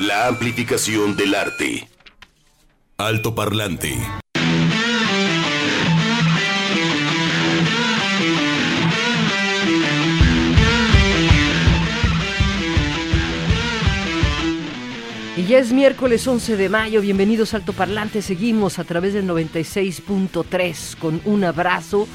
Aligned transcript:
La 0.00 0.26
amplificación 0.26 1.14
del 1.14 1.36
arte. 1.36 1.88
Alto 2.96 3.32
parlante. 3.32 3.96
Y 15.36 15.44
ya 15.44 15.58
es 15.58 15.72
miércoles 15.72 16.26
11 16.26 16.56
de 16.56 16.68
mayo, 16.68 17.00
bienvenidos 17.00 17.54
a 17.54 17.58
Alto 17.58 17.72
Parlante, 17.72 18.20
seguimos 18.20 18.80
a 18.80 18.84
través 18.84 19.14
del 19.14 19.28
96.3 19.28 20.96
con 20.96 21.20
un 21.24 21.44
abrazo 21.44 22.08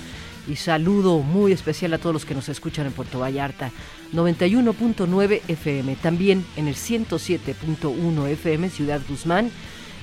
y 0.48 0.56
saludo 0.56 1.20
muy 1.20 1.52
especial 1.52 1.94
a 1.94 1.98
todos 1.98 2.14
los 2.14 2.26
que 2.26 2.36
nos 2.36 2.50
escuchan 2.50 2.86
en 2.86 2.94
Puerto 2.94 3.20
Vallarta, 3.20 3.72
91.9 4.14 5.42
FM, 5.48 5.96
también 5.98 6.46
en 6.56 6.68
el 6.68 6.76
107.1 6.76 8.28
FM 8.28 8.70
Ciudad 8.70 9.02
Guzmán 9.08 9.52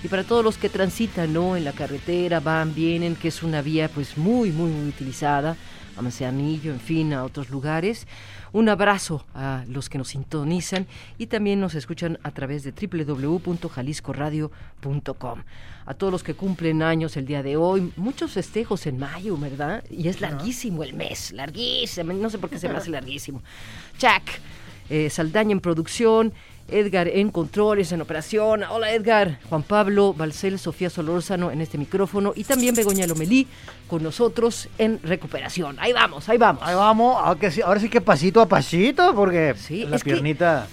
y 0.02 0.08
para 0.08 0.24
todos 0.24 0.44
los 0.44 0.58
que 0.58 0.68
transitan 0.68 1.32
¿no? 1.32 1.56
en 1.56 1.64
la 1.64 1.72
carretera, 1.72 2.40
van, 2.40 2.74
vienen, 2.74 3.16
que 3.16 3.28
es 3.28 3.42
una 3.42 3.62
vía 3.62 3.88
pues 3.88 4.16
muy, 4.16 4.50
muy, 4.52 4.70
muy 4.70 4.88
utilizada, 4.88 5.56
a 5.96 6.02
Manzanillo, 6.02 6.72
en 6.72 6.80
fin, 6.80 7.12
a 7.12 7.24
otros 7.24 7.50
lugares. 7.50 8.06
Un 8.56 8.68
abrazo 8.70 9.26
a 9.34 9.64
los 9.68 9.90
que 9.90 9.98
nos 9.98 10.08
sintonizan 10.08 10.86
y 11.18 11.26
también 11.26 11.60
nos 11.60 11.74
escuchan 11.74 12.18
a 12.22 12.30
través 12.30 12.64
de 12.64 12.72
www.jaliscoradio.com. 12.72 15.42
A 15.84 15.92
todos 15.92 16.10
los 16.10 16.22
que 16.22 16.32
cumplen 16.32 16.82
años 16.82 17.18
el 17.18 17.26
día 17.26 17.42
de 17.42 17.58
hoy, 17.58 17.92
muchos 17.96 18.32
festejos 18.32 18.86
en 18.86 18.98
mayo, 18.98 19.36
¿verdad? 19.36 19.84
Y 19.90 20.08
es 20.08 20.22
larguísimo 20.22 20.82
el 20.84 20.94
mes, 20.94 21.32
larguísimo, 21.32 22.14
no 22.14 22.30
sé 22.30 22.38
por 22.38 22.48
qué 22.48 22.58
se 22.58 22.70
me 22.70 22.78
hace 22.78 22.88
larguísimo. 22.88 23.42
Chuck, 23.98 24.22
eh, 24.88 25.10
Saldaña 25.10 25.52
en 25.52 25.60
producción, 25.60 26.32
Edgar 26.68 27.08
en 27.08 27.30
controles, 27.30 27.92
en 27.92 28.00
operación. 28.00 28.62
Hola 28.68 28.90
Edgar, 28.92 29.38
Juan 29.48 29.62
Pablo, 29.62 30.12
Balcel, 30.14 30.58
Sofía 30.58 30.90
Solórzano 30.90 31.50
en 31.50 31.60
este 31.60 31.78
micrófono 31.78 32.32
y 32.34 32.44
también 32.44 32.74
Begoña 32.74 33.06
Lomelí 33.06 33.46
con 33.86 34.02
nosotros 34.02 34.68
en 34.78 34.98
recuperación. 35.02 35.76
Ahí 35.78 35.92
vamos, 35.92 36.28
ahí 36.28 36.38
vamos. 36.38 36.62
Ahí 36.64 36.74
vamos, 36.74 37.16
ahora 37.22 37.50
sí, 37.50 37.62
ahora 37.62 37.80
sí 37.80 37.88
que 37.88 38.00
pasito 38.00 38.40
a 38.40 38.46
pasito, 38.48 39.14
porque 39.14 39.54
Sí, 39.56 39.84
la 39.86 39.98
que- 39.98 40.04
piernita... 40.04 40.66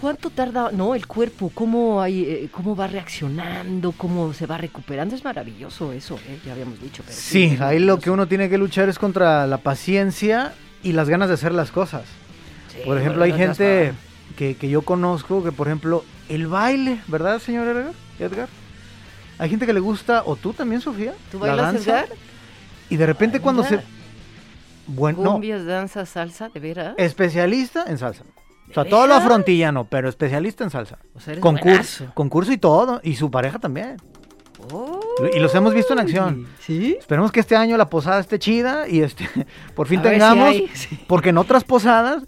¿Cuánto 0.00 0.30
tarda, 0.30 0.70
no, 0.70 0.94
el 0.94 1.08
cuerpo, 1.08 1.50
cómo, 1.52 2.00
hay, 2.00 2.22
eh, 2.22 2.48
cómo 2.52 2.76
va 2.76 2.86
reaccionando, 2.86 3.90
cómo 3.90 4.32
se 4.32 4.46
va 4.46 4.56
recuperando? 4.56 5.16
Es 5.16 5.24
maravilloso 5.24 5.92
eso, 5.92 6.14
¿eh? 6.28 6.38
ya 6.46 6.52
habíamos 6.52 6.80
dicho. 6.80 7.02
Pero 7.04 7.18
Sí, 7.18 7.58
ahí 7.60 7.80
lo 7.80 7.98
que 7.98 8.08
uno 8.08 8.28
tiene 8.28 8.48
que 8.48 8.58
luchar 8.58 8.88
es 8.88 8.96
contra 8.96 9.44
la 9.48 9.58
paciencia 9.58 10.52
y 10.84 10.92
las 10.92 11.08
ganas 11.08 11.26
de 11.26 11.34
hacer 11.34 11.50
las 11.52 11.72
cosas. 11.72 12.04
Sí, 12.72 12.78
Por 12.84 12.96
ejemplo, 12.96 13.24
hay 13.24 13.32
bueno, 13.32 13.46
gente. 13.56 13.92
Que, 14.36 14.54
que 14.56 14.68
yo 14.68 14.82
conozco 14.82 15.42
que, 15.42 15.52
por 15.52 15.66
ejemplo, 15.68 16.04
el 16.28 16.46
baile, 16.46 17.00
¿verdad, 17.08 17.38
señor 17.40 17.66
Edgar? 17.68 17.92
Edgar? 18.18 18.48
Hay 19.38 19.48
gente 19.50 19.66
que 19.66 19.72
le 19.72 19.80
gusta, 19.80 20.22
o 20.26 20.36
tú 20.36 20.52
también, 20.52 20.80
Sofía, 20.80 21.14
¿Tú 21.30 21.38
la 21.38 21.46
bailas, 21.48 21.72
danza. 21.74 21.90
Edgar? 22.00 22.08
Y 22.90 22.96
de 22.96 23.06
repente 23.06 23.40
cuando 23.40 23.62
se... 23.64 23.80
Bueno, 24.86 25.22
no, 25.22 25.32
Cumbias, 25.32 25.66
danza, 25.66 26.06
salsa, 26.06 26.48
¿de 26.48 26.60
veras? 26.60 26.94
especialista 26.96 27.84
en 27.88 27.98
salsa. 27.98 28.24
O 28.70 28.74
sea, 28.74 28.84
¿De 28.84 28.90
todo 28.90 29.02
lo 29.06 29.14
veras? 29.14 29.22
afrontillano, 29.24 29.84
pero 29.84 30.08
especialista 30.08 30.64
en 30.64 30.70
salsa. 30.70 30.98
O 31.14 31.20
sea, 31.20 31.38
Concurso, 31.40 32.06
concurso 32.14 32.52
y 32.52 32.58
todo, 32.58 33.00
y 33.02 33.16
su 33.16 33.30
pareja 33.30 33.58
también. 33.58 33.96
Oh, 34.72 34.98
Y 35.32 35.38
los 35.38 35.54
hemos 35.54 35.72
visto 35.72 35.92
en 35.92 36.00
acción. 36.00 36.46
¿Sí? 36.58 36.96
Esperemos 36.98 37.30
que 37.30 37.40
este 37.40 37.54
año 37.54 37.76
la 37.76 37.88
posada 37.88 38.18
esté 38.18 38.38
chida 38.38 38.88
y 38.88 39.02
este 39.02 39.28
por 39.74 39.86
fin 39.86 40.00
A 40.00 40.04
si 40.04 40.08
tengamos, 40.08 40.48
hay, 40.48 40.68
sí. 40.74 40.98
porque 41.06 41.28
en 41.28 41.38
otras 41.38 41.64
posadas 41.64 42.24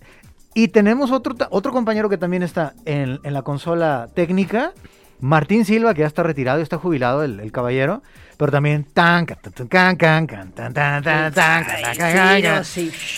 y 0.55 0.69
tenemos 0.69 1.11
otro 1.11 1.35
otro 1.51 1.73
compañero 1.73 2.09
que 2.09 2.19
también 2.19 2.43
está 2.43 2.75
en, 2.85 3.21
en 3.23 3.33
la 3.35 3.43
consola 3.43 4.09
técnica, 4.15 4.73
Martín 5.21 5.65
Silva, 5.65 5.95
que 5.95 6.01
ya 6.01 6.07
está 6.07 6.23
retirado, 6.23 6.59
ya 6.59 6.63
está 6.63 6.79
jubilado 6.79 7.23
el, 7.23 7.41
el 7.41 7.53
caballero, 7.53 8.03
pero 8.37 8.51
también 8.51 8.85
tan 8.85 9.27
can, 9.27 9.39
tan, 9.69 9.97
can, 9.97 10.27
can, 10.27 10.53
tan, 10.53 10.73
tan, 10.73 11.03
tan, 11.03 11.33
tan. 11.33 11.65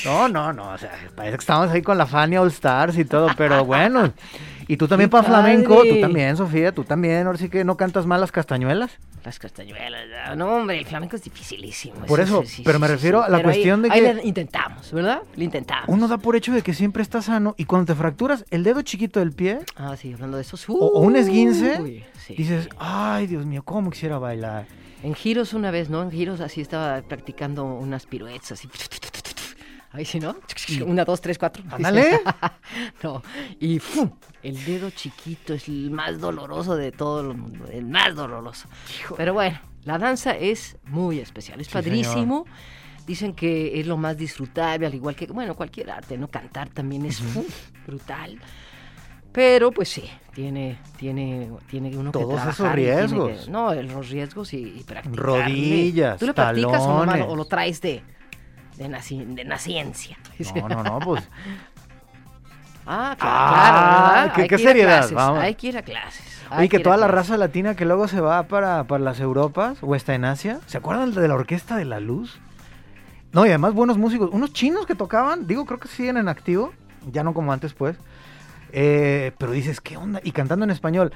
No, 0.04 0.28
no, 0.28 0.52
no, 0.52 0.72
o 0.72 0.78
sea, 0.78 0.90
parece 1.14 1.36
que 1.36 1.40
estamos 1.40 1.70
ahí 1.70 1.80
con 1.82 1.96
la 1.96 2.06
Fania 2.06 2.42
All 2.42 2.48
Stars 2.48 2.98
y 2.98 3.04
todo, 3.04 3.28
pero 3.36 3.64
bueno. 3.64 4.12
Y 4.68 4.76
tú 4.76 4.88
también 4.88 5.08
¡Qué 5.08 5.12
para 5.12 5.24
flamenco, 5.24 5.82
tú 5.82 6.00
también, 6.00 6.36
Sofía, 6.36 6.72
tú 6.72 6.84
también, 6.84 7.26
ahora 7.26 7.38
sí 7.38 7.48
que 7.48 7.64
no 7.64 7.76
cantas 7.76 8.06
mal 8.06 8.20
las 8.20 8.32
castañuelas. 8.32 8.90
Las 9.24 9.38
castañuelas, 9.38 10.36
no 10.36 10.56
hombre, 10.56 10.78
el 10.78 10.84
flamenco 10.86 11.14
es 11.16 11.22
dificilísimo. 11.22 11.94
Por 12.06 12.18
eso, 12.20 12.42
pero 12.64 12.78
me 12.80 12.88
refiero 12.88 13.22
a 13.22 13.28
la 13.28 13.36
ahí- 13.38 13.42
cuestión 13.44 13.82
de 13.82 13.90
ahí 13.92 14.00
que- 14.00 14.14
le 14.14 14.24
intentamos, 14.26 14.92
¿verdad? 14.92 15.22
Lo 15.36 15.44
intentamos. 15.44 15.84
Uno 15.88 16.08
da 16.08 16.18
por 16.18 16.34
hecho 16.34 16.52
de 16.52 16.62
que 16.62 16.74
siempre 16.74 17.02
está 17.02 17.22
sano 17.22 17.54
y 17.56 17.64
cuando 17.66 17.92
te 17.92 17.98
fracturas 17.98 18.44
el 18.50 18.64
dedo 18.64 18.82
chiquito 18.82 19.20
del 19.20 19.32
pie, 19.32 19.60
Ah, 19.76 19.96
sí, 19.96 20.12
hablando 20.12 20.36
de 20.38 20.42
eso. 20.42 20.56
O- 20.68 20.74
o 20.86 21.00
un 21.00 21.14
esguince, 21.16 21.80
Uy, 21.80 22.04
dices, 22.36 22.68
ay 22.78 23.26
Dios 23.28 23.46
mío, 23.46 23.62
cómo 23.64 23.90
quisiera 23.90 24.18
bailar. 24.18 24.66
En 25.04 25.14
giros 25.14 25.52
una 25.52 25.70
vez, 25.72 25.88
¿no? 25.90 26.02
En 26.02 26.10
giros 26.12 26.40
así 26.40 26.60
estaba 26.60 27.02
practicando 27.02 27.64
unas 27.64 28.06
piruetas 28.06 28.52
así. 28.52 28.68
Ahí 29.92 30.04
sí, 30.04 30.18
¿no? 30.20 30.36
Una, 30.86 31.04
dos, 31.04 31.20
tres, 31.20 31.38
cuatro. 31.38 31.62
Ándale. 31.70 32.20
no. 33.02 33.22
Y 33.60 33.78
¡fum! 33.78 34.10
el 34.42 34.64
dedo 34.64 34.90
chiquito 34.90 35.54
es 35.54 35.68
el 35.68 35.90
más 35.90 36.18
doloroso 36.20 36.76
de 36.76 36.92
todo 36.92 37.20
el 37.30 37.36
mundo. 37.36 37.66
El 37.70 37.86
más 37.86 38.14
doloroso. 38.14 38.68
Pero 39.16 39.34
bueno, 39.34 39.60
la 39.84 39.98
danza 39.98 40.32
es 40.36 40.76
muy 40.84 41.18
especial. 41.20 41.60
Es 41.60 41.66
Sí, 41.66 41.72
padrísimo. 41.74 42.46
Dicen 43.06 43.34
que 43.34 43.80
es 43.80 43.86
lo 43.86 43.96
más 43.96 44.16
disfrutable, 44.16 44.86
al 44.86 44.94
igual 44.94 45.16
que, 45.16 45.26
bueno, 45.26 45.54
cualquier 45.56 45.90
arte, 45.90 46.16
¿no? 46.16 46.28
Cantar 46.28 46.68
también 46.70 47.04
es 47.04 47.20
brutal. 47.86 48.38
Pero 49.32 49.72
pues 49.72 49.88
sí, 49.88 50.04
tiene, 50.34 50.78
tiene, 50.98 51.50
tiene 51.68 51.96
uno 51.96 52.12
Todos 52.12 52.28
que 52.28 52.34
esos 52.50 52.56
trabajar 52.56 52.76
tiene 52.78 52.96
riesgos. 53.00 53.44
que- 53.46 53.50
no, 53.50 53.74
los 53.74 54.10
riesgos 54.10 54.52
y, 54.52 54.58
y 54.58 54.84
practicar. 54.84 55.18
Rodillas, 55.18 56.18
¿Tú 56.18 56.26
lo 56.26 56.34
practicas 56.34 56.86
nomás 56.86 57.20
o 57.26 57.34
lo 57.34 57.44
traes 57.46 57.80
de, 57.80 58.02
de, 58.82 58.88
naci- 58.88 59.24
de 59.26 59.44
naciencia? 59.44 60.18
No, 60.54 60.68
no, 60.68 60.82
no, 60.82 60.98
pues 61.00 61.28
Ah, 62.84 63.14
claro, 63.18 63.36
Ah, 63.38 64.12
claro, 64.24 64.32
qué- 64.34 64.42
Hay 64.42 64.48
qué 64.48 64.56
que 64.56 64.62
ir 64.62 64.68
a 64.68 64.70
seriedad, 64.72 64.96
clases, 64.98 65.14
vamos. 65.14 65.38
Hay 65.40 65.54
que 65.54 65.66
ir 65.68 65.78
a 65.78 65.82
clases. 65.82 66.42
hay 66.50 66.58
Oye, 66.60 66.68
que 66.68 66.78
toda 66.80 66.96
la 66.96 67.06
clases. 67.06 67.28
raza 67.28 67.36
latina 67.38 67.76
que 67.76 67.84
luego 67.84 68.08
se 68.08 68.20
va 68.20 68.42
para, 68.44 68.84
para 68.84 69.04
las 69.04 69.20
Europas 69.20 69.78
o 69.82 69.94
está 69.94 70.14
en 70.14 70.24
Asia, 70.24 70.58
¿se 70.66 70.78
acuerdan 70.78 71.12
de 71.14 71.28
la 71.28 71.34
Orquesta 71.34 71.76
de 71.76 71.84
la 71.84 72.00
Luz? 72.00 72.40
No, 73.32 73.46
y 73.46 73.50
además 73.50 73.72
buenos 73.74 73.98
músicos, 73.98 74.30
unos 74.32 74.52
chinos 74.52 74.84
que 74.84 74.94
tocaban, 74.96 75.46
digo, 75.46 75.64
creo 75.64 75.78
que 75.78 75.88
siguen 75.88 76.16
en 76.16 76.28
activo, 76.28 76.72
ya 77.10 77.22
no 77.22 77.32
como 77.34 77.52
antes 77.52 77.72
pues, 77.72 77.96
Eh, 78.72 79.32
pero 79.38 79.52
dices, 79.52 79.80
¿qué 79.80 79.96
onda? 79.96 80.20
Y 80.24 80.32
cantando 80.32 80.64
en 80.64 80.70
español. 80.70 81.12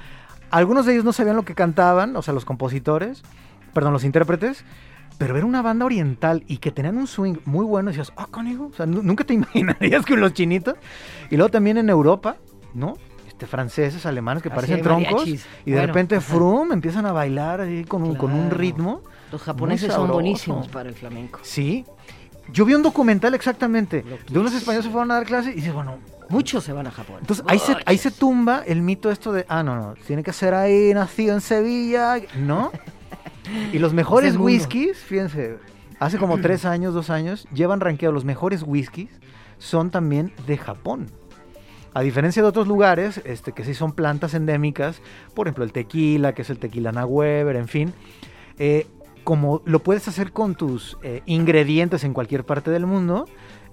Algunos 0.51 0.85
de 0.85 0.93
ellos 0.93 1.03
no 1.03 1.11
sabían 1.11 1.35
lo 1.35 1.43
que 1.43 1.53
cantaban, 1.55 2.15
o 2.15 2.21
sea, 2.21 2.33
los 2.33 2.45
compositores, 2.45 3.23
perdón, 3.73 3.93
los 3.93 4.03
intérpretes, 4.05 4.63
pero 5.17 5.33
ver 5.33 5.45
una 5.45 5.61
banda 5.61 5.85
oriental 5.85 6.43
y 6.47 6.57
que 6.57 6.71
tenían 6.71 6.97
un 6.97 7.07
swing 7.07 7.35
muy 7.45 7.65
bueno, 7.65 7.89
decías, 7.89 8.11
ah, 8.17 8.27
conigo, 8.29 8.67
o 8.67 8.73
sea, 8.73 8.85
nu- 8.85 9.01
nunca 9.03 9.23
te 9.23 9.33
imaginarías 9.35 10.05
que 10.05 10.15
los 10.15 10.33
chinitos. 10.33 10.75
Y 11.29 11.37
luego 11.37 11.49
también 11.49 11.77
en 11.77 11.89
Europa, 11.89 12.37
¿no? 12.73 12.93
Este, 13.27 13.45
franceses, 13.47 14.05
alemanes 14.05 14.43
que 14.43 14.49
Así 14.49 14.55
parecen 14.55 14.81
troncos 14.81 15.11
mariachis. 15.11 15.45
y 15.65 15.71
de 15.71 15.77
Bueno, 15.77 15.87
repente, 15.87 16.15
ajá. 16.17 16.33
frum, 16.35 16.71
empiezan 16.71 17.05
a 17.05 17.11
bailar 17.11 17.61
ahí 17.61 17.83
con 17.83 18.03
un, 18.03 18.15
con 18.15 18.31
un 18.31 18.41
Claro. 18.45 18.57
ritmo. 18.57 19.01
Los 19.31 19.41
japoneses 19.43 19.93
son 19.93 20.09
buenísimos 20.11 20.67
para 20.67 20.89
el 20.89 20.95
flamenco. 20.95 21.39
Sí. 21.43 21.85
Yo 22.53 22.63
vi 22.63 22.73
un 22.75 22.81
documental 22.81 23.33
exactamente 23.35 24.05
de 24.29 24.39
unos 24.39 24.53
españoles 24.53 24.85
que 24.85 24.91
fueron 24.91 25.11
a 25.11 25.15
dar 25.15 25.25
clases 25.25 25.51
y 25.51 25.55
dices, 25.55 25.73
bueno, 25.73 25.97
Muchos 26.29 26.63
se 26.65 26.73
van 26.73 26.85
a 26.87 26.91
Japón. 26.91 27.17
entonces 27.21 27.43
ahí 27.47 27.57
se, 27.57 27.73
ahí 27.85 27.97
se 27.97 28.11
tumba 28.11 28.61
el 28.67 28.81
mito 28.81 29.09
esto 29.11 29.31
de, 29.31 29.45
ah, 29.47 29.63
no, 29.63 29.75
no, 29.77 29.93
tiene 30.05 30.23
que 30.23 30.33
ser 30.33 30.53
ahí 30.53 30.93
nacido 30.93 31.33
en 31.33 31.39
Sevilla, 31.41 32.15
¿no? 32.37 32.69
Y 33.71 33.79
los 33.79 33.93
mejores 33.93 34.37
whiskies, 34.37 34.97
fíjense, 34.97 35.57
hace 35.99 36.17
como 36.17 36.39
tres 36.39 36.65
años, 36.65 36.93
dos 36.93 37.09
años, 37.09 37.47
llevan 37.53 37.79
rankeados 37.79 38.13
los 38.13 38.25
mejores 38.25 38.63
whiskies, 38.65 39.09
son 39.57 39.91
también 39.91 40.33
de 40.45 40.57
Japón. 40.57 41.07
A 41.93 42.01
diferencia 42.01 42.43
de 42.43 42.47
otros 42.47 42.67
lugares, 42.67 43.21
este, 43.25 43.53
que 43.53 43.63
sí 43.63 43.73
son 43.73 43.91
plantas 43.91 44.33
endémicas, 44.33 45.01
por 45.33 45.47
ejemplo 45.47 45.63
el 45.63 45.71
tequila, 45.71 46.33
que 46.33 46.43
es 46.43 46.49
el 46.49 46.59
tequila 46.59 46.91
Weber, 47.05 47.55
en 47.55 47.67
fin, 47.67 47.93
eh, 48.59 48.85
como 49.23 49.61
lo 49.65 49.79
puedes 49.79 50.07
hacer 50.07 50.31
con 50.31 50.55
tus 50.55 50.97
eh, 51.01 51.21
ingredientes 51.25 52.03
en 52.03 52.13
cualquier 52.13 52.45
parte 52.45 52.71
del 52.71 52.85
mundo, 52.85 53.25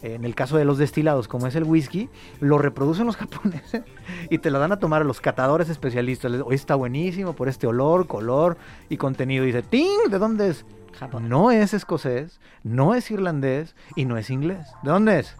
en 0.04 0.24
el 0.24 0.34
caso 0.34 0.56
de 0.58 0.64
los 0.64 0.76
destilados, 0.78 1.28
como 1.28 1.46
es 1.46 1.54
el 1.56 1.64
whisky, 1.64 2.10
lo 2.40 2.58
reproducen 2.58 3.06
los 3.06 3.16
japoneses 3.18 3.82
y 4.30 4.38
te 4.38 4.50
lo 4.50 4.58
dan 4.58 4.72
a 4.72 4.78
tomar 4.78 5.02
a 5.02 5.04
los 5.04 5.20
catadores 5.20 5.68
especialistas. 5.70 6.30
Les- 6.30 6.42
Hoy 6.44 6.54
está 6.54 6.74
buenísimo 6.74 7.32
por 7.34 7.48
este 7.48 7.66
olor, 7.66 8.06
color 8.06 8.56
y 8.88 8.96
contenido. 8.96 9.44
Y 9.44 9.48
dice, 9.48 9.62
¡ting! 9.62 10.10
¿De 10.10 10.18
dónde 10.18 10.48
es? 10.50 10.66
Japón. 10.98 11.28
No 11.28 11.50
es 11.50 11.74
escocés, 11.74 12.40
no 12.62 12.94
es 12.94 13.10
irlandés 13.10 13.74
y 13.96 14.04
no 14.04 14.16
es 14.16 14.30
inglés. 14.30 14.66
¿De 14.82 14.90
dónde 14.90 15.20
es? 15.20 15.36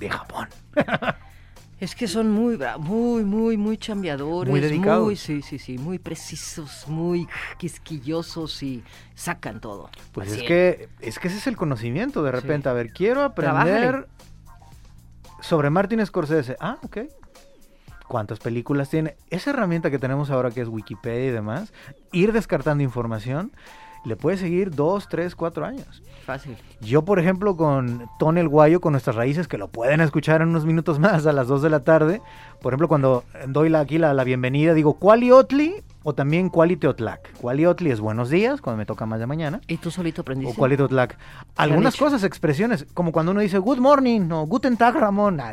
De 0.00 0.10
Japón. 0.10 0.48
Es 1.78 1.94
que 1.94 2.08
son 2.08 2.30
muy, 2.30 2.56
bra- 2.56 2.78
muy, 2.78 3.22
muy, 3.24 3.56
muy 3.58 3.76
chambeadores. 3.76 4.50
Muy 4.50 4.60
dedicados. 4.60 5.04
Muy, 5.04 5.16
sí, 5.16 5.42
sí, 5.42 5.58
sí, 5.58 5.76
muy 5.76 5.98
precisos, 5.98 6.88
muy 6.88 7.28
quisquillosos 7.58 8.62
y 8.62 8.82
sacan 9.14 9.60
todo. 9.60 9.90
Pues 10.12 10.28
Así 10.32 10.40
es 10.40 10.46
que, 10.46 10.88
es 11.00 11.18
que 11.18 11.28
ese 11.28 11.36
es 11.36 11.46
el 11.46 11.56
conocimiento. 11.56 12.22
De 12.22 12.32
repente, 12.32 12.64
Sí. 12.64 12.70
a 12.70 12.72
ver, 12.72 12.92
quiero 12.92 13.22
aprender 13.22 13.64
Trabájale. 13.64 14.06
sobre 15.40 15.68
Martin 15.70 16.04
Scorsese. 16.06 16.56
Ah, 16.60 16.78
ok. 16.82 16.98
cuántas 18.08 18.38
películas 18.38 18.88
tiene. 18.88 19.16
Esa 19.30 19.50
herramienta 19.50 19.90
que 19.90 19.98
tenemos 19.98 20.30
ahora 20.30 20.52
que 20.52 20.60
es 20.60 20.68
Wikipedia 20.68 21.26
y 21.26 21.30
demás, 21.32 21.72
ir 22.12 22.32
descartando 22.32 22.84
información, 22.84 23.50
le 24.06 24.14
puede 24.14 24.36
seguir 24.36 24.70
dos, 24.70 25.08
tres, 25.08 25.34
cuatro 25.34 25.66
años. 25.66 26.02
Fácil. 26.24 26.56
Yo, 26.80 27.04
por 27.04 27.18
ejemplo, 27.18 27.56
con 27.56 28.08
Tony 28.20 28.40
el 28.40 28.48
Guayo, 28.48 28.80
con 28.80 28.92
nuestras 28.92 29.16
raíces, 29.16 29.48
que 29.48 29.58
lo 29.58 29.68
pueden 29.68 30.00
escuchar 30.00 30.42
en 30.42 30.48
unos 30.48 30.64
minutos 30.64 31.00
más 31.00 31.26
a 31.26 31.32
las 31.32 31.48
2 31.48 31.62
de 31.62 31.70
la 31.70 31.80
tarde. 31.80 32.22
Por 32.60 32.72
ejemplo, 32.72 32.86
cuando 32.86 33.24
doy 33.48 33.68
la, 33.68 33.80
aquí 33.80 33.98
la, 33.98 34.14
la 34.14 34.22
bienvenida, 34.22 34.74
digo 34.74 34.94
Cualiotli 34.94 35.82
o 36.04 36.14
también 36.14 36.50
Cualiteotlac. 36.50 37.32
Cualiotli 37.38 37.90
es 37.90 38.00
buenos 38.00 38.30
días, 38.30 38.60
cuando 38.60 38.78
me 38.78 38.86
toca 38.86 39.06
más 39.06 39.18
de 39.18 39.26
mañana. 39.26 39.60
¿Y 39.66 39.78
tú 39.78 39.90
solito 39.90 40.22
aprendiste? 40.22 40.52
O 40.52 40.56
Cualiteotlac. 40.56 41.18
Algunas 41.56 41.96
cosas, 41.96 42.22
expresiones, 42.22 42.86
como 42.94 43.10
cuando 43.10 43.32
uno 43.32 43.40
dice 43.40 43.58
Good 43.58 43.78
morning 43.78 44.30
o 44.30 44.46
Guten 44.46 44.76
Tag, 44.76 44.94
Ramón. 44.94 45.40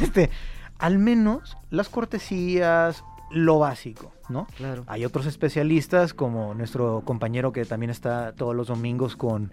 Este, 0.00 0.30
al 0.78 0.98
menos 0.98 1.56
las 1.70 1.88
cortesías, 1.88 3.02
lo 3.34 3.58
básico, 3.58 4.12
¿no? 4.28 4.46
Claro. 4.56 4.84
Hay 4.86 5.04
otros 5.04 5.26
especialistas, 5.26 6.14
como 6.14 6.54
nuestro 6.54 7.02
compañero 7.04 7.52
que 7.52 7.64
también 7.64 7.90
está 7.90 8.32
todos 8.32 8.54
los 8.54 8.68
domingos 8.68 9.16
con 9.16 9.50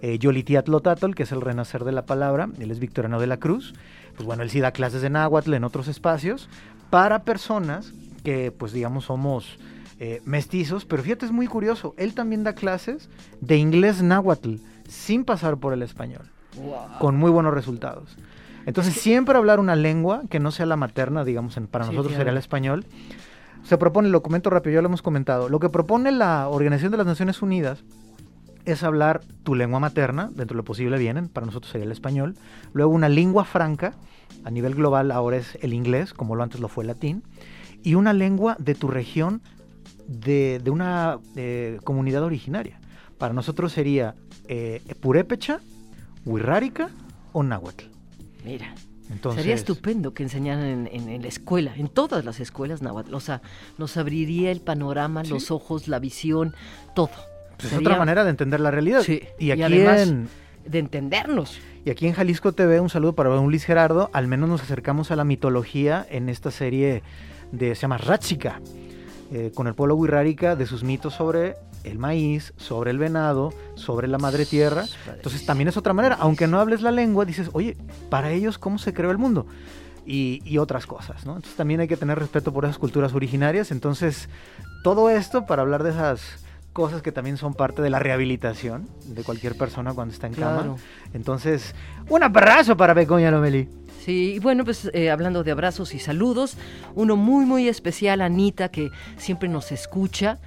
eh, 0.00 0.18
Yolitiatlotatl, 0.18 1.12
que 1.14 1.24
es 1.24 1.32
el 1.32 1.40
renacer 1.40 1.84
de 1.84 1.92
la 1.92 2.06
palabra. 2.06 2.48
Él 2.58 2.70
es 2.70 2.78
Victoriano 2.78 3.20
de 3.20 3.26
la 3.26 3.38
Cruz. 3.38 3.74
Pues 4.16 4.26
bueno, 4.26 4.42
él 4.42 4.50
sí 4.50 4.60
da 4.60 4.70
clases 4.72 5.02
de 5.02 5.10
náhuatl 5.10 5.54
en 5.54 5.64
otros 5.64 5.88
espacios 5.88 6.48
para 6.90 7.24
personas 7.24 7.92
que, 8.22 8.52
pues 8.52 8.72
digamos, 8.72 9.06
somos 9.06 9.58
eh, 9.98 10.22
mestizos. 10.24 10.84
Pero 10.84 11.02
fíjate, 11.02 11.26
es 11.26 11.32
muy 11.32 11.46
curioso. 11.46 11.94
Él 11.98 12.14
también 12.14 12.44
da 12.44 12.54
clases 12.54 13.08
de 13.40 13.56
inglés 13.56 14.02
náhuatl 14.02 14.56
sin 14.88 15.24
pasar 15.24 15.56
por 15.56 15.72
el 15.72 15.82
español 15.82 16.30
Wow. 16.56 16.98
con 17.00 17.16
muy 17.16 17.32
buenos 17.32 17.52
resultados. 17.52 18.16
Entonces, 18.66 18.94
siempre 18.94 19.36
hablar 19.36 19.60
una 19.60 19.76
lengua 19.76 20.22
que 20.30 20.40
no 20.40 20.50
sea 20.50 20.66
la 20.66 20.76
materna, 20.76 21.24
digamos, 21.24 21.56
en- 21.56 21.66
para 21.66 21.84
Sí, 21.84 21.90
nosotros 21.90 22.12
claro. 22.12 22.20
sería 22.20 22.32
el 22.32 22.38
español. 22.38 22.84
Se 23.62 23.78
propone, 23.78 24.08
lo 24.08 24.22
comento 24.22 24.50
rápido, 24.50 24.74
ya 24.74 24.82
lo 24.82 24.88
hemos 24.88 25.02
comentado, 25.02 25.48
lo 25.48 25.58
que 25.60 25.68
propone 25.70 26.12
la 26.12 26.48
Organización 26.48 26.90
de 26.92 26.98
las 26.98 27.06
Naciones 27.06 27.40
Unidas 27.42 27.82
es 28.66 28.82
hablar 28.82 29.20
tu 29.42 29.54
lengua 29.54 29.80
materna, 29.80 30.24
dentro 30.34 30.54
de 30.54 30.56
lo 30.56 30.64
posible 30.64 30.98
vienen, 30.98 31.28
para 31.28 31.46
nosotros 31.46 31.70
sería 31.72 31.84
el 31.86 31.92
español, 31.92 32.34
luego 32.72 32.92
una 32.92 33.08
lengua 33.08 33.44
franca, 33.44 33.94
a 34.44 34.50
nivel 34.50 34.74
global 34.74 35.10
ahora 35.10 35.36
es 35.38 35.58
el 35.62 35.72
inglés, 35.74 36.12
como 36.14 36.34
lo 36.36 36.42
antes 36.42 36.60
lo 36.60 36.68
fue 36.68 36.84
el 36.84 36.88
latín, 36.88 37.22
y 37.82 37.94
una 37.94 38.12
lengua 38.14 38.56
de 38.58 38.74
tu 38.74 38.88
región, 38.88 39.40
de, 40.06 40.60
de 40.62 40.70
una 40.70 41.18
eh, 41.36 41.78
comunidad 41.84 42.22
originaria. 42.22 42.78
Para 43.18 43.32
nosotros 43.32 43.72
sería 43.72 44.14
eh, 44.48 44.82
purépecha, 45.00 45.60
huirrárica 46.26 46.90
o 47.32 47.42
náhuatl. 47.42 47.84
Mira. 48.44 48.74
Entonces, 49.10 49.42
Sería 49.42 49.54
estupendo 49.54 50.14
que 50.14 50.22
enseñaran 50.22 50.64
en, 50.64 50.88
en- 50.90 51.08
en 51.10 51.22
la 51.22 51.28
escuela, 51.28 51.74
en 51.76 51.88
todas 51.88 52.24
las 52.24 52.40
escuelas 52.40 52.80
náhuatl. 52.80 53.14
O 53.14 53.20
sea, 53.20 53.42
nos 53.76 53.96
abriría 53.98 54.50
el 54.50 54.60
panorama, 54.62 55.24
Sí. 55.24 55.30
los 55.30 55.50
ojos, 55.50 55.88
la 55.88 55.98
visión, 55.98 56.54
todo. 56.94 57.10
pues, 57.58 57.72
es 57.72 57.78
otra 57.78 57.96
manera 57.98 58.24
de 58.24 58.30
entender 58.30 58.60
la 58.60 58.70
realidad. 58.70 59.02
Sí, 59.02 59.20
Y 59.38 59.46
y 59.48 59.50
aquí, 59.52 59.62
además- 59.62 60.00
en, 60.08 60.28
De 60.66 60.78
entendernos. 60.78 61.58
y 61.84 61.90
aquí 61.90 62.06
en 62.06 62.14
Jalisco 62.14 62.52
TV, 62.52 62.80
un 62.80 62.88
saludo 62.88 63.14
para 63.14 63.28
un 63.38 63.50
Luis 63.50 63.64
Gerardo, 63.64 64.08
al 64.14 64.26
menos 64.26 64.48
nos 64.48 64.62
acercamos 64.62 65.10
a 65.10 65.16
la 65.16 65.24
mitología 65.24 66.06
en 66.10 66.28
esta 66.30 66.50
serie 66.50 67.02
de, 67.52 67.74
se 67.74 67.82
llama 67.82 67.98
Ratchika, 67.98 68.60
eh, 69.32 69.52
con 69.54 69.66
el 69.66 69.74
pueblo 69.74 69.94
wixárika, 69.96 70.56
de 70.56 70.64
sus 70.66 70.82
mitos 70.82 71.12
sobre 71.14 71.54
el 71.84 71.98
maíz, 71.98 72.52
sobre 72.56 72.90
el 72.90 72.98
venado, 72.98 73.52
sobre 73.76 74.08
la 74.08 74.18
madre 74.18 74.46
tierra. 74.46 74.84
Entonces 75.14 75.46
también 75.46 75.68
es 75.68 75.76
otra 75.76 75.92
manera, 75.92 76.16
aunque 76.18 76.46
no 76.46 76.58
hables 76.60 76.80
la 76.82 76.90
lengua, 76.90 77.24
dices, 77.24 77.50
oye, 77.52 77.76
para 78.10 78.30
ellos, 78.32 78.58
¿cómo 78.58 78.78
se 78.78 78.92
creó 78.92 79.10
el 79.10 79.18
mundo? 79.18 79.46
Y, 80.06 80.42
y 80.44 80.58
otras 80.58 80.86
cosas, 80.86 81.24
¿no? 81.24 81.36
Entonces 81.36 81.56
también 81.56 81.80
hay 81.80 81.88
que 81.88 81.96
tener 81.96 82.18
respeto 82.18 82.52
por 82.52 82.64
esas 82.64 82.78
culturas 82.78 83.14
originarias. 83.14 83.70
Entonces, 83.70 84.28
todo 84.82 85.08
esto 85.08 85.46
para 85.46 85.62
hablar 85.62 85.82
de 85.82 85.90
esas 85.90 86.20
cosas 86.74 87.02
que 87.02 87.12
también 87.12 87.36
son 87.36 87.54
parte 87.54 87.80
de 87.82 87.88
la 87.88 88.00
rehabilitación 88.00 88.88
de 89.06 89.22
cualquier 89.22 89.56
persona 89.56 89.94
cuando 89.94 90.12
está 90.12 90.26
en 90.26 90.34
Claro. 90.34 90.60
cama. 90.62 90.76
Entonces, 91.14 91.74
un 92.08 92.22
abrazo 92.22 92.76
para 92.76 92.92
Becoña 92.94 93.30
Lomeli. 93.30 93.68
Sí, 94.04 94.34
y 94.34 94.38
bueno, 94.40 94.64
pues 94.64 94.90
eh, 94.92 95.10
hablando 95.10 95.44
de 95.44 95.52
abrazos 95.52 95.94
y 95.94 95.98
saludos, 95.98 96.58
uno 96.94 97.16
muy, 97.16 97.46
muy 97.46 97.68
especial, 97.68 98.20
Anita, 98.20 98.68
que 98.70 98.90
siempre 99.16 99.48
nos 99.48 99.72
escucha. 99.72 100.38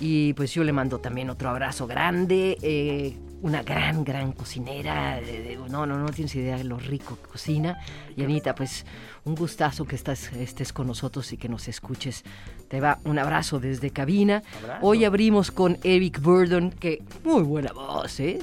Y 0.00 0.32
pues 0.34 0.52
yo 0.52 0.64
le 0.64 0.72
mando 0.72 0.98
también 0.98 1.30
otro 1.30 1.48
abrazo 1.50 1.86
grande, 1.86 2.58
eh, 2.62 3.16
una 3.42 3.62
gran, 3.62 4.04
gran 4.04 4.32
cocinera. 4.32 5.20
de- 5.20 5.58
no, 5.68 5.86
no, 5.86 5.98
no 5.98 6.08
tienes 6.10 6.34
idea 6.34 6.56
de 6.56 6.64
lo 6.64 6.78
rico 6.78 7.16
que 7.22 7.28
cocina. 7.28 7.78
Y 8.16 8.22
Anita, 8.24 8.54
pues 8.54 8.84
un 9.24 9.34
gustazo 9.34 9.84
que 9.86 9.96
estás, 9.96 10.32
estés 10.32 10.72
con 10.72 10.86
nosotros 10.86 11.32
y 11.32 11.36
que 11.36 11.48
nos 11.48 11.68
escuches. 11.68 12.24
Te 12.68 12.80
va 12.80 12.98
un 13.04 13.18
abrazo 13.18 13.60
desde 13.60 13.90
cabina. 13.90 14.42
Abrazo. 14.62 14.86
Hoy 14.86 15.04
abrimos 15.04 15.50
con 15.50 15.78
Eric 15.84 16.20
Burdon, 16.20 16.70
que 16.70 17.02
muy 17.24 17.42
buena 17.42 17.72
voz, 17.72 18.18
¿eh? 18.20 18.38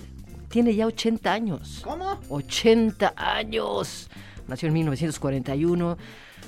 Tiene 0.50 0.74
ya 0.76 0.86
80 0.88 1.32
años. 1.32 1.82
¿Cómo? 1.84 2.20
80 2.30 3.14
años. 3.16 4.10
Nació 4.48 4.68
en 4.68 4.74
1941. 4.74 5.98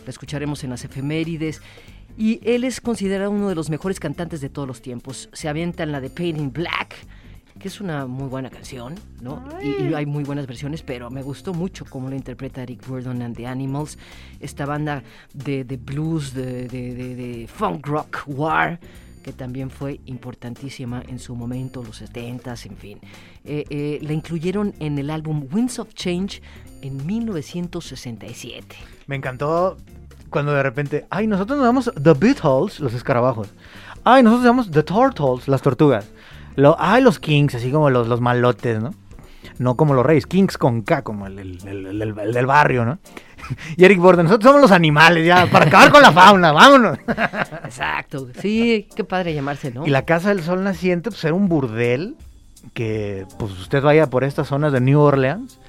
Lo 0.05 0.09
escucharemos 0.09 0.63
en 0.63 0.71
las 0.71 0.83
efemérides. 0.83 1.61
Y 2.17 2.39
él 2.43 2.63
es 2.63 2.79
considerado 2.81 3.31
uno 3.31 3.49
de 3.49 3.55
los 3.55 3.69
mejores 3.69 3.99
cantantes 3.99 4.39
de 4.41 4.49
todos 4.49 4.67
los 4.67 4.81
tiempos. 4.81 5.29
Se 5.33 5.49
avienta 5.49 5.83
en 5.83 5.91
la 5.91 5.99
de 6.01 6.09
Painting 6.09 6.51
Black, 6.53 6.95
que 7.59 7.67
es 7.67 7.81
una 7.81 8.05
muy 8.07 8.27
buena 8.27 8.49
canción, 8.49 8.95
¿no? 9.21 9.43
Y, 9.63 9.83
y 9.89 9.93
hay 9.93 10.05
muy 10.05 10.23
buenas 10.23 10.45
versiones, 10.47 10.81
pero 10.83 11.09
me 11.09 11.23
gustó 11.23 11.53
mucho 11.53 11.85
cómo 11.85 12.09
lo 12.09 12.15
interpreta 12.15 12.61
Eric 12.63 12.85
Burdon 12.87 13.21
and 13.21 13.35
the 13.35 13.47
Animals. 13.47 13.97
Esta 14.39 14.65
banda 14.65 15.01
de, 15.33 15.63
de 15.63 15.77
blues, 15.77 16.33
de, 16.33 16.67
de- 16.67 16.93
de- 16.93 17.15
de 17.15 17.47
funk 17.47 17.85
rock, 17.87 18.23
War, 18.27 18.79
que 19.23 19.31
también 19.31 19.69
fue 19.69 20.01
importantísima 20.05 21.01
en 21.07 21.17
su 21.17 21.35
momento, 21.35 21.81
los 21.83 22.01
70s, 22.01 22.65
en 22.69 22.77
fin. 22.77 22.99
Eh, 23.45 23.63
eh, 23.69 23.99
la 24.01 24.11
incluyeron 24.13 24.73
en 24.79 24.97
el 24.99 25.09
álbum 25.09 25.47
Winds 25.51 25.79
of 25.79 25.93
Change 25.93 26.41
en 26.81 27.05
1967. 27.05 28.75
Me 29.07 29.15
encantó 29.15 29.77
cuando 30.33 30.51
de 30.51 30.61
repente, 30.63 31.05
ay, 31.09 31.27
nosotros 31.27 31.57
nos 31.57 31.65
llamamos 31.65 31.91
The 31.95 32.13
Beatles, 32.13 32.81
los 32.81 32.93
escarabajos. 32.93 33.47
Ay, 34.03 34.21
nosotros 34.23 34.43
nos 34.43 34.49
llamamos 34.49 34.71
The 34.71 34.83
Turtles, 34.83 35.47
las 35.47 35.61
tortugas. 35.61 36.09
Lo, 36.57 36.75
ay, 36.77 37.01
los 37.01 37.19
Kings, 37.19 37.55
así 37.55 37.71
como 37.71 37.89
los, 37.89 38.07
los 38.09 38.19
malotes, 38.19 38.81
¿no? 38.81 38.93
No 39.59 39.75
como 39.75 39.93
los 39.93 40.05
reyes, 40.05 40.25
Kings 40.27 40.57
con 40.57 40.81
K, 40.81 41.03
como 41.03 41.27
el- 41.27 41.39
el- 41.39 42.01
el 42.01 42.13
del 42.33 42.45
barrio, 42.45 42.83
¿no? 42.85 42.99
Y 43.77 43.85
Eric 43.85 43.99
Borden, 43.99 44.25
nosotros 44.25 44.49
somos 44.49 44.61
los 44.61 44.71
animales, 44.71 45.25
ya, 45.25 45.45
para 45.47 45.65
acabar 45.67 45.91
con 45.91 46.01
la 46.01 46.11
fauna, 46.11 46.51
vámonos. 46.51 46.97
Exacto. 47.63 48.27
Sí, 48.41 48.87
qué 48.95 49.03
padre 49.03 49.33
llamarse, 49.33 49.71
¿no? 49.71 49.85
Y 49.85 49.89
la 49.89 50.03
Casa 50.05 50.29
del 50.29 50.41
Sol 50.43 50.63
Naciente, 50.63 51.09
pues 51.09 51.23
era 51.23 51.33
un 51.33 51.47
burdel 51.49 52.15
que, 52.73 53.25
pues 53.37 53.51
usted 53.59 53.81
vaya 53.83 54.09
por 54.09 54.23
estas 54.23 54.47
zonas 54.47 54.71
de 54.73 54.81
New 54.81 54.99
Orleans. 54.99 55.59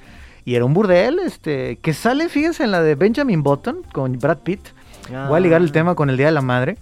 Y 0.45 0.55
era 0.55 0.63
un 0.65 0.73
burdel, 0.73 1.19
este, 1.19 1.77
que 1.77 1.93
sale, 1.93 2.29
fíjense, 2.29 2.63
en 2.63 2.71
la 2.71 2.81
de 2.81 2.95
Benjamin 2.95 3.41
Button 3.43 3.81
con 3.91 4.17
Brad 4.19 4.37
Pitt. 4.39 4.61
Voy 5.09 5.37
a 5.37 5.39
ligar 5.39 5.61
el 5.61 5.69
Ah. 5.69 5.71
tema 5.71 5.95
con 5.95 6.09
el 6.09 6.17
Día 6.17 6.27
de 6.27 6.31
la 6.31 6.41
Madre. 6.41 6.77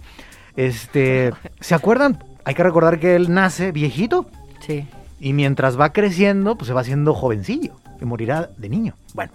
Este, 0.56 1.32
¿se 1.60 1.74
acuerdan? 1.74 2.22
Hay 2.44 2.54
que 2.54 2.62
recordar 2.62 3.00
que 3.00 3.16
él 3.16 3.32
nace 3.32 3.72
viejito 3.72 4.26
Sí. 4.60 4.86
y 5.18 5.32
mientras 5.32 5.78
va 5.80 5.92
creciendo, 5.92 6.56
pues 6.56 6.68
se 6.68 6.74
va 6.74 6.82
haciendo 6.82 7.14
jovencillo 7.14 7.74
y 8.00 8.04
morirá 8.04 8.50
de 8.56 8.68
niño. 8.68 8.94
Bueno, 9.14 9.32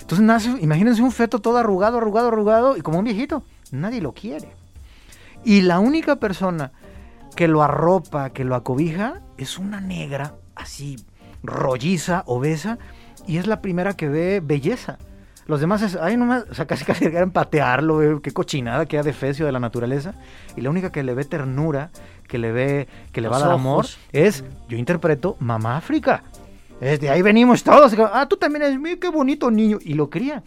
entonces 0.00 0.24
nace, 0.24 0.50
imagínense 0.60 1.02
un 1.02 1.12
feto 1.12 1.40
todo 1.40 1.58
arrugado, 1.58 1.98
arrugado, 1.98 2.28
arrugado 2.28 2.76
y 2.76 2.80
como 2.80 2.98
un 3.00 3.04
viejito. 3.04 3.42
Nadie 3.72 4.00
lo 4.00 4.12
quiere. 4.12 4.48
Y 5.44 5.62
la 5.62 5.80
única 5.80 6.16
persona 6.16 6.70
que 7.34 7.48
lo 7.48 7.62
arropa, 7.62 8.30
que 8.30 8.44
lo 8.44 8.54
acobija, 8.54 9.20
es 9.38 9.58
una 9.58 9.80
negra 9.80 10.34
así 10.54 10.96
rolliza, 11.42 12.22
obesa, 12.26 12.78
y 13.26 13.38
es 13.38 13.46
la 13.46 13.62
primera 13.62 13.94
que 13.94 14.08
ve 14.08 14.40
belleza. 14.42 14.98
Los 15.46 15.60
demás 15.60 15.82
es, 15.82 15.96
ay, 15.96 16.16
nomás, 16.16 16.44
o 16.50 16.54
sea, 16.54 16.66
casi 16.66 16.84
casi 16.84 17.08
quieren 17.10 17.30
patearlo, 17.30 17.96
ve, 17.96 18.20
qué 18.22 18.30
cochinada, 18.30 18.86
qué 18.86 18.98
adefesio 18.98 19.44
de 19.44 19.52
la 19.52 19.60
naturaleza. 19.60 20.14
Y 20.56 20.60
la 20.60 20.70
única 20.70 20.92
que 20.92 21.02
le 21.02 21.14
ve 21.14 21.24
ternura, 21.24 21.90
que 22.28 22.38
le 22.38 22.52
ve, 22.52 22.88
que 23.12 23.20
le 23.20 23.28
va 23.28 23.38
a 23.38 23.40
dar 23.40 23.50
amor, 23.50 23.86
es, 24.12 24.44
yo 24.68 24.76
interpreto 24.76 25.36
Mamá 25.40 25.76
África. 25.76 26.22
Es 26.80 27.00
de 27.00 27.10
ahí 27.10 27.22
venimos 27.22 27.62
todos. 27.62 27.94
Ah, 28.12 28.26
tú 28.28 28.36
también 28.36 28.62
eres, 28.62 28.78
mira 28.78 28.96
qué 28.96 29.08
bonito 29.08 29.50
niño. 29.50 29.78
Y 29.80 29.94
lo 29.94 30.10
cría. 30.10 30.42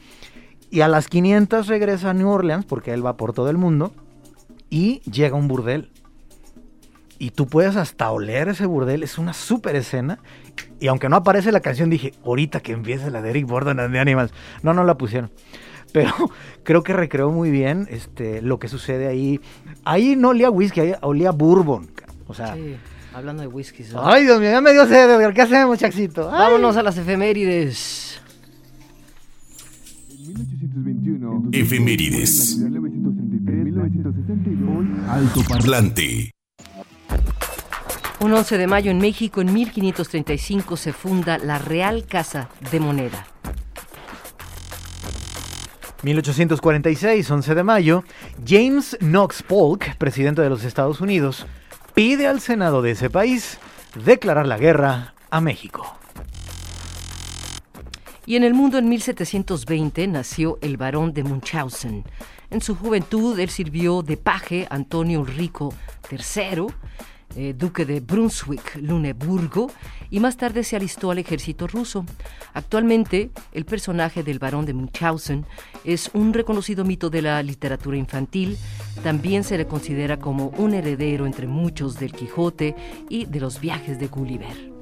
Y 0.69 0.81
a 0.81 0.87
las 0.87 1.07
500 1.07 1.67
regresa 1.67 2.09
a 2.09 2.13
New 2.13 2.29
Orleans, 2.29 2.65
porque 2.65 2.93
él 2.93 3.05
va 3.05 3.17
por 3.17 3.33
todo 3.33 3.49
el 3.49 3.57
mundo, 3.57 3.93
y 4.69 4.99
llega 5.09 5.35
a 5.35 5.39
un 5.39 5.47
burdel. 5.47 5.91
Y 7.17 7.31
tú 7.31 7.47
puedes 7.47 7.75
hasta 7.75 8.11
oler 8.11 8.49
ese 8.49 8.65
burdel, 8.65 9.03
es 9.03 9.17
una 9.17 9.33
súper 9.33 9.75
escena. 9.75 10.19
Y 10.79 10.87
aunque 10.87 11.07
no 11.09 11.15
aparece 11.17 11.51
la 11.51 11.59
canción, 11.61 11.89
dije, 11.89 12.13
ahorita 12.25 12.59
que 12.59 12.73
empiece 12.73 13.09
la 13.11 13.21
de 13.21 13.29
Eric 13.29 13.45
Borden 13.47 13.79
and 13.79 13.93
the 13.93 13.99
Animals. 13.99 14.31
No, 14.61 14.73
no 14.73 14.83
la 14.83 14.97
pusieron. 14.97 15.31
Pero 15.93 16.13
creo 16.63 16.83
que 16.83 16.91
recreó 16.93 17.31
muy 17.31 17.49
bien 17.51 17.87
este, 17.89 18.41
lo 18.41 18.59
que 18.59 18.67
sucede 18.67 19.07
ahí. 19.07 19.39
Ahí 19.85 20.15
no 20.17 20.29
olía 20.29 20.49
whisky, 20.49 20.81
ahí 20.81 20.93
olía 21.01 21.31
bourbon. 21.31 21.89
O 22.27 22.33
sea, 22.33 22.55
Sí, 22.55 22.75
hablando 23.13 23.41
de 23.43 23.47
whisky. 23.47 23.83
ay 24.01 24.23
Dios 24.23 24.39
mío, 24.41 24.51
ya 24.51 24.59
me 24.61 24.73
dio 24.73 24.85
sed, 24.87 25.09
Edgar. 25.09 25.33
¿Qué 25.33 25.41
hacemos, 25.43 25.77
Chaxito? 25.79 26.29
Ay. 26.29 26.39
Vámonos 26.39 26.75
a 26.75 26.83
las 26.83 26.97
efemérides. 26.97 28.19
En 30.09 30.33
1821, 30.33 31.49
Efemérides. 31.53 32.59
en 32.59 32.75
Alto 35.09 35.41
Parlante. 35.47 36.34
Un 38.25 38.33
11 38.33 38.57
de 38.57 38.65
mayo 38.65 38.89
en 38.89 38.97
México, 38.97 39.41
en 39.41 39.53
1535, 39.53 40.77
se 40.77 40.93
funda 40.93 41.37
la 41.37 41.59
Real 41.59 42.07
Casa 42.07 42.49
de 42.71 42.79
Moneda. 42.79 43.27
1846, 46.01 47.29
11 47.29 47.53
de 47.53 47.63
mayo, 47.63 48.03
James 48.43 48.97
Knox 48.99 49.43
Polk, 49.43 49.95
presidente 49.97 50.41
de 50.41 50.49
los 50.49 50.63
Estados 50.63 51.01
Unidos, 51.01 51.45
pide 51.93 52.25
al 52.25 52.41
Senado 52.41 52.81
de 52.81 52.91
ese 52.91 53.11
país 53.11 53.59
declarar 54.03 54.47
la 54.47 54.57
guerra 54.57 55.13
a 55.29 55.39
México. 55.39 55.85
Y 58.25 58.37
en 58.37 58.43
el 58.43 58.55
mundo 58.55 58.79
en 58.79 58.89
1720 58.89 60.07
nació 60.07 60.57
el 60.63 60.77
barón 60.77 61.13
de 61.13 61.23
Munchausen. 61.23 62.03
En 62.49 62.61
su 62.61 62.75
juventud 62.75 63.39
él 63.39 63.51
sirvió 63.51 64.01
de 64.01 64.17
paje 64.17 64.65
a 64.71 64.73
Antonio 64.73 65.21
Ulrico 65.21 65.75
III, 66.09 66.73
eh, 67.35 67.53
duque 67.57 67.85
de 67.85 67.99
Brunswick-Luneburgo, 67.99 69.71
y 70.09 70.19
más 70.19 70.37
tarde 70.37 70.63
se 70.63 70.75
alistó 70.75 71.11
al 71.11 71.17
ejército 71.17 71.67
ruso. 71.67 72.05
Actualmente, 72.53 73.31
el 73.51 73.65
personaje 73.65 74.23
del 74.23 74.39
barón 74.39 74.65
de 74.65 74.73
Munchausen 74.73 75.45
es 75.83 76.09
un 76.13 76.33
reconocido 76.33 76.85
mito 76.85 77.09
de 77.09 77.21
la 77.21 77.41
literatura 77.43 77.97
infantil. 77.97 78.57
También 79.03 79.43
se 79.43 79.57
le 79.57 79.67
considera 79.67 80.17
como 80.17 80.47
un 80.57 80.73
heredero 80.73 81.25
entre 81.25 81.47
muchos 81.47 81.99
del 81.99 82.13
Quijote 82.13 82.75
y 83.09 83.25
de 83.25 83.39
los 83.39 83.59
viajes 83.59 83.99
de 83.99 84.07
Gulliver. 84.07 84.75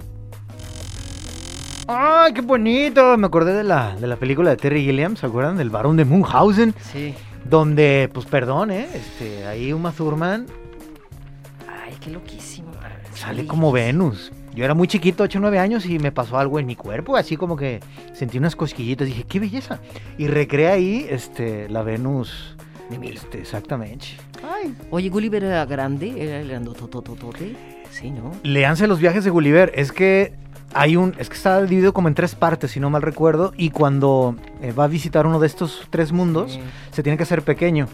¡Ay, 1.88 2.34
qué 2.34 2.42
bonito! 2.42 3.18
Me 3.18 3.28
acordé 3.28 3.54
de 3.54 3.64
la, 3.64 3.96
de 3.96 4.08
la 4.08 4.16
película 4.16 4.52
de 4.52 4.58
Terry 4.58 4.86
Gilliam, 4.86 5.18
¿se 5.18 5.26
acuerdan? 5.26 5.58
Del 5.58 5.70
barón 5.70 5.98
de 5.98 6.06
Munchausen. 6.06 6.74
Sí. 6.92 7.14
Donde, 7.44 8.10
pues 8.14 8.26
perdón, 8.26 8.72
¿eh? 8.72 8.88
Este, 8.94 9.46
ahí 9.46 9.74
Uma 9.74 9.92
Thurman 9.92 10.46
Ay, 11.68 11.98
qué 12.00 12.10
loquísimo. 12.10 12.43
Sale 13.24 13.46
como 13.48 13.72
Venus. 13.72 14.32
Yo 14.54 14.64
era 14.66 14.74
muy 14.76 14.88
chiquito, 14.88 15.24
8 15.24 15.40
o 15.40 15.42
9 15.42 15.58
años, 15.60 15.86
y 15.86 15.98
me 15.98 16.12
pasó 16.12 16.38
algo 16.38 16.60
en 16.60 16.66
mi 16.68 16.76
cuerpo, 16.76 17.16
así 17.18 17.38
como 17.38 17.56
que 17.56 17.80
sentí 18.14 18.38
unas 18.38 18.56
cosquillitas. 18.56 19.08
Dije, 19.08 19.24
qué 19.28 19.40
belleza. 19.40 19.80
Y 20.18 20.28
recrea 20.28 20.74
ahí 20.74 21.08
este, 21.10 21.68
la 21.70 21.82
Venus. 21.84 22.56
Este, 23.02 23.40
exactamente. 23.40 24.06
Ay. 24.44 24.76
Oye, 24.92 25.10
Gulliver 25.10 25.44
era 25.44 25.66
grande, 25.66 26.14
era 26.18 26.40
el 26.42 26.50
grandotototote. 26.50 27.56
Sí, 27.90 28.12
¿no? 28.12 28.32
Leanse 28.44 28.86
los 28.88 29.00
viajes 29.00 29.24
de 29.24 29.32
Gulliver. 29.32 29.72
Es 29.74 29.92
que 29.92 30.34
hay 30.74 30.96
un. 30.96 31.16
Es 31.18 31.30
que 31.30 31.36
está 31.36 31.60
dividido 31.64 31.94
como 31.94 32.08
en 32.08 32.14
tres 32.14 32.36
partes, 32.36 32.72
si 32.72 32.80
no 32.80 32.90
mal 32.92 33.02
recuerdo. 33.02 33.54
Y 33.58 33.72
cuando 33.72 34.36
eh, 34.62 34.72
va 34.72 34.84
a 34.84 34.88
visitar 34.88 35.26
uno 35.26 35.40
de 35.40 35.48
estos 35.48 35.88
tres 35.90 36.12
mundos, 36.12 36.54
Sí. 36.54 36.60
se 36.92 37.02
tiene 37.02 37.18
que 37.18 37.24
hacer 37.24 37.42
pequeño. 37.42 37.88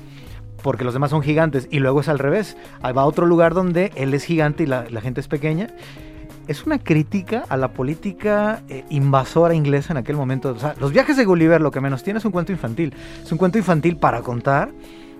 Porque 0.63 0.83
los 0.83 0.93
demás 0.93 1.09
son 1.11 1.21
gigantes. 1.21 1.67
Y 1.71 1.79
luego 1.79 2.01
es 2.01 2.09
al 2.09 2.19
revés. 2.19 2.57
Ahí 2.81 2.93
va 2.93 3.03
a 3.03 3.05
otro 3.05 3.25
lugar 3.25 3.53
donde 3.53 3.91
él 3.95 4.13
es 4.13 4.23
gigante 4.23 4.63
y 4.63 4.65
la, 4.65 4.85
la 4.89 5.01
gente 5.01 5.21
es 5.21 5.27
pequeña. 5.27 5.67
Es 6.47 6.65
una 6.65 6.79
crítica 6.79 7.43
a 7.47 7.57
la 7.57 7.73
política 7.73 8.63
eh, 8.69 8.83
invasora 8.89 9.53
inglesa 9.53 9.93
en 9.93 9.97
aquel 9.97 10.15
momento. 10.15 10.49
O 10.49 10.59
sea, 10.59 10.73
los 10.79 10.91
viajes 10.91 11.15
de 11.15 11.25
Gulliver 11.25 11.61
lo 11.61 11.69
que 11.71 11.79
menos 11.79 12.03
tiene 12.03 12.17
es 12.19 12.25
un 12.25 12.31
cuento 12.31 12.51
infantil. 12.51 12.93
Es 13.23 13.31
un 13.31 13.37
cuento 13.37 13.57
infantil 13.59 13.97
para 13.97 14.21
contar 14.21 14.71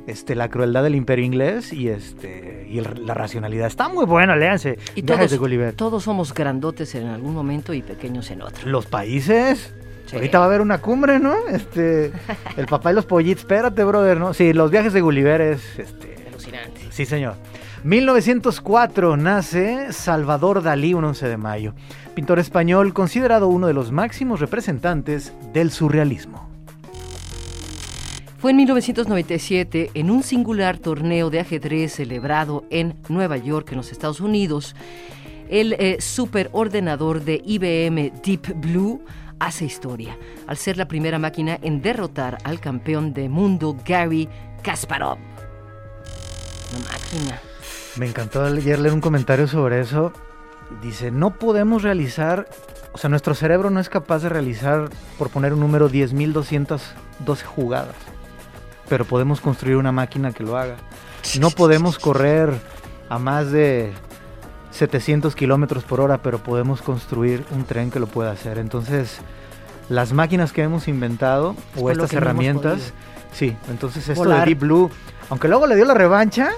este, 0.08 0.34
la 0.34 0.50
crueldad 0.50 0.82
del 0.82 0.96
imperio 0.96 1.24
inglés 1.24 1.72
y, 1.72 1.88
este, 1.90 2.66
y 2.68 2.80
el- 2.80 3.06
la 3.06 3.14
racionalidad. 3.14 3.68
Está 3.68 3.90
muy 3.90 4.06
bueno, 4.08 4.36
léanse. 4.36 4.80
Y 4.96 5.04
Viajes 5.04 5.28
todos, 5.28 5.32
de 5.32 5.38
Gulliver. 5.38 5.74
todos 5.76 6.04
somos 6.04 6.34
grandotes 6.34 6.96
en 6.96 7.06
algún 7.06 7.36
momento 7.36 7.76
y 7.76 7.84
pequeños 7.84 8.32
en 8.32 8.42
otro. 8.42 8.68
Los 8.68 8.88
países. 8.88 9.72
Sí. 10.10 10.16
Ahorita 10.16 10.40
va 10.40 10.46
a 10.46 10.48
haber 10.48 10.62
una 10.62 10.80
cumbre, 10.80 11.20
¿no? 11.20 11.36
Este, 11.52 12.12
el 12.58 12.66
papá 12.66 12.92
y 12.92 12.96
los 12.96 13.06
pollitos. 13.06 13.44
Espérate, 13.44 13.84
brother, 13.84 14.20
¿no? 14.20 14.34
Sí, 14.34 14.54
los 14.54 14.72
viajes 14.72 14.92
de 14.92 15.02
Gulliver 15.02 15.40
es, 15.40 15.78
este, 15.78 16.16
Alucinante. 16.28 16.82
sí, 16.90 17.06
señor. 17.06 17.36
1904 17.84 19.18
nace 19.18 19.94
Salvador 19.94 20.64
Dalí, 20.64 20.96
un 20.96 21.06
11 21.06 21.28
de 21.28 21.38
mayo. 21.38 21.74
Pintor 22.16 22.40
español 22.40 22.94
considerado 22.94 23.48
uno 23.48 23.68
de 23.68 23.74
los 23.74 23.92
máximos 23.92 24.40
representantes 24.40 25.32
del 25.54 25.72
surrealismo. 25.72 26.50
Fue 28.40 28.52
en 28.52 28.58
1997, 28.58 29.92
en 29.94 30.10
un 30.10 30.24
singular 30.24 30.78
torneo 30.78 31.30
de 31.30 31.42
ajedrez 31.42 31.94
celebrado 31.94 32.66
en 32.70 32.96
Nueva 33.10 33.38
York, 33.38 33.68
en 33.72 33.78
los 33.78 33.92
Estados 33.92 34.22
Unidos, 34.22 34.76
el 35.50 35.74
eh, 35.74 35.98
superordenador 36.00 37.24
de 37.24 37.42
IBM 37.46 38.12
Deep 38.24 38.54
Blue 38.56 39.02
hace 39.40 39.66
historia, 39.66 40.18
al 40.48 40.58
ser 40.58 40.78
la 40.78 40.88
primera 40.88 41.20
máquina 41.20 41.58
en 41.62 41.82
derrotar 41.82 42.38
al 42.44 42.60
campeón 42.60 43.14
de 43.14 43.30
mundo 43.30 43.76
Gary 43.86 44.30
Kasparov. 44.62 45.18
Una 46.72 46.86
máquina. 46.92 47.40
Me 47.96 48.08
encantó 48.08 48.44
ayer 48.44 48.80
leer 48.80 48.94
un 48.94 49.02
comentario 49.02 49.48
sobre 49.48 49.80
eso. 49.82 50.14
Dice, 50.82 51.10
no 51.10 51.36
podemos 51.40 51.82
realizar, 51.82 52.48
o 52.94 52.98
sea, 52.98 53.10
nuestro 53.10 53.34
cerebro 53.34 53.70
no 53.72 53.80
es 53.80 53.90
capaz 53.90 54.20
de 54.20 54.30
realizar, 54.30 54.90
por 55.18 55.30
poner 55.30 55.54
un 55.54 55.60
número, 55.60 55.90
10.212 55.90 57.44
jugadas. 57.44 57.96
Pero 58.88 59.06
podemos 59.06 59.42
construir 59.42 59.78
una 59.78 59.92
máquina 59.92 60.32
que 60.32 60.44
lo 60.44 60.58
haga. 60.58 60.78
No 61.40 61.50
podemos 61.50 61.98
correr 61.98 62.54
a 63.10 63.18
más 63.18 63.52
de 63.52 63.94
700 64.72 65.36
kilómetros 65.36 65.84
por 65.84 66.02
hora, 66.02 66.20
pero 66.20 66.40
podemos 66.40 66.82
construir 66.82 67.44
un 67.52 67.66
tren 67.66 67.92
que 67.92 68.00
lo 68.00 68.08
pueda 68.08 68.32
hacer. 68.32 68.58
Entonces, 68.58 69.20
las 69.90 70.14
máquinas 70.14 70.52
que 70.52 70.62
hemos 70.62 70.88
inventado 70.88 71.56
Es 71.76 71.82
o 71.82 71.92
estas 71.92 72.12
no 72.14 72.18
herramientas, 72.18 72.94
sí, 73.32 73.56
entonces 73.70 74.08
esto 74.08 74.24
Volar. 74.24 74.42
de 74.42 74.46
Deep 74.46 74.60
Blue, 74.60 74.92
aunque 75.30 75.48
luego 75.48 75.68
le 75.68 75.76
dio 75.76 75.86
la 75.86 75.94
revancha 75.96 76.50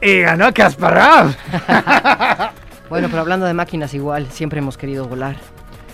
y 0.00 0.20
ganó 0.20 0.46
a 0.46 0.52
Kasparov. 0.52 1.34
Bueno, 2.92 3.08
pero 3.08 3.22
hablando 3.22 3.46
de 3.46 3.54
máquinas 3.54 3.94
igual, 3.94 4.30
siempre 4.30 4.58
hemos 4.58 4.76
querido 4.76 5.06
volar. 5.08 5.36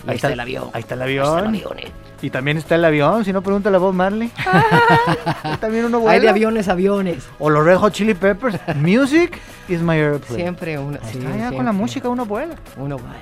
Ahí, 0.06 0.16
está, 0.16 0.32
el 0.32 0.40
avión. 0.40 0.70
Ahí 0.72 0.80
está 0.80 0.94
el 0.94 1.02
Ahí 1.02 1.16
está 1.16 1.28
avión. 1.28 1.54
el 1.54 1.62
avión, 1.62 1.78
eh. 1.78 1.92
Y 2.20 2.30
también 2.30 2.56
está 2.56 2.74
el 2.74 2.84
avión, 2.84 3.24
si 3.24 3.32
no 3.32 3.42
pregúntale 3.42 3.76
a 3.76 3.78
Bob 3.78 3.94
Marley. 3.94 4.30
Ahí 5.42 5.56
también 5.58 5.84
uno 5.84 6.00
vuela. 6.00 6.14
Hay 6.14 6.20
de 6.20 6.28
aviones 6.28 6.68
aviones. 6.68 7.28
O 7.38 7.48
los 7.50 7.64
Red 7.64 7.76
Hot 7.76 7.92
Chili 7.92 8.14
Peppers. 8.14 8.58
Music 8.76 9.38
is 9.68 9.80
my 9.80 9.96
airplane. 9.96 10.42
Siempre 10.42 10.78
uno. 10.78 10.98
Ahí 11.02 11.12
sí, 11.12 11.18
está, 11.18 11.30
ya 11.30 11.30
con 11.30 11.38
siempre. 11.38 11.64
la 11.64 11.72
música 11.72 12.08
uno 12.08 12.26
vuela. 12.26 12.56
Uno 12.76 12.98
vuela. 12.98 13.18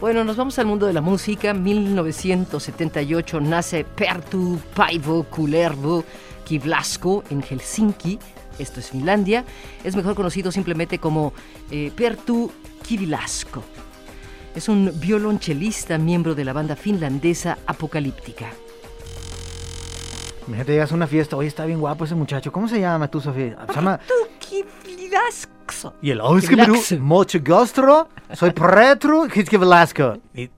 Bueno, 0.00 0.24
nos 0.24 0.36
vamos 0.36 0.58
al 0.58 0.66
mundo 0.66 0.86
de 0.86 0.92
la 0.92 1.00
música. 1.00 1.54
1978 1.54 3.40
nace 3.40 3.84
Pertu 3.84 4.58
Paivo 4.74 5.24
Kullervo 5.24 6.04
Kivlasko 6.44 7.24
en 7.30 7.42
Helsinki. 7.42 8.18
Esto 8.58 8.80
es 8.80 8.90
Finlandia. 8.90 9.44
Es 9.84 9.96
mejor 9.96 10.14
conocido 10.14 10.52
simplemente 10.52 10.98
como 10.98 11.32
eh, 11.70 11.90
Pertu 11.94 12.50
Kivilasko. 12.82 13.62
Es 14.54 14.68
un 14.68 14.92
violonchelista, 14.96 15.96
miembro 15.98 16.34
de 16.34 16.44
la 16.44 16.52
banda 16.52 16.74
finlandesa 16.74 17.58
Apocalíptica. 17.66 18.46
Imagínate, 20.46 20.72
llegas 20.72 20.90
a 20.90 20.94
una 20.96 21.06
fiesta. 21.06 21.36
Oye, 21.36 21.46
está 21.46 21.64
bien 21.64 21.78
guapo 21.78 22.04
ese 22.04 22.16
muchacho. 22.16 22.50
¿Cómo 22.50 22.66
se 22.66 22.80
llama 22.80 23.08
tú, 23.08 23.20
Sofía? 23.20 23.56
Se 23.68 23.74
llama... 23.74 24.00
Y 26.02 26.10
el... 26.10 26.20
Oh, 26.20 26.36
es 26.36 26.48
que 26.48 26.56
mucho 26.98 27.38
gusto. 27.44 28.08
Soy 28.32 28.50
Petru 28.50 29.28
Velasco. 29.58 30.18
Y 30.34 30.50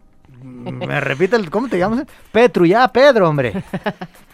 me 0.43 1.01
repite 1.01 1.37
el... 1.37 1.51
¿Cómo 1.51 1.69
te 1.69 1.79
llamas? 1.79 2.07
Petru, 2.33 2.65
ya, 2.65 2.89
Pedro, 2.89 3.29
hombre. 3.29 3.53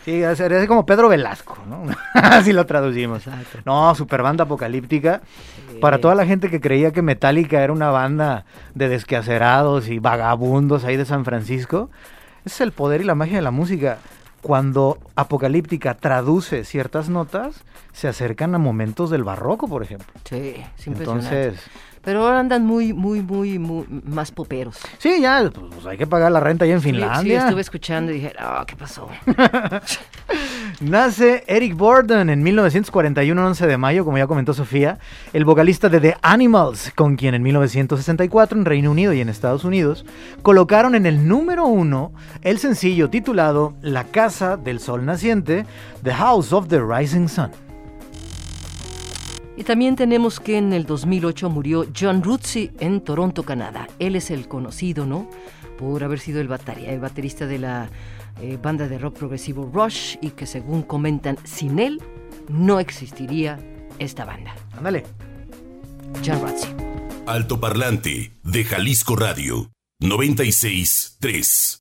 Sí, 0.09 0.23
sería 0.37 0.67
como 0.67 0.87
Pedro 0.87 1.11
Velasco, 1.11 1.59
¿no? 1.69 1.85
Así 2.15 2.55
lo 2.55 2.65
traducimos. 2.65 3.27
Exacto. 3.27 3.59
No, 3.67 3.95
super 3.95 4.23
banda 4.23 4.45
apocalíptica. 4.45 5.21
Para 5.83 5.99
toda 5.99 6.15
la 6.15 6.25
gente 6.25 6.49
que 6.49 6.63
creía 6.63 6.93
que 6.93 7.03
Metallica 7.03 7.63
era 7.63 7.75
una 7.75 7.91
banda 7.91 8.47
de 8.75 8.89
desquacerados 8.89 9.89
y 9.89 9.99
vagabundos 9.99 10.85
ahí 10.85 10.97
de 10.97 11.05
San 11.05 11.27
Francisco, 11.27 11.91
ese 12.47 12.55
es 12.55 12.61
el 12.63 12.73
poder 12.73 13.03
y 13.03 13.05
la 13.05 13.15
magia 13.15 13.37
de 13.37 13.43
la 13.43 13.51
música. 13.51 13.99
Cuando 14.41 14.99
Apocalíptica 15.17 15.95
traduce 15.95 16.65
ciertas 16.65 17.09
notas, 17.09 17.65
se 17.93 18.07
acercan 18.09 18.55
a 18.55 18.59
momentos 18.59 19.11
del 19.11 19.25
barroco, 19.25 19.67
por 19.69 19.83
ejemplo. 19.83 20.07
Sí, 20.25 20.55
es 20.79 20.87
impresionante. 20.87 21.47
Entonces, 21.49 21.61
Pero 22.03 22.23
ahora 22.25 22.39
andan 22.39 22.65
muy, 22.65 22.93
muy, 22.93 23.21
muy, 23.21 23.59
muy 23.59 23.85
más 24.05 24.31
poperos. 24.31 24.79
sí, 24.99 25.21
ya, 25.21 25.51
pues, 25.53 25.67
pues, 25.75 25.87
hay 25.87 25.99
que 25.99 26.07
pagar 26.07 26.31
la 26.31 26.39
renta 26.41 26.65
allá 26.65 26.75
en 26.75 26.81
Sí, 26.81 26.89
Sí, 26.89 26.93
Finlandia. 26.93 27.41
estuve 27.45 27.61
escuchando 27.61 28.13
y 28.13 28.15
dije, 28.17 28.33
ah, 28.39 28.65
¿qué 28.67 28.77
pasó? 28.77 29.09
Nace 30.81 31.43
Eric 31.49 31.75
Borden 31.77 32.31
en 32.31 32.41
1941, 32.45 33.47
11 33.49 33.67
de 33.67 33.77
mayo, 33.77 34.05
como 34.05 34.17
ya 34.17 34.29
comentó 34.29 34.55
Sofía, 34.55 35.01
el 35.33 35.45
vocalista 35.45 35.89
de 35.89 35.99
The 36.01 36.17
Animals, 36.23 36.93
con 36.95 37.17
quien 37.17 37.35
en 37.35 37.43
1964 37.43 38.57
en 38.57 38.65
Reino 38.65 38.93
Unido 38.93 39.13
y 39.13 39.21
en 39.21 39.29
Estados 39.29 39.65
Unidos 39.65 40.07
colocaron 40.43 40.95
en 40.95 41.05
el 41.07 41.27
número 41.27 41.67
uno 41.67 42.13
el 42.43 42.59
sencillo 42.61 43.11
titulado 43.11 43.75
La 43.83 44.05
Casa 44.05 44.57
del 44.57 44.79
Sol 44.79 45.05
Naciente, 45.05 45.67
The 46.05 46.15
House 46.15 46.53
of 46.53 46.69
the 46.69 46.81
Rising 46.81 47.27
Sun. 47.27 47.51
Y 49.57 49.65
también 49.65 49.97
tenemos 49.97 50.39
que 50.39 50.59
en 50.59 50.73
el 50.73 50.87
2008 50.87 51.51
murió 51.51 51.87
John 51.99 52.23
Rutsey 52.23 52.71
en 52.79 53.01
Toronto, 53.01 53.43
Canadá. 53.43 53.89
Él 53.99 54.15
es 54.15 54.31
el 54.31 54.47
conocido, 54.47 55.07
¿no? 55.07 55.29
Por 55.77 56.05
haber 56.05 56.21
sido 56.21 56.41
el, 56.41 56.47
batería- 56.47 56.93
el 56.93 57.01
baterista 57.01 57.49
de 57.49 57.59
la 57.59 57.89
eh, 58.41 58.59
banda 58.61 58.89
de 58.89 58.99
rock 58.99 59.19
progresivo 59.19 59.71
Rush 59.73 60.17
y 60.21 60.31
que 60.31 60.47
según 60.47 60.83
comentan, 60.83 61.39
sin 61.45 61.79
él 61.79 62.01
no 62.49 62.81
existiría 62.81 63.59
esta 63.99 64.25
banda. 64.25 64.55
Ándale. 64.77 65.05
John 66.25 66.43
Razzi. 66.43 66.69
Alto 67.27 67.61
Parlante 67.61 68.33
de 68.43 68.65
Jalisco 68.65 69.17
Radio 69.17 69.71
96.3. 70.03 71.79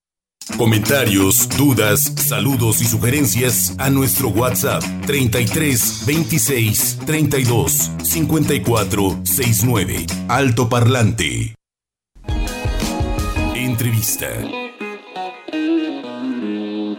Comentarios, 0.55 1.49
dudas, 1.57 2.01
saludos 2.01 2.81
y 2.81 2.85
sugerencias 2.85 3.75
a 3.79 3.89
nuestro 3.89 4.29
WhatsApp 4.29 4.81
33 5.05 6.05
26 6.05 6.99
32 7.05 7.91
54 8.01 9.19
69. 9.23 10.05
Alto 10.29 10.69
Parlante. 10.69 11.55
Entrevista. 13.53 14.27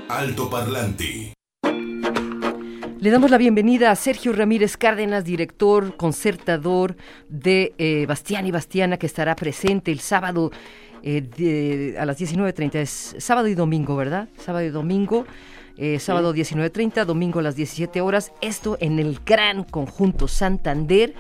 Alto 0.09 0.49
Parlante. 0.49 1.35
Le 2.99 3.11
damos 3.11 3.31
la 3.31 3.37
bienvenida 3.37 3.91
a 3.91 3.95
Sergio 3.95 4.33
Ramírez 4.33 4.79
Cárdenas, 4.79 5.23
director, 5.23 5.99
concertador 5.99 6.97
de 7.29 7.75
eh, 7.77 8.07
Bastián 8.07 8.47
y 8.47 8.51
Bastiana, 8.51 8.97
que 8.97 9.05
estará 9.05 9.37
presente 9.37 9.93
el 9.93 10.01
sábado 10.01 10.51
eh, 11.03 11.95
a 12.01 12.07
las 12.07 12.19
19.30. 12.19 12.77
Es 12.77 13.17
sábado 13.19 13.49
y 13.49 13.55
domingo, 13.55 13.97
¿verdad? 13.97 14.31
Sábado 14.39 14.65
y 14.65 14.71
domingo. 14.71 15.27
Eh, 15.77 15.99
sábado 15.99 16.35
19.30, 16.35 17.05
domingo 17.05 17.41
a 17.41 17.43
las 17.43 17.55
17 17.55 18.01
horas. 18.01 18.33
Esto 18.41 18.79
en 18.81 18.99
el 18.99 19.21
gran 19.27 19.63
conjunto 19.63 20.27
Santander. 20.27 21.15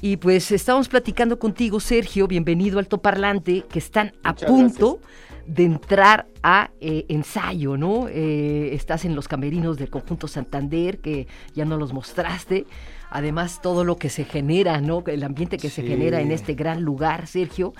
Y 0.00 0.16
pues 0.16 0.50
estamos 0.50 0.88
platicando 0.88 1.38
contigo, 1.38 1.78
Sergio. 1.78 2.26
Bienvenido 2.26 2.80
al 2.80 2.88
Toparlante, 2.88 3.64
que 3.70 3.78
están 3.78 4.12
a 4.24 4.34
punto 4.34 5.00
de 5.46 5.64
entrar 5.64 6.26
a 6.42 6.70
eh, 6.80 7.06
ensayo, 7.08 7.76
¿no? 7.76 8.08
Eh, 8.08 8.74
estás 8.74 9.04
en 9.04 9.14
los 9.14 9.28
camerinos 9.28 9.78
del 9.78 9.90
conjunto 9.90 10.28
Santander, 10.28 10.98
que 10.98 11.26
ya 11.54 11.64
no 11.64 11.76
los 11.76 11.92
mostraste. 11.92 12.66
Además, 13.10 13.60
todo 13.62 13.84
lo 13.84 13.96
que 13.96 14.10
se 14.10 14.24
genera, 14.24 14.80
¿no? 14.80 15.04
El 15.06 15.22
ambiente 15.22 15.56
que 15.56 15.70
se 15.70 15.82
genera 15.82 16.20
en 16.20 16.32
este 16.32 16.54
gran 16.54 16.82
lugar, 16.82 17.26
Sergio. 17.26 17.72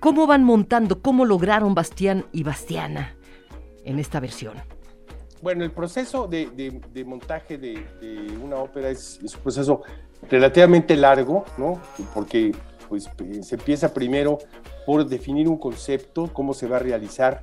¿Cómo 0.00 0.26
van 0.26 0.44
montando? 0.44 1.00
¿Cómo 1.00 1.24
lograron 1.24 1.74
Bastián 1.74 2.26
y 2.32 2.42
Bastiana 2.42 3.16
en 3.84 3.98
esta 3.98 4.20
versión? 4.20 4.54
Bueno, 5.40 5.64
el 5.64 5.70
proceso 5.70 6.26
de, 6.26 7.04
montaje 7.06 7.58
de, 7.58 7.78
una 8.42 8.56
ópera 8.56 8.90
es, 8.90 9.18
es, 9.24 9.34
un 9.34 9.40
proceso 9.40 9.82
relativamente 10.30 10.96
largo, 10.96 11.44
¿no? 11.56 11.80
Porque 12.12 12.52
pues, 12.88 13.08
se 13.42 13.54
empieza 13.54 13.92
primero 13.92 14.38
por 14.86 15.06
definir 15.06 15.48
un 15.48 15.58
concepto, 15.58 16.30
cómo 16.32 16.54
se 16.54 16.66
va 16.66 16.76
a 16.76 16.80
realizar 16.80 17.42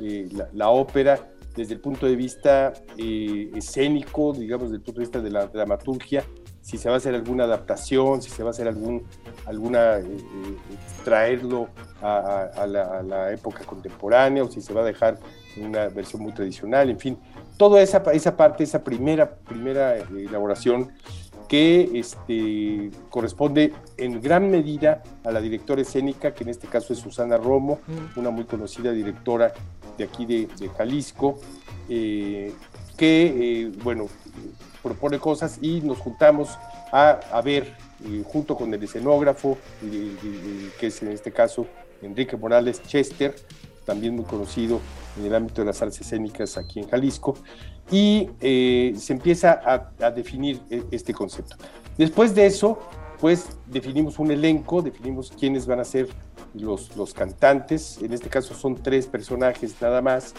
eh, 0.00 0.28
la, 0.52 0.68
ópera 0.70 1.28
desde 1.54 1.74
el 1.74 1.80
punto 1.80 2.06
de 2.06 2.16
vista 2.16 2.72
eh, 2.98 3.50
escénico, 3.54 4.32
digamos, 4.32 4.68
desde 4.68 4.76
el 4.76 4.82
punto 4.82 5.00
de 5.00 5.06
vista 5.06 5.20
de 5.20 5.30
la 5.30 5.46
dramaturgia, 5.46 6.24
si 6.60 6.78
se 6.78 6.88
va 6.88 6.96
a 6.96 6.98
hacer 6.98 7.14
alguna 7.14 7.44
adaptación, 7.44 8.20
si 8.20 8.28
se 8.28 8.42
va 8.42 8.48
a 8.48 8.50
hacer 8.50 8.66
algún, 8.66 9.06
alguna, 9.46 9.98
eh, 9.98 10.04
traerlo 11.04 11.68
a, 12.02 12.66
la, 12.66 13.32
época 13.32 13.64
contemporánea 13.64 14.42
o 14.42 14.50
si 14.50 14.60
se 14.60 14.74
va 14.74 14.82
a 14.82 14.84
dejar 14.84 15.18
una 15.56 15.88
versión 15.88 16.22
muy 16.22 16.32
tradicional, 16.32 16.90
en 16.90 16.98
fin, 16.98 17.18
toda 17.56 17.80
esa, 17.80 18.02
esa 18.12 18.36
parte, 18.36 18.64
esa 18.64 18.82
primera, 18.82 19.36
primera 19.36 19.96
elaboración 19.96 20.92
que 21.48 21.90
este, 21.94 22.90
corresponde 23.10 23.72
en 23.96 24.20
gran 24.20 24.50
medida 24.50 25.02
a 25.24 25.30
la 25.30 25.40
directora 25.40 25.82
escénica, 25.82 26.34
que 26.34 26.44
en 26.44 26.50
este 26.50 26.66
caso 26.66 26.92
es 26.92 26.98
Susana 26.98 27.36
Romo, 27.36 27.80
mm. 27.86 28.18
una 28.18 28.30
muy 28.30 28.44
conocida 28.44 28.92
directora 28.92 29.52
de 29.96 30.04
aquí 30.04 30.26
de, 30.26 30.48
Jalisco, 30.76 31.38
eh, 31.88 32.52
que, 32.96 33.62
eh, 33.64 33.72
bueno, 33.82 34.08
propone 34.82 35.18
cosas 35.18 35.58
y 35.60 35.80
nos 35.80 35.98
juntamos 35.98 36.58
a, 36.92 37.42
ver, 37.44 37.76
eh, 38.04 38.22
junto 38.24 38.56
con 38.56 38.72
el 38.72 38.82
escenógrafo, 38.82 39.58
que 40.78 40.86
es 40.86 41.02
en 41.02 41.08
este 41.08 41.32
caso 41.32 41.66
Enrique 42.02 42.36
Morales 42.36 42.82
Chester, 42.82 43.34
también 43.86 44.14
muy 44.14 44.26
conocido 44.26 44.80
en 45.18 45.24
el 45.24 45.34
ámbito 45.34 45.62
de 45.62 45.66
las 45.66 45.80
artes 45.80 46.02
escénicas 46.02 46.58
aquí 46.58 46.80
en 46.80 46.88
Jalisco, 46.88 47.36
y 47.90 48.28
eh, 48.40 48.94
se 48.98 49.14
empieza 49.14 49.60
a, 49.64 50.10
definir 50.10 50.60
e, 50.68 50.82
este 50.90 51.14
concepto. 51.14 51.56
Después 51.96 52.34
de 52.34 52.46
eso, 52.46 52.78
pues 53.20 53.46
definimos 53.66 54.18
un 54.18 54.30
elenco, 54.30 54.82
definimos 54.82 55.30
quiénes 55.30 55.66
van 55.66 55.80
a 55.80 55.84
ser 55.84 56.08
los, 56.52 56.94
los 56.96 57.14
cantantes, 57.14 57.98
en 58.02 58.12
este 58.12 58.28
caso 58.28 58.54
son 58.54 58.74
tres 58.74 59.06
personajes 59.06 59.74
nada 59.80 60.02
más, 60.02 60.34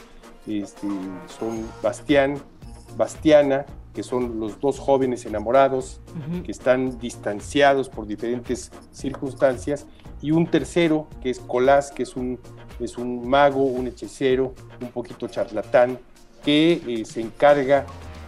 este, 0.46 0.88
son 1.40 1.66
Bastián, 1.82 2.38
Bastiana, 2.96 3.66
que 3.94 4.04
son 4.04 4.40
los 4.40 4.60
dos 4.60 4.78
jóvenes 4.78 5.26
enamorados, 5.26 6.00
que 6.46 6.52
están 6.52 7.00
distanciados 7.00 7.90
por 7.90 8.06
diferentes 8.06 8.72
circunstancias, 8.92 9.88
y 10.22 10.32
un 10.32 10.46
tercero, 10.46 11.08
que 11.22 11.32
es 11.32 11.40
Colás, 11.40 11.92
que 11.92 12.04
es 12.04 12.16
un, 12.16 12.40
es 12.80 12.98
un 12.98 13.28
mago, 13.28 13.63
un 13.63 13.88
hechicero, 13.88 14.54
un 14.82 14.90
poquito 14.90 15.28
charlatán, 15.28 15.98
que 16.44 16.82
eh, 16.88 17.06
se 17.06 17.22
encarga 17.22 17.86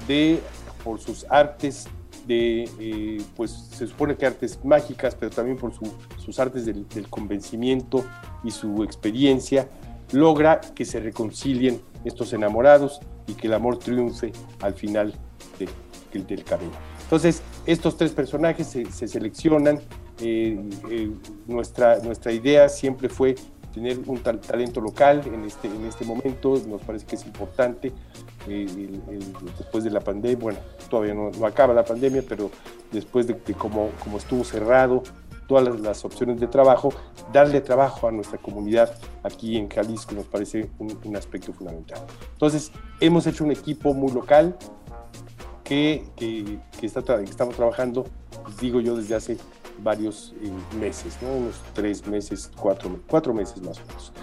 de, 0.08 0.40
por 0.84 1.00
sus 1.00 1.26
artes, 1.30 1.88
de, 2.26 2.70
eh, 2.80 3.22
pues 3.36 3.52
se 3.52 3.88
supone 3.88 4.16
que 4.16 4.26
artes 4.26 4.60
mágicas, 4.64 5.16
pero 5.16 5.32
también 5.32 5.58
por 5.58 5.72
sus 5.74 6.40
artes 6.40 6.66
del, 6.66 6.86
convencimiento 7.10 8.04
y 8.44 8.52
su 8.52 8.84
experiencia, 8.84 9.68
logra 10.12 10.60
que 10.60 10.86
se 10.86 11.00
reconcilien 11.00 11.82
estos 12.04 12.34
enamorados 12.34 13.00
y 13.28 13.34
que 13.34 13.48
el 13.48 13.54
amor 13.54 13.78
triunfe 13.78 14.32
al 14.62 14.74
final 14.74 15.14
del 16.12 16.44
camino. 16.44 16.72
Entonces, 17.04 17.42
estos 17.66 17.98
tres 17.98 18.12
personajes 18.12 18.68
se, 18.68 19.08
seleccionan. 19.08 19.80
Eh, 20.22 20.60
nuestra, 21.48 22.00
nuestra 22.00 22.32
idea 22.32 22.68
siempre 22.68 23.10
fue 23.10 23.36
tener 23.80 24.00
un 24.08 24.20
talento 24.20 24.82
local 24.82 25.24
en 25.26 25.46
este, 25.46 25.68
en 25.68 25.86
este 25.86 26.04
momento, 26.04 26.62
nos 26.68 26.82
parece 26.82 27.06
que 27.06 27.16
es 27.16 27.26
importante. 27.26 27.94
Eh, 28.48 28.68
después 29.58 29.86
de 29.86 29.90
la 29.90 30.02
pandemia, 30.02 30.38
bueno, 30.38 30.60
todavía 30.90 31.14
no, 31.14 31.32
acaba 31.46 31.74
la 31.74 31.86
pandemia, 31.86 32.24
pero 32.28 32.52
después 32.92 33.28
de 33.28 33.38
que 33.38 33.54
como, 33.54 33.90
como 34.04 34.18
estuvo 34.18 34.44
cerrado 34.44 35.04
todas 35.48 35.80
las, 35.80 36.06
opciones 36.06 36.40
de 36.40 36.48
trabajo, 36.48 36.90
darle 37.32 37.62
trabajo 37.62 38.08
a 38.08 38.12
nuestra 38.12 38.38
comunidad 38.38 38.94
aquí 39.24 39.58
en 39.58 39.68
Jalisco 39.68 40.14
nos 40.14 40.26
parece 40.26 40.70
un, 40.78 41.16
aspecto 41.16 41.54
fundamental. 41.54 42.00
Entonces, 42.34 42.72
hemos 43.00 43.26
hecho 43.26 43.46
un 43.46 43.52
equipo 43.52 43.94
muy 43.94 44.12
local 44.12 44.56
que, 45.64 46.04
que, 46.16 46.60
estamos 46.84 47.56
trabajando, 47.56 48.06
digo 48.62 48.80
yo, 48.80 48.96
desde 48.96 49.16
hace 49.16 49.38
varios 49.82 50.34
eh, 50.42 50.52
meses, 50.80 51.18
¿no? 51.22 51.32
unos 51.32 51.62
tres 51.74 52.06
meses, 52.08 52.52
cuatro, 52.56 53.00
cuatro 53.08 53.34
meses 53.34 53.62
más 53.62 53.80
o 53.80 53.86
menos. 53.88 54.14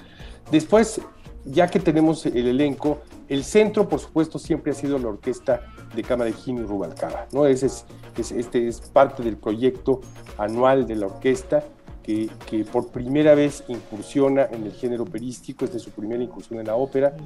Después, 0.51 1.01
ya 1.45 1.69
que 1.69 1.81
tenemos 1.81 2.27
el 2.27 2.47
elenco, 2.47 3.01
el 3.29 3.45
centro, 3.45 3.89
por 3.89 4.01
supuesto, 4.01 4.39
siempre 4.39 4.73
ha 4.73 4.75
sido 4.75 4.99
la 4.99 5.09
orquesta 5.09 5.63
de 5.95 6.03
cámara 6.03 6.31
de 6.31 6.37
Jimmy 6.37 6.63
Rubalcaba. 6.63 7.27
¿no? 7.33 7.47
Ese 7.47 7.67
es, 7.67 7.85
este 8.33 8.69
es 8.69 8.81
parte 8.81 9.23
del 9.23 9.37
proyecto 9.37 10.01
anual 10.39 10.87
de 10.87 10.97
la 10.97 11.07
orquesta 11.07 11.65
que, 12.03 12.31
que, 12.49 12.65
por 12.65 12.89
primera 12.89 13.35
vez 13.35 13.65
incursiona 13.67 14.47
en 14.53 14.65
el 14.65 14.73
género 14.73 15.03
operístico, 15.03 15.65
esta 15.65 15.77
es 15.77 15.83
su 15.83 15.91
primera 15.91 16.23
incursión 16.23 16.61
en 16.61 16.67
la 16.67 16.77
ópera, 16.77 17.17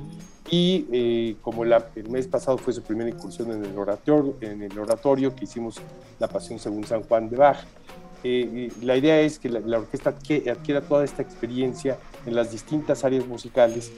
y 0.51 0.87
eh, 0.91 1.37
como 1.43 1.65
el 1.65 1.75
mes 2.09 2.27
pasado 2.27 2.57
fue 2.57 2.73
su 2.73 2.83
primera 2.83 3.11
incursión 3.11 3.53
en 3.53 3.63
el, 3.63 3.79
oratorio, 3.79 4.37
en 4.41 4.63
el 4.63 4.79
oratorio 4.79 5.35
que 5.35 5.45
hicimos 5.45 5.77
La 6.19 6.29
Pasión 6.29 6.59
según 6.59 6.85
San 6.85 7.03
Juan 7.03 7.29
de 7.29 7.37
Bach, 7.37 7.59
eh, 8.23 8.71
la 8.83 8.97
idea 8.97 9.21
es 9.21 9.39
que 9.39 9.49
la, 9.49 9.79
orquesta 9.79 10.11
adquiera 10.11 10.81
toda 10.83 11.05
esta 11.05 11.23
experiencia 11.23 11.99
en 12.27 12.35
las 12.35 12.51
distintas 12.51 13.05
áreas 13.05 13.27
musicales 13.27 13.91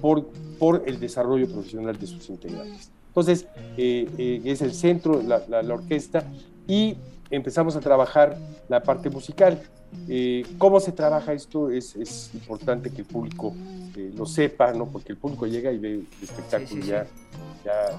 por, 0.00 0.26
por 0.58 0.82
el 0.86 0.98
desarrollo 0.98 1.46
profesional 1.46 1.98
de 1.98 2.06
sus 2.06 2.28
integrantes. 2.30 2.90
Entonces, 3.08 3.46
eh, 3.76 4.08
eh, 4.18 4.42
es 4.44 4.62
el 4.62 4.72
centro, 4.72 5.22
la, 5.22 5.42
la, 5.48 5.74
orquesta, 5.74 6.24
y 6.66 6.96
empezamos 7.30 7.76
a 7.76 7.80
trabajar 7.80 8.36
la 8.68 8.82
parte 8.82 9.10
musical. 9.10 9.60
¿Cómo 10.58 10.80
se 10.80 10.92
trabaja 10.92 11.32
esto? 11.32 11.70
Es, 11.70 11.96
es 11.96 12.30
importante 12.34 12.90
que 12.90 13.02
el 13.02 13.06
público 13.06 13.54
lo 14.14 14.26
sepa, 14.26 14.72
¿no? 14.72 14.86
porque 14.86 15.12
el 15.12 15.18
público 15.18 15.46
llega 15.46 15.72
y 15.72 15.78
ve 15.78 15.92
el 15.94 16.06
espectáculo 16.22 16.84
ya, 16.84 17.06
ya 17.64 17.98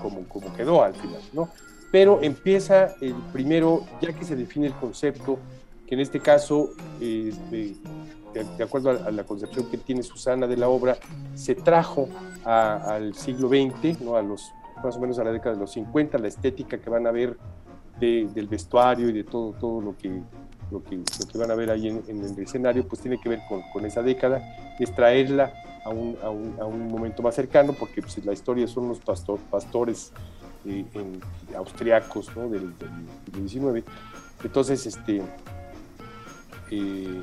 como, 0.00 0.22
como 0.28 0.54
quedó 0.54 0.82
al 0.82 0.94
final. 0.94 1.20
¿no? 1.32 1.50
Pero 1.90 2.20
empieza 2.22 2.94
el 3.00 3.14
primero, 3.32 3.84
ya 4.00 4.12
que 4.12 4.24
se 4.24 4.36
define 4.36 4.66
el 4.66 4.74
concepto, 4.74 5.38
que 5.86 5.94
en 5.94 6.00
este 6.00 6.20
caso, 6.20 6.70
este, 7.00 7.76
de, 8.32 8.64
acuerdo 8.64 8.90
a, 8.90 9.10
la 9.10 9.24
concepción 9.24 9.70
que 9.70 9.78
tiene 9.78 10.02
Susana 10.02 10.46
de 10.46 10.56
la 10.56 10.68
obra, 10.68 10.96
se 11.34 11.54
trajo 11.54 12.08
al 12.44 13.14
siglo 13.14 13.48
XX, 13.48 14.00
¿no? 14.00 14.16
a 14.16 14.22
los, 14.22 14.50
más 14.82 14.96
o 14.96 15.00
menos 15.00 15.18
a 15.18 15.24
la 15.24 15.32
década 15.32 15.54
de 15.54 15.60
los 15.60 15.72
50, 15.72 16.18
la 16.18 16.28
estética 16.28 16.78
que 16.78 16.90
van 16.90 17.06
a 17.06 17.10
ver 17.10 17.36
del 18.00 18.48
vestuario 18.48 19.08
y 19.08 19.12
de 19.12 19.24
todo, 19.24 19.52
todo 19.52 19.80
lo, 19.80 19.96
que, 19.96 20.10
lo, 20.70 20.82
que, 20.82 21.00
que 21.30 21.38
van 21.38 21.50
a 21.50 21.54
ver 21.54 21.70
ahí 21.70 21.88
en, 21.88 22.02
el 22.08 22.38
escenario, 22.38 22.86
pues 22.86 23.00
tiene 23.00 23.20
que 23.20 23.28
ver 23.28 23.40
con, 23.48 23.62
con 23.72 23.86
esa 23.86 24.02
década, 24.02 24.42
es 24.78 24.92
traerla 24.94 25.52
a 25.84 25.90
un, 25.90 26.16
a 26.22 26.30
un, 26.30 26.56
a 26.60 26.64
un 26.64 26.88
momento 26.88 27.22
más 27.22 27.34
cercano, 27.34 27.72
porque 27.78 28.02
pues, 28.02 28.24
la 28.24 28.32
historia 28.32 28.66
son 28.66 28.88
los 28.88 28.98
pastor, 28.98 29.38
pastores 29.50 30.12
eh, 30.66 30.84
austriacos 31.56 32.30
del, 32.34 32.72
19. 33.32 33.84
Entonces, 34.42 34.86
este, 34.86 35.22
eh, 36.70 37.22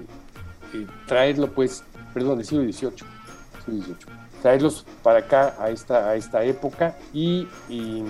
eh, 0.73 0.88
traerlo, 1.08 1.51
pues, 1.51 1.84
perdón, 2.13 2.38
del 2.38 2.45
siglo 2.45 2.63
XVIII, 2.63 3.95
traerlos 4.43 4.86
para 5.01 5.19
acá 5.19 5.56
a 5.60 5.71
esta, 5.71 6.10
a 6.10 6.15
esta 6.15 6.43
época 6.43 6.95
y, 7.13 7.47
y, 7.67 8.04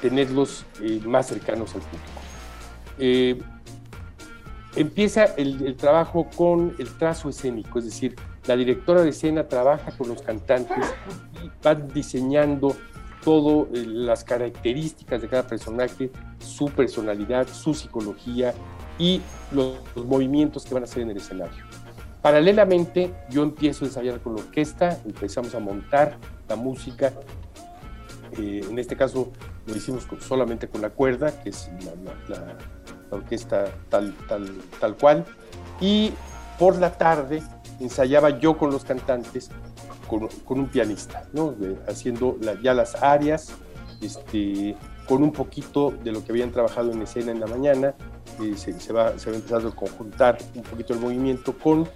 tenerlos 0.00 0.64
más 1.04 1.26
cercanos 1.26 1.74
al 1.74 1.82
público. 1.82 3.44
empieza 4.74 5.24
el, 5.36 5.76
trabajo 5.76 6.28
con 6.34 6.74
el 6.78 6.88
trazo 6.96 7.28
escénico, 7.28 7.78
es 7.78 7.84
decir, 7.84 8.16
la 8.46 8.56
directora 8.56 9.02
de 9.02 9.10
escena 9.10 9.48
trabaja 9.48 9.92
con 9.92 10.08
los 10.08 10.22
cantantes 10.22 10.84
y 11.42 11.50
va 11.66 11.74
diseñando 11.74 12.74
todas 13.24 13.68
eh, 13.74 13.84
las 13.86 14.22
características 14.22 15.22
de 15.22 15.28
cada 15.28 15.46
personaje, 15.46 16.10
su 16.38 16.66
personalidad, 16.66 17.48
su 17.48 17.74
psicología 17.74 18.54
y 18.98 19.20
los, 19.50 19.76
movimientos 20.04 20.64
que 20.64 20.74
van 20.74 20.82
a 20.82 20.84
hacer 20.84 21.02
en 21.02 21.10
el 21.10 21.16
escenario. 21.16 21.64
Paralelamente, 22.22 23.12
yo 23.30 23.42
empiezo 23.42 23.84
a 23.84 23.88
ensayar 23.88 24.20
con 24.20 24.36
la 24.36 24.42
orquesta, 24.42 24.98
empezamos 25.04 25.54
a 25.54 25.58
montar 25.58 26.18
la 26.48 26.56
música. 26.56 27.12
Eh, 28.38 28.64
en 28.68 28.78
este 28.78 28.96
caso 28.96 29.30
lo 29.66 29.76
hicimos 29.76 30.06
solamente 30.20 30.68
con 30.68 30.82
la 30.82 30.90
cuerda, 30.90 31.42
que 31.42 31.50
es 31.50 31.70
la, 32.28 32.56
orquesta 33.10 33.66
tal, 33.88 34.14
tal, 34.28 34.50
tal 34.80 34.96
cual. 34.96 35.24
Y 35.80 36.12
por 36.58 36.78
la 36.78 36.96
tarde 36.96 37.42
ensayaba 37.80 38.38
yo 38.38 38.56
con 38.56 38.70
los 38.70 38.84
cantantes 38.84 39.50
con, 40.44 40.58
un 40.60 40.68
pianista, 40.68 41.28
¿no? 41.32 41.54
haciendo 41.88 42.38
ya 42.62 42.74
las 42.74 43.02
áreas, 43.02 43.52
este, 44.00 44.76
con 45.08 45.22
un 45.22 45.32
poquito 45.32 45.92
de 46.02 46.12
lo 46.12 46.24
que 46.24 46.32
habían 46.32 46.50
trabajado 46.50 46.92
en 46.92 47.02
escena 47.02 47.32
en 47.32 47.40
la 47.40 47.46
mañana, 47.46 47.94
se, 48.56 48.78
se, 48.78 48.92
va, 48.92 49.18
se 49.18 49.30
va 49.30 49.36
empezando 49.36 49.68
a 49.68 49.74
conjuntar 49.74 50.38
un 50.54 50.62
poquito 50.62 50.94
el 50.94 51.00
movimiento 51.00 51.56
con, 51.56 51.88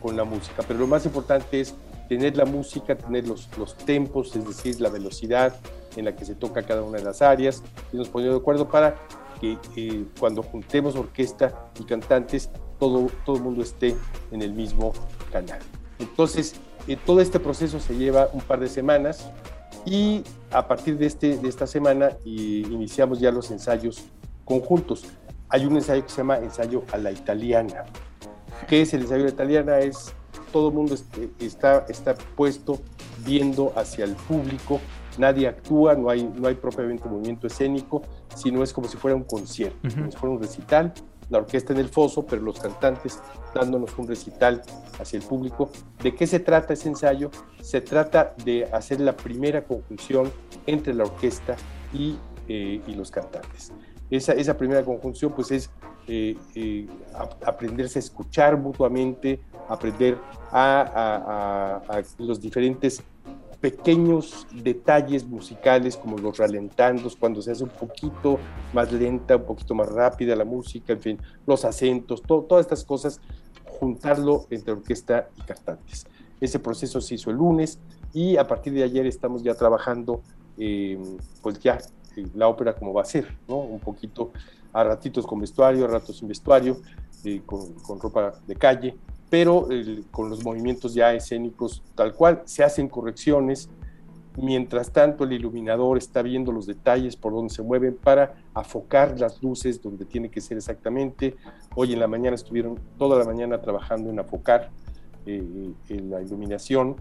con 0.00 0.16
la 0.16 0.24
música. 0.24 0.62
Pero 0.66 0.80
lo 0.80 0.86
más 0.86 1.04
importante 1.06 1.60
es 1.60 1.74
tener 2.08 2.36
la 2.36 2.44
música, 2.44 2.96
tener 2.96 3.26
los, 3.26 3.48
los 3.56 3.76
tempos, 3.76 4.34
es 4.34 4.44
decir, 4.44 4.80
la 4.80 4.88
velocidad 4.88 5.54
en 5.96 6.04
la 6.04 6.14
que 6.14 6.24
se 6.24 6.34
toca 6.34 6.62
cada 6.62 6.82
una 6.82 6.98
de 6.98 7.04
las 7.04 7.22
áreas, 7.22 7.62
y 7.92 7.96
nos 7.96 8.08
ponemos 8.08 8.34
de 8.34 8.40
acuerdo 8.40 8.68
para 8.68 8.94
que 9.40 9.58
eh, 9.76 10.04
cuando 10.18 10.42
juntemos 10.42 10.96
orquesta 10.96 11.70
y 11.78 11.84
cantantes, 11.84 12.50
todo, 12.78 13.08
todo 13.24 13.36
el 13.36 13.42
mundo 13.42 13.62
esté 13.62 13.96
en 14.30 14.42
el 14.42 14.52
mismo 14.52 14.92
canal. 15.32 15.60
Entonces, 16.00 16.54
eh, 16.88 16.96
todo 16.96 17.20
este 17.20 17.38
proceso 17.38 17.78
se 17.78 17.96
lleva 17.96 18.28
un 18.32 18.40
par 18.40 18.58
de 18.58 18.68
semanas 18.68 19.30
y 19.84 20.24
a 20.50 20.66
partir 20.66 20.98
de, 20.98 21.06
este, 21.06 21.36
de 21.36 21.48
esta 21.48 21.66
semana 21.66 22.16
iniciamos 22.24 23.20
ya 23.20 23.30
los 23.30 23.50
ensayos 23.50 24.04
conjuntos. 24.44 25.04
Hay 25.48 25.66
un 25.66 25.76
ensayo 25.76 26.02
que 26.04 26.10
se 26.10 26.18
llama 26.18 26.38
ensayo 26.38 26.84
a 26.92 26.98
la 26.98 27.12
italiana. 27.12 27.84
¿Qué 28.68 28.82
es 28.82 28.94
el 28.94 29.02
ensayo 29.02 29.22
a 29.22 29.26
la 29.26 29.32
italiana? 29.32 29.78
Es 29.78 30.12
todo 30.52 30.68
el 30.68 30.74
mundo 30.74 30.96
está, 31.38 31.86
está 31.88 32.14
puesto 32.14 32.80
viendo 33.24 33.72
hacia 33.76 34.04
el 34.04 34.14
público, 34.14 34.80
nadie 35.18 35.46
actúa, 35.46 35.94
no 35.94 36.10
hay, 36.10 36.24
no 36.24 36.48
hay 36.48 36.54
propiamente 36.54 37.08
movimiento 37.08 37.46
escénico, 37.46 38.02
sino 38.34 38.62
es 38.62 38.72
como 38.72 38.88
si 38.88 38.96
fuera 38.96 39.16
un 39.16 39.24
concierto, 39.24 39.88
como 39.94 40.10
si 40.10 40.16
fuera 40.16 40.34
un 40.34 40.40
recital 40.40 40.92
la 41.30 41.38
orquesta 41.38 41.72
en 41.72 41.78
el 41.78 41.88
foso, 41.88 42.26
pero 42.26 42.42
los 42.42 42.60
cantantes 42.60 43.20
dándonos 43.54 43.96
un 43.98 44.08
recital 44.08 44.62
hacia 44.98 45.16
el 45.16 45.22
público. 45.22 45.70
¿De 46.02 46.14
qué 46.14 46.26
se 46.26 46.40
trata 46.40 46.74
ese 46.74 46.88
ensayo? 46.88 47.30
Se 47.62 47.80
trata 47.80 48.34
de 48.44 48.64
hacer 48.66 49.00
la 49.00 49.16
primera 49.16 49.64
conjunción 49.64 50.30
entre 50.66 50.92
la 50.92 51.04
orquesta 51.04 51.56
y, 51.92 52.16
eh, 52.48 52.82
los 52.88 53.10
cantantes. 53.10 53.72
Esa, 54.10 54.32
esa, 54.32 54.56
primera 54.58 54.84
conjunción 54.84 55.32
pues 55.32 55.52
es 55.52 55.70
eh, 56.08 56.36
eh, 56.56 56.88
aprenderse 57.46 58.00
a 58.00 58.00
escuchar 58.00 58.56
mutuamente, 58.56 59.40
aprender 59.68 60.18
a 60.50 61.80
los 62.18 62.40
diferentes 62.40 63.04
pequeños 63.60 64.46
detalles 64.52 65.26
musicales 65.26 65.96
como 65.96 66.16
los 66.16 66.38
ralentandos, 66.38 67.14
cuando 67.14 67.42
se 67.42 67.52
hace 67.52 67.64
un 67.64 67.70
poquito 67.70 68.38
más 68.72 68.90
lenta, 68.92 69.36
un 69.36 69.44
poquito 69.44 69.74
más 69.74 69.88
rápida 69.88 70.34
la 70.34 70.46
música, 70.46 70.94
en 70.94 71.00
fin, 71.00 71.18
los 71.46 71.64
acentos, 71.64 72.22
todas 72.22 72.60
estas 72.62 72.84
cosas, 72.84 73.20
juntarlo 73.66 74.46
entre 74.50 74.72
orquesta 74.72 75.28
y 75.36 75.42
cantantes. 75.42 76.06
Ese 76.40 76.58
proceso 76.58 77.00
se 77.00 77.16
hizo 77.16 77.30
el 77.30 77.36
lunes 77.36 77.78
y 78.14 78.38
a 78.38 78.46
partir 78.46 78.72
de 78.72 78.82
ayer 78.82 79.06
estamos 79.06 79.42
ya 79.42 79.54
trabajando, 79.54 80.22
em, 80.56 81.18
pues 81.42 81.58
ya 81.60 81.78
eh, 82.16 82.26
la 82.34 82.48
ópera 82.48 82.74
como 82.74 82.94
va 82.94 83.02
a 83.02 83.04
ser, 83.04 83.36
¿no? 83.46 83.58
Un 83.58 83.80
poquito 83.80 84.32
a 84.72 84.84
ratitos 84.84 85.26
con 85.26 85.40
vestuario, 85.40 85.84
a 85.84 85.88
ratos 85.88 86.16
sin 86.16 86.28
vestuario, 86.28 86.78
eh, 87.24 87.42
con, 87.44 87.74
con 87.74 88.00
ropa 88.00 88.34
de 88.46 88.56
calle, 88.56 88.96
pero 89.30 89.68
con 90.10 90.28
los 90.28 90.44
movimientos 90.44 90.92
ya 90.92 91.14
escénicos 91.14 91.82
tal 91.94 92.12
cual, 92.12 92.42
se 92.44 92.64
hacen 92.64 92.88
correcciones. 92.88 93.70
Mientras 94.36 94.92
tanto, 94.92 95.24
el 95.24 95.32
iluminador 95.32 95.98
está 95.98 96.22
viendo 96.22 96.52
los 96.52 96.66
detalles 96.66 97.16
por 97.16 97.32
donde 97.32 97.52
se 97.52 97.62
mueven 97.62 97.96
para 97.96 98.34
afocar 98.54 99.18
las 99.18 99.42
luces 99.42 99.82
donde 99.82 100.04
tiene 100.04 100.30
que 100.30 100.40
ser 100.40 100.56
exactamente. 100.56 101.36
Hoy 101.74 101.92
en 101.92 102.00
la 102.00 102.06
mañana 102.06 102.34
estuvieron 102.34 102.78
toda 102.98 103.18
la 103.18 103.24
mañana 103.24 103.60
trabajando 103.60 104.10
en 104.10 104.18
afocar 104.18 104.70
eh, 105.26 105.72
en 105.88 106.10
la 106.10 106.22
iluminación 106.22 106.96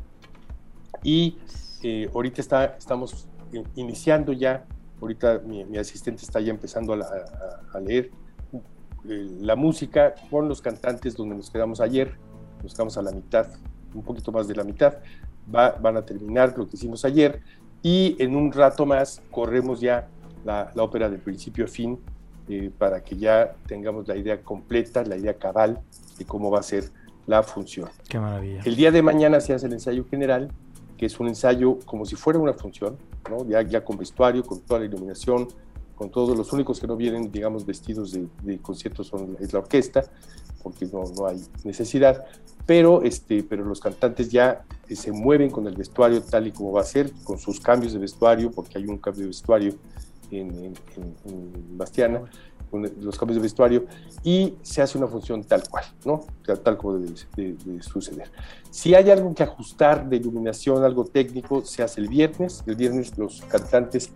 y 1.04 1.38
eh, 1.82 2.10
ahorita 2.14 2.42
está, 2.42 2.66
estamos 2.78 3.28
iniciando 3.76 4.34
ya, 4.34 4.66
ahorita 5.02 5.40
mi, 5.40 5.78
asistente 5.78 6.24
está 6.24 6.40
ya 6.42 6.52
empezando 6.52 6.94
a 6.94 7.80
leer 7.80 8.06
eh, 8.06 8.12
la 9.04 9.56
música 9.56 10.14
con 10.30 10.48
los 10.48 10.62
cantantes 10.62 11.16
donde 11.16 11.36
nos 11.36 11.50
quedamos 11.50 11.82
ayer, 11.82 12.16
nos 12.64 12.74
quedamos 12.74 12.98
a 12.98 13.02
la 13.02 13.12
mitad, 13.12 13.48
un 13.94 14.04
poquito 14.04 14.32
más 14.32 14.48
de 14.48 14.56
la 14.56 14.64
mitad, 14.64 14.96
van 15.48 15.98
a 15.98 16.04
terminar 16.04 16.54
lo 16.58 16.68
que 16.68 16.76
hicimos 16.76 17.06
ayer 17.06 17.42
y 17.82 18.16
en 18.20 18.36
un 18.36 18.52
rato 18.52 18.86
más 18.86 19.22
corremos 19.32 19.80
ya 19.80 20.08
la, 20.46 20.72
ópera 20.76 21.10
de 21.10 21.18
principio 21.18 21.66
a 21.66 21.68
fin 21.68 22.00
eh, 22.48 22.72
para 22.78 23.04
que 23.04 23.16
ya 23.16 23.56
tengamos 23.68 24.08
la 24.08 24.16
idea 24.16 24.42
completa, 24.42 25.04
la 25.04 25.18
idea 25.18 25.34
cabal 25.36 25.80
de 26.18 26.26
cómo 26.26 26.52
va 26.52 26.60
a 26.60 26.64
ser 26.64 26.92
la 27.26 27.44
función. 27.44 27.90
Qué 28.08 28.20
maravilla. 28.20 28.62
El 28.66 28.76
día 28.76 28.92
de 28.92 29.02
mañana 29.02 29.40
se 29.40 29.54
hace 29.54 29.68
el 29.68 29.74
ensayo 29.74 30.06
general, 30.10 30.52
que 30.98 31.06
es 31.06 31.20
un 31.20 31.28
ensayo 31.28 31.80
como 31.86 32.06
si 32.06 32.16
fuera 32.16 32.40
una 32.40 32.54
función, 32.54 32.98
¿no? 33.30 33.46
ya, 33.46 33.62
ya 33.62 33.84
con 33.84 33.98
vestuario, 33.98 34.44
con 34.44 34.60
toda 34.62 34.80
la 34.82 34.86
iluminación, 34.88 35.48
con 36.00 36.10
todos 36.10 36.36
los 36.38 36.54
únicos 36.54 36.80
que 36.80 36.88
no 36.88 36.96
vienen, 36.96 37.30
digamos, 37.30 37.66
vestidos 37.66 38.14
de, 38.14 38.26
de 38.42 38.58
conciertos 38.60 39.08
son, 39.08 39.36
es 39.42 39.52
la 39.52 39.60
orquesta, 39.60 40.06
porque 40.64 40.86
no, 40.86 41.04
no, 41.14 41.28
hay 41.28 41.44
necesidad, 41.66 42.24
pero, 42.66 43.04
este, 43.04 43.44
pero 43.44 43.66
los 43.66 43.82
cantantes 43.82 44.30
ya 44.30 44.64
eh, 44.88 44.96
se 44.96 45.12
mueven 45.12 45.50
con 45.50 45.68
el 45.68 45.76
vestuario 45.76 46.22
tal 46.22 46.48
y 46.48 46.52
como 46.54 46.72
va 46.72 46.82
a 46.82 46.86
ser, 46.86 47.12
con 47.26 47.38
sus 47.38 47.60
cambios 47.60 47.92
de 47.92 48.00
vestuario, 48.00 48.50
porque 48.50 48.78
hay 48.78 48.86
un 48.86 48.98
cambio 48.98 49.24
de 49.24 49.28
vestuario 49.28 49.74
en, 50.32 50.74
Bastiana, 51.72 52.22
los 52.72 53.18
cambios 53.18 53.36
de 53.36 53.42
vestuario, 53.42 53.86
y 54.24 54.54
se 54.62 54.82
hace 54.82 54.98
una 54.98 55.08
función 55.08 55.44
tal 55.44 55.68
cual, 55.68 55.84
¿no? 56.06 56.26
Tal 56.64 56.78
como 56.78 56.98
debe 57.00 57.14
de, 57.36 57.84
suceder. 57.84 58.32
Si 58.70 58.96
hay 58.96 59.10
algo 59.10 59.36
que 59.36 59.44
ajustar 59.44 60.08
de 60.08 60.16
iluminación, 60.16 60.82
algo 60.86 61.04
técnico, 61.04 61.66
se 61.66 61.84
hace 61.84 62.00
el 62.00 62.08
viernes. 62.08 62.64
El 62.68 62.76
viernes 62.76 63.18
los 63.18 63.42
cantantes 63.50 64.12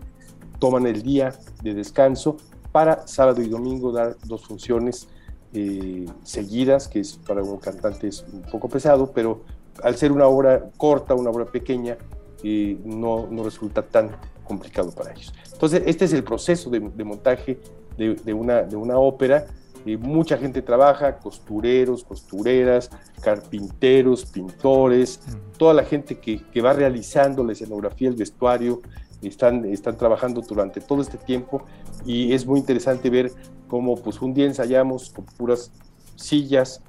toman 0.59 0.87
el 0.87 1.01
día 1.03 1.33
de 1.61 1.73
descanso 1.73 2.37
para 2.71 3.07
sábado 3.07 3.41
y 3.41 3.47
domingo 3.47 3.91
dar 3.91 4.17
dos 4.25 4.45
funciones 4.45 5.07
eh, 5.53 6.07
seguidas, 6.23 6.87
que 6.87 6.99
es 6.99 7.17
para 7.17 7.43
un 7.43 7.57
cantante 7.57 8.07
es 8.07 8.25
un 8.33 8.41
poco 8.41 8.67
pesado, 8.67 9.11
pero 9.13 9.43
al 9.83 9.95
ser 9.95 10.11
una 10.11 10.25
obra 10.25 10.71
corta, 10.77 11.13
una 11.13 11.29
obra 11.29 11.45
pequeña, 11.45 11.97
eh, 12.43 12.77
no, 12.83 13.27
no, 13.29 13.43
resulta 13.43 13.83
tan 13.83 14.09
complicado 14.43 14.91
para 14.91 15.11
ellos. 15.11 15.31
Entonces, 15.53 15.83
este 15.85 16.05
es 16.05 16.13
el 16.13 16.23
proceso 16.23 16.71
de, 16.71 16.79
montaje 16.79 17.59
de, 17.97 18.33
una, 18.33 18.63
de 18.63 18.75
una 18.75 18.97
ópera. 18.97 19.45
Eh, 19.85 19.97
mucha 19.97 20.37
gente 20.37 20.61
trabaja, 20.63 21.19
costureros, 21.19 22.03
costureras, 22.03 22.89
carpinteros, 23.21 24.25
pintores, 24.25 25.19
toda 25.57 25.75
la 25.75 25.83
gente 25.83 26.19
que, 26.19 26.41
que 26.51 26.61
va 26.61 26.73
realizando 26.73 27.43
la 27.43 27.53
escenografía, 27.53 28.09
el 28.09 28.15
vestuario, 28.15 28.81
están, 29.27 29.65
están 29.65 29.97
trabajando 29.97 30.41
durante 30.41 30.81
todo 30.81 31.01
este 31.01 31.17
tiempo 31.17 31.63
y 32.05 32.33
es 32.33 32.45
muy 32.45 32.59
interesante 32.59 33.09
ver 33.09 33.31
cómo 33.67 33.95
pues 33.95 34.21
un 34.21 34.33
día 34.33 34.45
ensayamos 34.45 35.09
con 35.09 35.25
puras 35.25 35.71
sillas, 36.15 36.81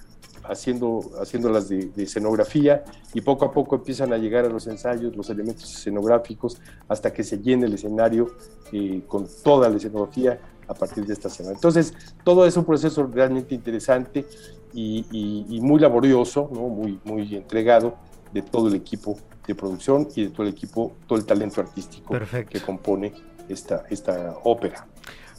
haciendo, 0.44 1.00
haciéndolas 1.20 1.68
de, 1.68 1.90
escenografía 1.96 2.84
y 3.14 3.20
poco 3.20 3.46
a 3.46 3.52
poco 3.52 3.76
empiezan 3.76 4.12
a 4.12 4.18
llegar 4.18 4.44
a 4.44 4.48
los 4.48 4.66
ensayos 4.66 5.16
los 5.16 5.30
elementos 5.30 5.72
escenográficos 5.72 6.60
hasta 6.88 7.12
que 7.12 7.24
se 7.24 7.38
llene 7.38 7.66
el 7.66 7.74
escenario 7.74 8.34
eh, 8.72 9.02
con 9.06 9.26
toda 9.42 9.68
la 9.68 9.76
escenografía 9.76 10.38
a 10.66 10.74
partir 10.74 11.06
de 11.06 11.12
esta 11.12 11.28
semana. 11.28 11.54
Entonces, 11.54 11.94
todo 12.22 12.46
es 12.46 12.56
un 12.56 12.64
proceso 12.64 13.06
realmente 13.06 13.54
interesante 13.54 14.26
y, 14.72 15.60
muy 15.62 15.80
laborioso, 15.80 16.50
¿no? 16.52 16.62
muy, 16.62 16.98
muy 17.04 17.36
entregado 17.36 17.94
de 18.32 18.42
todo 18.42 18.68
el 18.68 18.74
equipo 18.74 19.16
de 19.46 19.54
producción 19.54 20.08
y 20.14 20.24
de 20.24 20.30
todo 20.30 20.42
el 20.44 20.48
equipo, 20.50 20.92
todo 21.06 21.18
el 21.18 21.24
talento 21.24 21.60
artístico 21.60 22.14
que 22.48 22.60
compone 22.60 23.12
esta, 23.48 23.84
esta 23.90 24.34
ópera. 24.44 24.86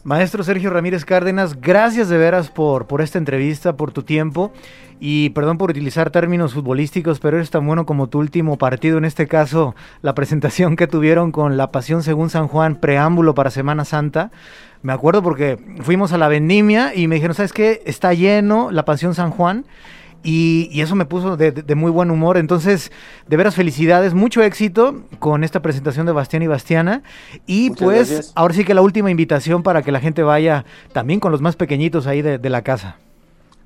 Maestro 0.05 0.43
Sergio 0.43 0.69
Ramírez 0.69 1.03
Cárdenas, 1.03 1.59
gracias 1.59 2.09
de 2.09 2.19
veras 2.19 2.51
por, 2.51 2.85
por 2.85 3.01
esta 3.01 3.17
entrevista, 3.17 3.75
por 3.75 3.91
tu 3.91 4.03
tiempo 4.03 4.51
y 4.99 5.31
perdón 5.31 5.57
por 5.57 5.71
utilizar 5.71 6.11
términos 6.11 6.53
futbolísticos, 6.53 7.19
pero 7.19 7.37
eres 7.37 7.49
tan 7.49 7.65
bueno 7.65 7.87
como 7.87 8.07
tu 8.07 8.19
último 8.19 8.59
partido, 8.59 8.99
en 8.99 9.05
este 9.05 9.27
caso 9.27 9.73
la 10.03 10.13
presentación 10.13 10.75
que 10.75 10.85
tuvieron 10.85 11.31
con 11.31 11.57
La 11.57 11.71
Pasión 11.71 12.03
según 12.03 12.29
San 12.29 12.47
Juan, 12.47 12.75
preámbulo 12.75 13.33
para 13.33 13.49
Semana 13.49 13.83
Santa. 13.83 14.29
Me 14.83 14.93
acuerdo 14.93 15.23
porque 15.23 15.57
fuimos 15.81 16.13
a 16.13 16.19
la 16.19 16.27
vendimia 16.27 16.93
y 16.93 17.07
me 17.07 17.15
dijeron, 17.15 17.35
¿sabes 17.35 17.51
qué? 17.51 17.81
Está 17.87 18.13
lleno 18.13 18.69
La 18.69 18.85
Pasión 18.85 19.15
San 19.15 19.31
Juan 19.31 19.65
y, 20.25 20.81
eso 20.81 20.95
me 20.95 21.05
puso 21.05 21.37
de, 21.37 21.75
muy 21.75 21.91
buen 21.91 22.09
humor. 22.09 22.37
Entonces, 22.37 22.91
de 23.27 23.37
veras 23.37 23.53
felicidades, 23.53 24.15
mucho 24.15 24.41
éxito 24.41 25.03
con 25.19 25.43
esta 25.43 25.61
presentación 25.61 26.07
de 26.07 26.13
Bastián 26.13 26.41
y 26.41 26.47
Bastiana. 26.47 27.03
Y 27.45 27.69
pues, 27.69 28.31
ahora 28.33 28.55
sí 28.55 28.65
que 28.65 28.73
la 28.73 28.81
última 28.81 29.11
invitación 29.11 29.61
para 29.61 29.83
que 29.83 29.91
la 29.91 29.99
gente 29.99 30.23
vaya 30.23 30.65
también 30.93 31.19
con 31.19 31.31
los 31.31 31.41
más 31.41 31.55
pequeñitos 31.55 32.07
ahí 32.07 32.23
de, 32.23 32.49
la 32.49 32.63
casa. 32.63 32.97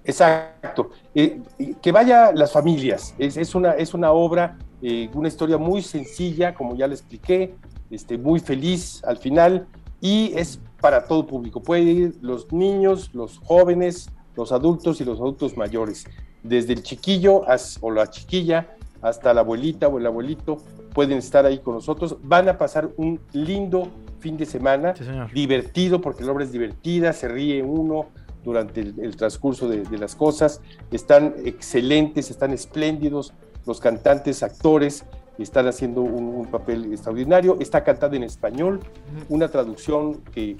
Exacto. 0.04 0.92
Eh, 1.16 1.40
que 1.82 1.92
vaya 1.94 2.34
las 2.34 2.52
familias. 2.52 3.16
Es, 3.18 3.56
una, 3.56 3.72
es 3.72 3.94
una 3.94 4.12
obra, 4.12 4.58
eh, 4.82 5.10
una 5.14 5.30
historia 5.30 5.58
muy 5.58 5.82
sencilla, 5.82 6.54
como 6.54 6.76
ya 6.76 6.88
le 6.88 6.96
expliqué, 6.96 7.56
este, 7.90 8.18
muy 8.18 8.42
feliz 8.42 9.02
al 9.06 9.18
final, 9.18 9.66
y 10.02 10.34
es 10.36 10.60
para 10.82 11.06
todo 11.06 11.26
público. 11.26 11.62
Pueden 11.62 11.88
ir 11.88 12.16
los 12.22 12.52
niños, 12.52 13.12
los 13.14 13.38
jóvenes, 13.40 14.10
los 14.36 14.52
adultos 14.52 15.00
y 15.00 15.06
los 15.06 15.20
adultos 15.20 15.56
mayores 15.56 16.06
desde 16.44 16.74
el 16.74 16.84
chiquillo 16.84 17.44
o 17.82 17.92
la 17.92 18.10
chiquilla 18.10 18.76
hasta 19.02 19.34
la 19.34 19.42
abuelita 19.42 19.88
o 19.88 19.98
el 19.98 20.06
abuelito 20.06 20.58
pueden 20.94 21.18
estar 21.18 21.46
ahí 21.46 21.60
con 21.60 21.76
nosotros. 21.76 22.18
Van 22.24 22.50
a 22.50 22.58
pasar 22.58 22.90
un 22.98 23.20
lindo 23.32 23.90
fin 24.20 24.38
de 24.38 24.46
semana, 24.46 24.94
divertido, 25.34 26.02
porque 26.02 26.24
la 26.24 26.32
obra 26.32 26.44
es 26.44 26.52
divertida, 26.52 27.14
se 27.14 27.28
ríe 27.28 27.64
uno 27.64 28.08
durante 28.44 28.82
el, 28.82 29.16
transcurso 29.16 29.68
de, 29.68 29.98
las 29.98 30.16
cosas. 30.16 30.62
Están 30.92 31.36
excelentes, 31.46 32.30
están 32.30 32.52
espléndidos 32.52 33.34
los 33.66 33.80
cantantes, 33.80 34.44
actores, 34.44 35.06
están 35.38 35.68
haciendo 35.68 36.02
un, 36.02 36.48
papel 36.48 36.92
extraordinario. 36.92 37.58
Está 37.60 37.84
cantada 37.84 38.16
en 38.16 38.24
español, 38.24 38.82
una 39.30 39.48
traducción 39.48 40.22
que, 40.34 40.58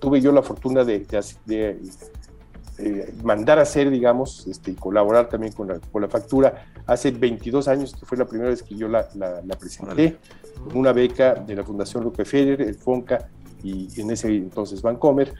tuve 0.00 0.20
yo 0.20 0.32
la 0.32 0.42
fortuna 0.42 0.82
de, 0.84 1.06
de 1.44 1.78
eh, 2.78 3.14
mandar 3.22 3.58
a 3.58 3.62
hacer, 3.62 3.90
digamos, 3.90 4.46
este, 4.46 4.72
y 4.72 4.74
colaborar 4.74 5.28
también 5.28 5.52
con 5.52 5.68
la, 5.68 5.78
con 5.78 6.02
la, 6.02 6.08
factura. 6.08 6.66
Hace 6.86 7.10
22 7.10 7.68
años, 7.68 7.94
que 7.98 8.04
fue 8.04 8.18
la 8.18 8.26
primera 8.26 8.50
vez 8.50 8.62
que 8.62 8.74
yo 8.74 8.86
la, 8.88 9.08
la, 9.14 9.56
presenté, 9.58 10.18
con 10.62 10.76
una 10.76 10.92
beca 10.92 11.34
de 11.34 11.56
la 11.56 11.64
Fundación 11.64 12.04
Rockefeller, 12.04 12.60
el 12.60 12.74
FONCA 12.74 13.28
y 13.62 13.88
en 14.00 14.10
ese 14.10 14.28
entonces 14.28 14.82
Vancomer, 14.82 15.32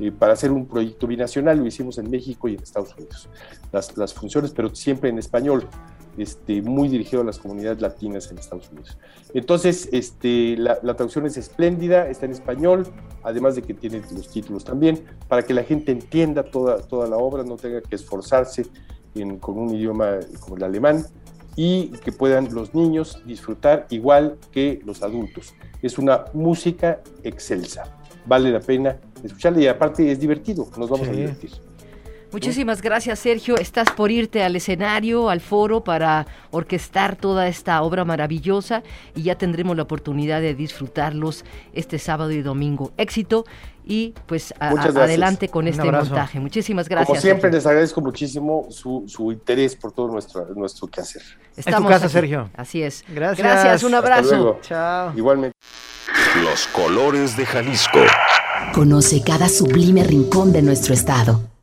eh, 0.00 0.10
para 0.12 0.32
hacer 0.32 0.50
un 0.50 0.66
proyecto 0.66 1.06
binacional. 1.06 1.58
Lo 1.58 1.66
hicimos 1.66 1.98
en 1.98 2.10
México 2.10 2.48
y 2.48 2.54
en 2.54 2.62
Estados 2.62 2.94
Unidos. 2.96 3.28
Las, 3.70 3.96
las 3.96 4.14
funciones, 4.14 4.52
pero 4.52 4.74
siempre 4.74 5.10
en 5.10 5.18
español. 5.18 5.68
Este, 6.18 6.62
muy 6.62 6.88
dirigido 6.88 7.22
a 7.22 7.24
las 7.24 7.38
comunidades 7.38 7.80
latinas 7.80 8.28
en 8.32 8.38
Estados 8.38 8.68
Unidos. 8.70 8.98
Entonces, 9.34 9.88
este, 9.92 10.56
la, 10.56 10.80
traducción 10.80 11.26
es 11.26 11.36
espléndida, 11.36 12.08
está 12.08 12.26
en 12.26 12.32
español, 12.32 12.88
además 13.22 13.54
de 13.54 13.62
que 13.62 13.72
tiene 13.72 14.02
los 14.12 14.28
títulos 14.28 14.64
también, 14.64 15.04
para 15.28 15.44
que 15.44 15.54
la 15.54 15.62
gente 15.62 15.92
entienda 15.92 16.42
toda, 16.42 16.78
toda 16.78 17.06
la 17.06 17.18
obra, 17.18 17.44
no 17.44 17.56
tenga 17.56 17.80
que 17.82 17.94
esforzarse 17.94 18.66
con 19.40 19.58
un 19.58 19.74
idioma 19.74 20.18
como 20.40 20.56
el 20.56 20.64
alemán 20.64 21.04
y 21.54 21.88
que 21.88 22.10
puedan 22.10 22.52
los 22.52 22.74
niños 22.74 23.22
disfrutar 23.24 23.86
igual 23.90 24.38
que 24.50 24.80
los 24.84 25.02
adultos. 25.02 25.54
Es 25.82 25.98
una 25.98 26.24
música 26.32 27.00
excelsa, 27.22 27.96
vale 28.26 28.50
la 28.50 28.60
pena 28.60 28.98
escucharla 29.22 29.60
y 29.60 29.66
aparte 29.68 30.10
es 30.10 30.18
divertido, 30.18 30.68
nos 30.76 30.88
vamos 30.88 31.08
a 31.08 31.12
divertir. 31.12 31.67
Muchísimas 32.30 32.82
gracias, 32.82 33.18
Sergio. 33.20 33.56
Estás 33.56 33.90
por 33.90 34.10
irte 34.10 34.42
al 34.42 34.54
escenario, 34.54 35.30
al 35.30 35.40
foro, 35.40 35.82
para 35.82 36.26
orquestar 36.50 37.16
toda 37.16 37.48
esta 37.48 37.80
obra 37.82 38.04
maravillosa 38.04 38.82
y 39.14 39.22
ya 39.22 39.36
tendremos 39.36 39.76
la 39.76 39.84
oportunidad 39.84 40.40
de 40.40 40.54
disfrutarlos 40.54 41.44
este 41.72 41.98
sábado 41.98 42.30
y 42.30 42.42
domingo. 42.42 42.92
Éxito 42.98 43.44
y 43.86 44.12
pues 44.26 44.52
adelante 44.60 45.48
con 45.48 45.66
este 45.66 45.90
montaje. 45.90 46.38
Muchísimas 46.38 46.88
gracias. 46.88 47.08
Como 47.08 47.20
siempre, 47.20 47.50
les 47.50 47.64
agradezco 47.64 48.02
muchísimo 48.02 48.66
su, 48.70 49.32
interés 49.32 49.74
por 49.74 49.92
todo 49.92 50.08
nuestro, 50.08 50.46
nuestro 50.54 50.86
quehacer. 50.88 51.22
Estamos 51.56 51.80
en 51.80 51.86
tu 51.86 51.88
casa, 51.88 52.08
Sergio. 52.10 52.50
Así 52.54 52.82
es. 52.82 53.04
Gracias. 53.08 53.38
Gracias, 53.38 53.82
un 53.82 53.94
abrazo. 53.94 54.58
Chao. 54.60 55.12
Igualmente. 55.16 55.56
Los 56.42 56.66
colores 56.68 57.36
de 57.38 57.46
Jalisco. 57.46 58.00
Conoce 58.74 59.22
cada 59.22 59.48
sublime 59.48 60.04
rincón 60.04 60.52
de 60.52 60.60
nuestro 60.60 60.92
estado. 60.92 61.57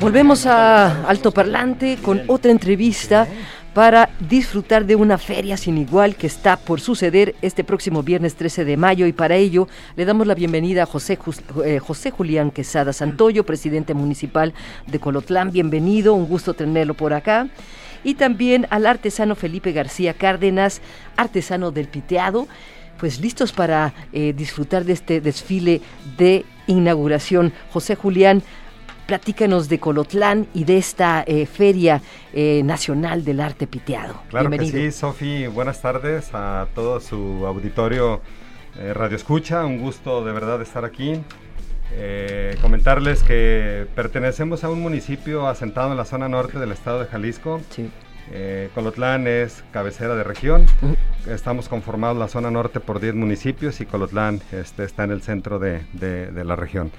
Volvemos 0.00 0.46
a 0.46 1.06
Alto 1.06 1.30
Parlante 1.30 1.98
con 2.02 2.22
otra 2.28 2.50
entrevista 2.50 3.28
para 3.74 4.08
disfrutar 4.18 4.86
de 4.86 4.96
una 4.96 5.18
feria 5.18 5.58
sin 5.58 5.76
igual 5.76 6.16
que 6.16 6.26
está 6.26 6.56
por 6.56 6.80
suceder 6.80 7.34
este 7.42 7.64
próximo 7.64 8.02
viernes 8.02 8.34
13 8.34 8.64
de 8.64 8.78
mayo 8.78 9.06
y 9.06 9.12
para 9.12 9.36
ello 9.36 9.68
le 9.96 10.06
damos 10.06 10.26
la 10.26 10.34
bienvenida 10.34 10.84
a 10.84 10.86
José, 10.86 11.18
eh, 11.66 11.80
José 11.80 12.10
Julián 12.12 12.50
Quesada 12.50 12.94
Santoyo, 12.94 13.44
presidente 13.44 13.92
municipal 13.92 14.54
de 14.86 14.98
Colotlán. 14.98 15.52
Bienvenido, 15.52 16.14
un 16.14 16.26
gusto 16.26 16.54
tenerlo 16.54 16.94
por 16.94 17.12
acá. 17.12 17.48
Y 18.02 18.14
también 18.14 18.66
al 18.70 18.86
artesano 18.86 19.34
Felipe 19.34 19.72
García 19.72 20.14
Cárdenas, 20.14 20.80
artesano 21.16 21.72
del 21.72 21.88
piteado 21.88 22.48
pues 22.98 23.18
listos 23.18 23.52
para 23.52 23.94
eh, 24.12 24.34
disfrutar 24.36 24.84
de 24.84 24.92
este 24.92 25.20
desfile 25.22 25.80
de 26.18 26.44
inauguración. 26.66 27.52
José 27.72 27.96
Julián, 27.96 28.42
platícanos 29.10 29.68
de 29.68 29.80
Colotlán 29.80 30.46
y 30.54 30.62
de 30.62 30.76
esta 30.76 31.24
eh, 31.26 31.44
Feria 31.44 32.00
eh, 32.32 32.62
Nacional 32.62 33.24
del 33.24 33.40
Arte 33.40 33.66
Piteado. 33.66 34.22
Claro 34.28 34.48
que 34.50 34.64
sí, 34.66 34.92
Sofi, 34.92 35.48
buenas 35.48 35.82
tardes 35.82 36.30
a 36.32 36.68
todo 36.76 37.00
su 37.00 37.44
auditorio 37.44 38.20
eh, 38.78 38.94
Radio 38.94 39.16
Escucha, 39.16 39.66
un 39.66 39.80
gusto 39.80 40.24
de 40.24 40.30
verdad 40.30 40.62
estar 40.62 40.84
aquí. 40.84 41.20
comentarles 42.62 43.24
que 43.24 43.88
pertenecemos 43.96 44.62
a 44.62 44.70
un 44.70 44.80
municipio 44.80 45.48
asentado 45.48 45.90
en 45.90 45.96
la 45.96 46.04
zona 46.04 46.28
norte 46.28 46.60
del 46.60 46.70
estado 46.70 47.00
de 47.00 47.06
Jalisco. 47.06 47.60
Sí. 47.70 47.90
Colotlán 48.76 49.26
es 49.26 49.64
cabecera 49.72 50.14
de 50.14 50.22
región. 50.22 50.66
Estamos 51.28 51.68
conformados 51.68 52.16
la 52.16 52.28
zona 52.28 52.52
norte 52.52 52.78
por 52.78 53.00
10 53.00 53.16
municipios 53.16 53.80
y 53.80 53.86
Colotlán 53.86 54.40
este, 54.52 54.84
está 54.84 55.02
en 55.02 55.10
el 55.10 55.22
centro 55.22 55.58
de, 55.58 55.80
de 55.94 56.44
la 56.44 56.54
región. 56.54 56.92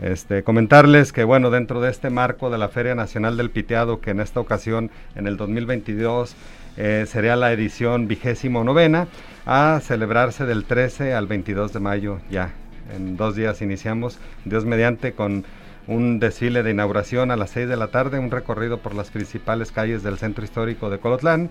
Este, 0.00 0.42
comentarles 0.42 1.12
que, 1.12 1.24
bueno, 1.24 1.50
dentro 1.50 1.80
de 1.80 1.90
este 1.90 2.10
marco 2.10 2.50
de 2.50 2.58
la 2.58 2.68
Feria 2.68 2.94
Nacional 2.94 3.36
del 3.36 3.50
Piteado, 3.50 4.00
que 4.00 4.10
en 4.10 4.20
esta 4.20 4.40
ocasión, 4.40 4.90
en 5.14 5.26
el 5.26 5.36
2022, 5.36 6.34
eh, 6.76 7.04
sería 7.06 7.36
la 7.36 7.52
edición 7.52 8.08
vigésimo 8.08 8.64
novena, 8.64 9.06
a 9.44 9.80
celebrarse 9.82 10.46
del 10.46 10.64
13 10.64 11.14
al 11.14 11.26
22 11.26 11.72
de 11.72 11.80
mayo 11.80 12.20
ya. 12.30 12.52
En 12.94 13.16
dos 13.16 13.36
días 13.36 13.62
iniciamos, 13.62 14.18
Dios 14.44 14.64
mediante, 14.64 15.12
con 15.12 15.44
un 15.86 16.20
desfile 16.20 16.62
de 16.62 16.70
inauguración 16.70 17.30
a 17.30 17.36
las 17.36 17.50
6 17.50 17.68
de 17.68 17.76
la 17.76 17.88
tarde, 17.88 18.18
un 18.18 18.30
recorrido 18.30 18.78
por 18.78 18.94
las 18.94 19.10
principales 19.10 19.72
calles 19.72 20.02
del 20.02 20.18
centro 20.18 20.44
histórico 20.44 20.90
de 20.90 20.98
Colotlán, 20.98 21.48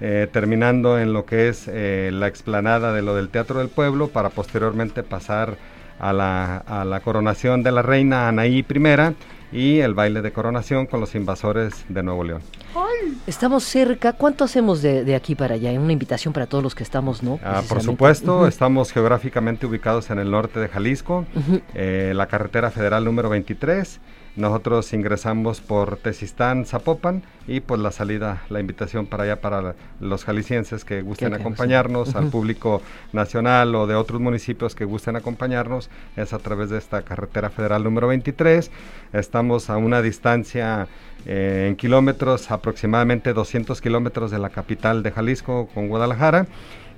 eh, 0.00 0.28
terminando 0.30 0.98
en 0.98 1.12
lo 1.12 1.24
que 1.24 1.48
es 1.48 1.68
eh, 1.68 2.10
la 2.12 2.26
explanada 2.26 2.92
de 2.92 3.02
lo 3.02 3.14
del 3.14 3.30
Teatro 3.30 3.60
del 3.60 3.68
Pueblo, 3.68 4.08
para 4.08 4.30
posteriormente 4.30 5.02
pasar 5.02 5.56
a 6.02 6.12
la, 6.12 6.56
a 6.58 6.84
la 6.84 7.00
coronación 7.00 7.62
de 7.62 7.72
la 7.72 7.80
reina 7.80 8.28
Anaí 8.28 8.58
I 8.58 9.16
y 9.52 9.78
el 9.78 9.94
baile 9.94 10.20
de 10.20 10.32
coronación 10.32 10.86
con 10.86 11.00
los 11.00 11.14
invasores 11.14 11.84
de 11.88 12.02
Nuevo 12.02 12.24
León. 12.24 12.42
Estamos 13.26 13.64
cerca, 13.64 14.12
¿cuánto 14.12 14.44
hacemos 14.44 14.82
de, 14.82 15.14
aquí 15.14 15.34
para 15.34 15.54
allá? 15.54 15.70
Una 15.72 15.92
invitación 15.92 16.32
para 16.32 16.46
todos 16.46 16.62
los 16.62 16.74
que 16.74 16.82
estamos, 16.82 17.22
¿no? 17.22 17.38
Ah, 17.44 17.62
por 17.68 17.82
supuesto, 17.82 18.46
estamos 18.46 18.92
geográficamente 18.92 19.66
ubicados 19.66 20.10
en 20.10 20.18
el 20.18 20.30
norte 20.30 20.60
de 20.60 20.68
Jalisco, 20.68 21.24
eh, 21.74 22.12
la 22.14 22.26
carretera 22.26 22.70
federal 22.70 23.04
número 23.04 23.28
23 23.28 24.00
nosotros 24.34 24.94
ingresamos 24.94 25.60
por 25.60 25.98
Tesistán, 25.98 26.64
Zapopan 26.64 27.22
y 27.46 27.60
pues 27.60 27.78
la 27.80 27.90
salida, 27.90 28.42
la 28.48 28.60
invitación 28.60 29.04
para 29.04 29.24
allá 29.24 29.42
para 29.42 29.74
los 30.00 30.24
jaliscienses 30.24 30.86
que 30.86 31.02
gusten 31.02 31.34
acompañarnos, 31.34 32.14
al 32.14 32.30
público 32.30 32.80
nacional 33.12 33.74
o 33.74 33.86
de 33.86 33.94
otros 33.94 34.22
municipios 34.22 34.74
que 34.74 34.86
gusten 34.86 35.16
acompañarnos, 35.16 35.90
es 36.16 36.32
a 36.32 36.38
través 36.38 36.70
de 36.70 36.78
esta 36.78 37.02
carretera 37.02 37.50
federal 37.50 37.84
número 37.84 38.08
23. 38.08 38.70
Estamos 39.12 39.68
a 39.68 39.76
una 39.76 40.00
distancia 40.00 40.88
eh, 41.26 41.66
en 41.68 41.76
kilómetros, 41.76 42.50
aproximadamente 42.50 43.32
200 43.32 43.80
kilómetros 43.80 44.30
de 44.30 44.38
la 44.38 44.50
capital 44.50 45.02
de 45.02 45.10
Jalisco 45.10 45.68
con 45.74 45.88
Guadalajara 45.88 46.46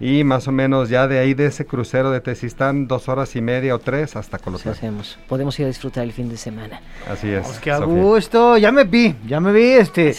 y 0.00 0.24
más 0.24 0.48
o 0.48 0.52
menos 0.52 0.88
ya 0.88 1.06
de 1.06 1.18
ahí 1.18 1.34
de 1.34 1.46
ese 1.46 1.66
crucero 1.66 2.10
de 2.10 2.20
Tesistán, 2.20 2.88
dos 2.88 3.08
horas 3.08 3.36
y 3.36 3.40
media 3.40 3.74
o 3.74 3.78
tres 3.78 4.16
hasta 4.16 4.38
Colotlán. 4.38 4.74
hacemos. 4.74 5.18
Podemos 5.28 5.58
ir 5.60 5.66
a 5.66 5.68
disfrutar 5.68 6.04
el 6.04 6.12
fin 6.12 6.28
de 6.28 6.36
semana. 6.36 6.80
Así 7.08 7.30
es. 7.30 7.46
Pues 7.46 7.58
qué 7.60 7.70
a 7.70 7.78
gusto, 7.78 8.56
ya 8.58 8.72
me 8.72 8.84
vi, 8.84 9.14
ya 9.26 9.40
me 9.40 9.52
vi 9.52 9.64
este. 9.64 10.14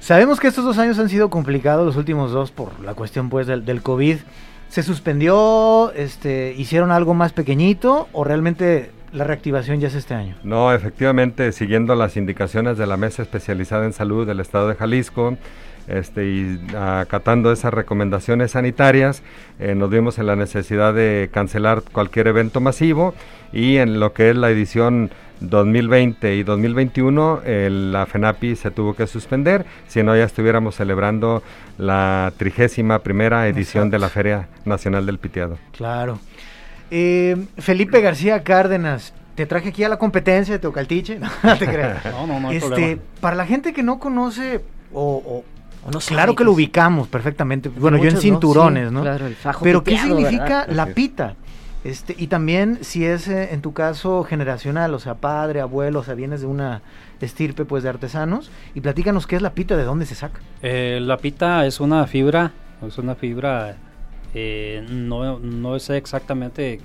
Sabemos 0.00 0.38
que 0.38 0.48
estos 0.48 0.64
dos 0.64 0.78
años 0.78 0.98
han 0.98 1.08
sido 1.08 1.30
complicados, 1.30 1.84
los 1.84 1.96
últimos 1.96 2.30
dos 2.30 2.50
por 2.50 2.78
la 2.80 2.94
cuestión 2.94 3.30
pues 3.30 3.46
del, 3.46 3.64
del 3.64 3.82
COVID. 3.82 4.18
¿Se 4.68 4.82
suspendió, 4.82 5.92
este, 5.94 6.54
hicieron 6.56 6.90
algo 6.90 7.14
más 7.14 7.32
pequeño 7.32 8.06
o 8.12 8.22
realmente 8.22 8.90
la 9.12 9.24
reactivación 9.24 9.80
ya 9.80 9.88
es 9.88 9.94
este 9.94 10.14
año? 10.14 10.36
No, 10.42 10.72
efectivamente, 10.72 11.52
siguiendo 11.52 11.94
las 11.94 12.16
indicaciones 12.16 12.78
de 12.78 12.86
la 12.86 12.96
Mesa 12.96 13.22
Especializada 13.22 13.84
en 13.84 13.92
Salud 13.92 14.26
del 14.26 14.40
Estado 14.40 14.68
de 14.68 14.74
Jalisco, 14.74 15.36
este, 15.88 16.26
y 16.26 16.60
acatando 16.76 17.50
esas 17.50 17.72
recomendaciones 17.72 18.50
sanitarias, 18.50 19.22
eh, 19.58 19.74
nos 19.74 19.88
vimos 19.88 20.18
en 20.18 20.26
la 20.26 20.36
necesidad 20.36 20.92
de 20.92 21.30
cancelar 21.32 21.82
cualquier 21.92 22.28
evento 22.28 22.60
masivo 22.60 23.14
y 23.52 23.78
en 23.78 23.98
lo 23.98 24.12
que 24.12 24.30
es 24.30 24.36
la 24.36 24.50
edición 24.50 25.10
2020 25.40 26.34
y 26.34 26.42
2021 26.42 27.42
la 27.46 28.06
FENAPI 28.06 28.56
se 28.56 28.70
tuvo 28.70 28.94
que 28.94 29.06
suspender, 29.06 29.64
si 29.86 30.02
no 30.02 30.16
ya 30.16 30.24
estuviéramos 30.24 30.74
celebrando 30.74 31.42
la 31.78 32.32
trigésima 32.36 32.98
primera 32.98 33.46
edición 33.48 33.88
de 33.88 33.98
la 33.98 34.08
Feria 34.08 34.48
Nacional 34.64 35.06
del 35.06 35.18
Piteado. 35.18 35.58
Claro. 35.72 36.18
Eh, 36.90 37.46
Felipe 37.58 38.00
García 38.00 38.42
Cárdenas, 38.42 39.12
te 39.34 39.46
traje 39.46 39.68
aquí 39.68 39.84
a 39.84 39.88
la 39.88 39.98
competencia 39.98 40.54
de 40.54 40.58
Teocaltiche. 40.58 41.20
No, 41.42 41.56
te 41.56 41.66
creas. 41.66 42.04
no, 42.12 42.26
no, 42.26 42.40
no. 42.40 42.50
Este, 42.50 42.98
para 43.20 43.36
la 43.36 43.46
gente 43.46 43.72
que 43.72 43.82
no 43.82 43.98
conoce 43.98 44.62
o, 44.92 45.44
no 45.92 45.98
claro 46.00 46.34
que 46.34 46.44
lo 46.44 46.52
ubicamos 46.52 47.08
perfectamente. 47.08 47.68
Bueno, 47.68 47.98
yo 47.98 48.10
en 48.10 48.18
cinturones, 48.18 48.92
¿no? 48.92 49.02
Claro, 49.02 49.26
el 49.26 49.34
fajo 49.34 49.64
Pero 49.64 49.82
¿qué 49.84 49.96
significa 49.98 50.66
¿verdad? 50.66 50.68
la 50.70 50.86
pita? 50.86 51.34
Este, 51.84 52.14
y 52.18 52.26
también 52.26 52.80
si 52.82 53.04
es 53.04 53.28
eh, 53.28 53.50
en 53.52 53.62
tu 53.62 53.72
caso 53.72 54.24
generacional, 54.24 54.92
o 54.94 54.98
sea, 54.98 55.14
padre, 55.14 55.60
abuelo, 55.60 56.00
o 56.00 56.04
sea, 56.04 56.14
vienes 56.14 56.40
de 56.40 56.46
una 56.46 56.82
estirpe 57.20 57.64
pues 57.64 57.82
de 57.82 57.88
artesanos 57.88 58.50
y 58.74 58.80
platícanos 58.80 59.26
qué 59.26 59.36
es 59.36 59.42
la 59.42 59.54
pita, 59.54 59.76
de 59.76 59.84
dónde 59.84 60.04
se 60.04 60.14
saca. 60.14 60.40
Eh, 60.62 60.98
la 61.00 61.18
pita 61.18 61.64
es 61.66 61.78
una 61.78 62.06
fibra, 62.06 62.52
es 62.86 62.98
una 62.98 63.14
fibra, 63.14 63.76
eh, 64.34 64.84
no, 64.88 65.38
no 65.38 65.78
sé 65.78 65.96
exactamente 65.96 66.80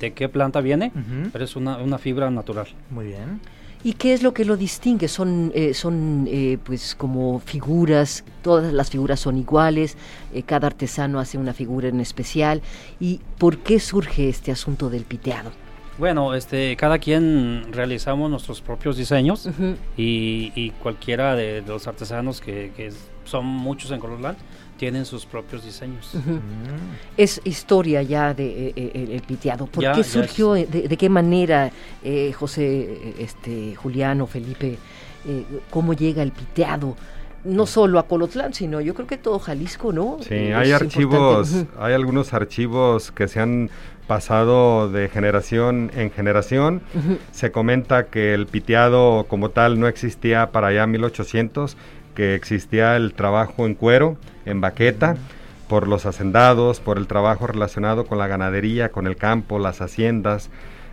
de 0.00 0.12
qué 0.12 0.28
planta 0.28 0.60
viene, 0.60 0.92
Ujú. 0.94 1.30
pero 1.32 1.44
es 1.44 1.54
una, 1.56 1.76
una 1.78 1.98
fibra 1.98 2.30
natural. 2.30 2.66
Muy 2.90 3.06
bien. 3.06 3.40
¿Y 3.84 3.94
qué 3.94 4.12
es 4.12 4.22
lo 4.22 4.32
que 4.32 4.44
lo 4.44 4.56
distingue? 4.56 5.08
Son, 5.08 5.50
eh, 5.56 5.74
son 5.74 6.28
eh, 6.30 6.56
pues 6.62 6.94
como 6.94 7.40
figuras, 7.40 8.24
todas 8.42 8.72
las 8.72 8.90
figuras 8.90 9.18
son 9.18 9.36
iguales, 9.38 9.96
eh, 10.32 10.44
cada 10.44 10.68
artesano 10.68 11.18
hace 11.18 11.36
una 11.36 11.52
figura 11.52 11.88
en 11.88 11.98
especial. 12.00 12.62
¿Y 13.00 13.20
por 13.38 13.58
qué 13.58 13.80
surge 13.80 14.28
este 14.28 14.52
asunto 14.52 14.88
del 14.88 15.02
piteado? 15.04 15.50
Bueno, 15.98 16.34
este, 16.34 16.76
cada 16.76 16.98
quien 16.98 17.72
realizamos 17.72 18.30
nuestros 18.30 18.60
propios 18.60 18.96
diseños 18.96 19.46
Ujú. 19.46 19.74
y, 19.96 20.52
y 20.54 20.70
cualquiera 20.82 21.34
de, 21.34 21.60
de 21.62 21.68
los 21.68 21.86
artesanos 21.86 22.40
que, 22.40 22.72
que 22.76 22.90
son 23.24 23.44
muchos 23.46 23.90
en 23.90 23.98
Colorland 24.00 24.38
tienen 24.82 25.04
sus 25.04 25.24
propios 25.26 25.64
diseños. 25.64 26.10
Mm. 26.12 27.12
Es 27.16 27.40
historia 27.44 28.02
ya 28.02 28.34
de 28.34 28.68
eh, 28.70 28.72
eh, 28.74 29.08
el 29.12 29.22
piteado. 29.22 29.66
¿Por 29.66 29.84
Ya- 29.84 29.92
qué 29.92 30.02
surgió? 30.02 30.54
De, 30.54 30.66
de 30.66 30.96
qué 30.96 31.08
manera, 31.08 31.70
eh, 32.02 32.32
José, 32.32 33.14
este, 33.16 33.76
Julián 33.76 34.20
o 34.22 34.26
Felipe, 34.26 34.78
eh, 35.24 35.44
cómo 35.70 35.92
llega 35.94 36.20
el 36.24 36.32
piteado? 36.32 36.96
No 37.44 37.64
solo 37.66 38.00
a 38.00 38.08
Colotlán, 38.08 38.54
sino 38.54 38.80
yo 38.80 38.92
creo 38.94 39.06
que 39.06 39.18
todo 39.18 39.38
Jalisco, 39.38 39.92
¿no? 39.92 40.16
Sí, 40.20 40.34
Eh, 40.34 40.54
hay 40.54 40.70
es 40.70 40.74
archivos, 40.82 41.48
importante. 41.52 41.78
Hay 41.80 41.92
algunos 41.94 42.32
archivos 42.34 43.12
que 43.12 43.28
se 43.28 43.38
han 43.38 43.70
pasado 44.08 44.90
de 44.90 45.08
generación 45.08 45.92
en 45.94 46.10
generación. 46.10 46.82
Ujú. 46.92 47.18
Se 47.30 47.52
comenta 47.52 48.06
que 48.06 48.34
el 48.34 48.46
piteado 48.48 49.26
como 49.28 49.50
tal 49.50 49.78
no 49.78 49.86
existía 49.86 50.50
para 50.50 50.66
allá 50.68 50.88
1800, 50.88 51.76
que 52.14 52.34
existía 52.34 52.96
el 52.96 53.14
trabajo 53.14 53.66
en 53.66 53.74
cuero, 53.74 54.16
en 54.44 54.60
baqueta, 54.60 55.16
por 55.68 55.88
los 55.88 56.04
hacendados, 56.04 56.80
por 56.80 56.98
el 56.98 57.06
trabajo 57.06 57.46
relacionado 57.46 58.04
con 58.04 58.18
la 58.18 58.26
ganadería, 58.26 58.90
con 58.90 59.06
el 59.06 59.16
campo, 59.16 59.58
las 59.58 59.80
haciendas. 59.80 60.50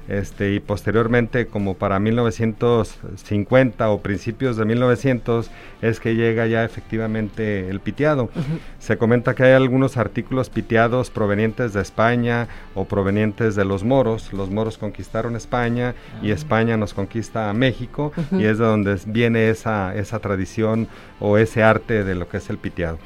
Este, 0.10 0.56
y 0.56 0.60
posteriormente, 0.60 1.46
como 1.46 1.76
para 1.76 2.00
1950 2.00 3.90
o 3.92 4.02
principios 4.02 4.58
de 4.58 4.66
1900, 4.66 5.52
es 5.84 6.00
que 6.00 6.16
llega 6.16 6.48
ya 6.48 6.66
efectivamente 6.66 7.70
el 7.70 7.80
piteado. 7.80 8.32
Se 8.80 8.98
comenta 8.98 9.36
que 9.36 9.44
hay 9.44 9.52
algunos 9.52 9.98
artículos 9.98 10.50
piteados 10.50 11.12
provenientes 11.12 11.74
de 11.74 11.82
España 11.82 12.48
o 12.74 12.86
provenientes 12.86 13.56
de 13.56 13.66
los 13.66 13.84
moros. 13.84 14.34
Los 14.34 14.50
moros 14.50 14.80
conquistaron 14.80 15.36
España 15.36 15.94
y 16.24 16.32
España 16.32 16.76
nos 16.76 16.96
conquista 16.96 17.52
a 17.52 17.54
México 17.54 18.12
y 18.32 18.46
es 18.46 18.58
de 18.58 18.66
donde 18.66 18.98
viene 19.06 19.52
esa, 19.52 19.96
esa 19.96 20.18
tradición 20.18 20.88
o 21.20 21.38
ese 21.38 21.62
arte 21.62 22.04
de 22.04 22.16
lo 22.16 22.28
que 22.28 22.38
es 22.38 22.50
el 22.50 22.58
piteado. 22.58 22.98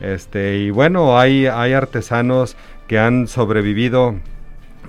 Este, 0.00 0.58
y 0.58 0.70
bueno, 0.70 1.20
hay, 1.20 1.46
hay 1.46 1.72
artesanos 1.72 2.56
que 2.88 2.98
han 2.98 3.28
sobrevivido 3.28 4.16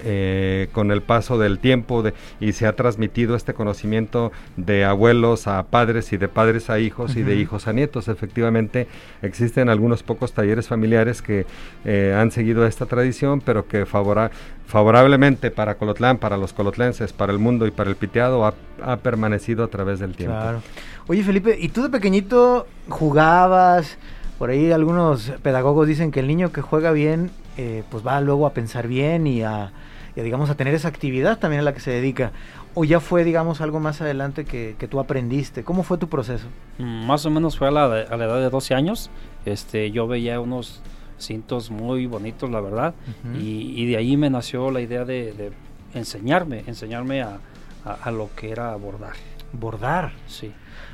eh, 0.04 0.69
con 0.71 0.91
el 0.91 1.02
paso 1.02 1.38
del 1.38 1.60
tiempo 1.60 2.02
de- 2.04 2.13
y 2.39 2.54
se 2.54 2.65
ha 2.67 2.73
transmitido 2.73 3.36
este 3.36 3.54
conocimiento 3.54 4.32
de 4.56 4.86
abuelos 4.86 5.47
a 5.47 5.63
padres 5.63 6.13
y 6.13 6.17
de 6.17 6.28
padres 6.30 6.69
a 6.69 6.80
hijos 6.80 7.15
y 7.15 7.23
de 7.23 7.36
hijos 7.36 7.67
a 7.67 7.73
nietos. 7.73 8.08
Efectivamente, 8.08 8.88
existen 9.21 9.67
algunos 9.69 10.04
pocos 10.04 10.32
talleres 10.34 10.67
familiares 10.67 11.21
que 11.21 11.45
eh, 11.86 12.15
han 12.17 12.32
seguido 12.32 12.65
esta 12.65 12.86
tradición, 12.86 13.41
pero 13.41 13.67
que 13.67 13.86
favora- 13.86 14.32
favorablemente 14.67 15.52
para 15.52 15.75
Colotlán, 15.75 16.17
para 16.17 16.38
los 16.38 16.54
colotlenses, 16.54 17.12
para 17.12 17.34
el 17.34 17.39
mundo 17.39 17.67
y 17.67 17.71
para 17.71 17.89
el 17.89 17.95
piteado 17.95 18.45
ha, 18.45 18.54
ha 18.84 18.97
permanecido 18.97 19.63
a 19.63 19.67
través 19.67 19.99
del 19.99 20.15
tiempo. 20.15 20.38
Claro. 20.39 20.62
Oye, 21.08 21.23
Felipe, 21.23 21.58
¿y 21.60 21.69
tú 21.69 21.82
de 21.84 21.89
pequeñito 21.89 22.67
jugabas? 22.88 23.97
Por 24.38 24.52
ahí 24.52 24.71
algunos 24.71 25.32
pedagogos 25.41 25.88
dicen 25.88 26.12
que 26.12 26.19
el 26.21 26.28
niño 26.28 26.52
que 26.52 26.62
juega 26.62 26.91
bien, 26.91 27.32
eh, 27.62 27.84
pues 27.91 28.06
va 28.08 28.22
luego 28.22 28.45
a 28.48 28.54
pensar 28.54 28.88
bien 28.88 29.28
y 29.28 29.41
a, 29.43 29.72
y 30.15 30.19
a, 30.22 30.24
digamos, 30.24 30.50
a 30.50 30.56
tener 30.56 30.74
esa 30.74 30.88
actividad 30.88 31.38
también 31.39 31.60
a 31.60 31.63
la 31.63 31.74
que 31.74 31.82
se 31.82 31.91
dedica. 31.91 32.32
¿O 32.76 32.86
ya 32.86 33.00
fue, 33.00 33.24
digamos, 33.26 33.60
algo 33.62 33.80
más 33.80 34.00
adelante 34.00 34.45
que, 34.45 34.76
que 34.80 34.88
tú 34.88 35.00
aprendiste? 35.00 35.63
¿Cómo 35.63 35.84
fue 35.84 35.98
tu 35.98 36.08
proceso? 36.08 36.45
Mm, 36.78 37.06
Más 37.06 37.26
o 37.26 37.30
menos 37.32 37.58
fue 37.58 37.67
a 37.67 37.72
la, 37.72 37.86
a 37.86 38.15
la 38.17 38.26
edad 38.26 38.39
de 38.39 38.50
12 38.50 38.76
años. 38.76 39.10
Este, 39.45 39.91
yo 39.91 40.08
veía 40.08 40.39
unos 40.39 40.82
cintos 41.17 41.69
muy 41.72 42.06
bonitos, 42.06 42.50
la 42.50 42.62
verdad. 42.62 42.93
Y, 43.38 43.74
y 43.76 43.86
de 43.88 43.98
ahí 43.98 44.15
me 44.15 44.30
nació 44.30 44.72
la 44.72 44.80
idea 44.82 45.04
de, 45.04 45.34
de 45.34 45.52
enseñarme, 45.93 46.63
enseñarme 46.67 47.22
a, 47.24 47.39
a- 47.84 47.98
a 48.04 48.12
lo 48.12 48.30
que 48.36 48.52
era 48.52 48.74
bordar. 48.78 49.13
Bordar. 49.52 50.13
Sí. 50.28 50.52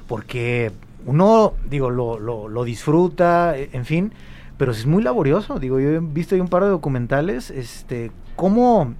Porque 0.07 0.71
uno, 1.05 1.53
digo, 1.69 1.89
lo, 1.89 2.17
lo, 2.19 2.47
lo 2.47 2.63
disfruta, 2.63 3.57
eh, 3.57 3.69
en 3.73 3.85
fin, 3.85 4.13
pero 4.57 4.71
es 4.71 4.85
muy 4.85 5.03
laborioso. 5.03 5.59
Digo, 5.59 5.79
yo 5.79 5.89
he 5.89 5.99
visto 5.99 6.35
ahí 6.35 6.41
un 6.41 6.47
par 6.47 6.63
de 6.63 6.69
documentales, 6.69 7.49
este, 7.51 8.11
cómo 8.35 8.93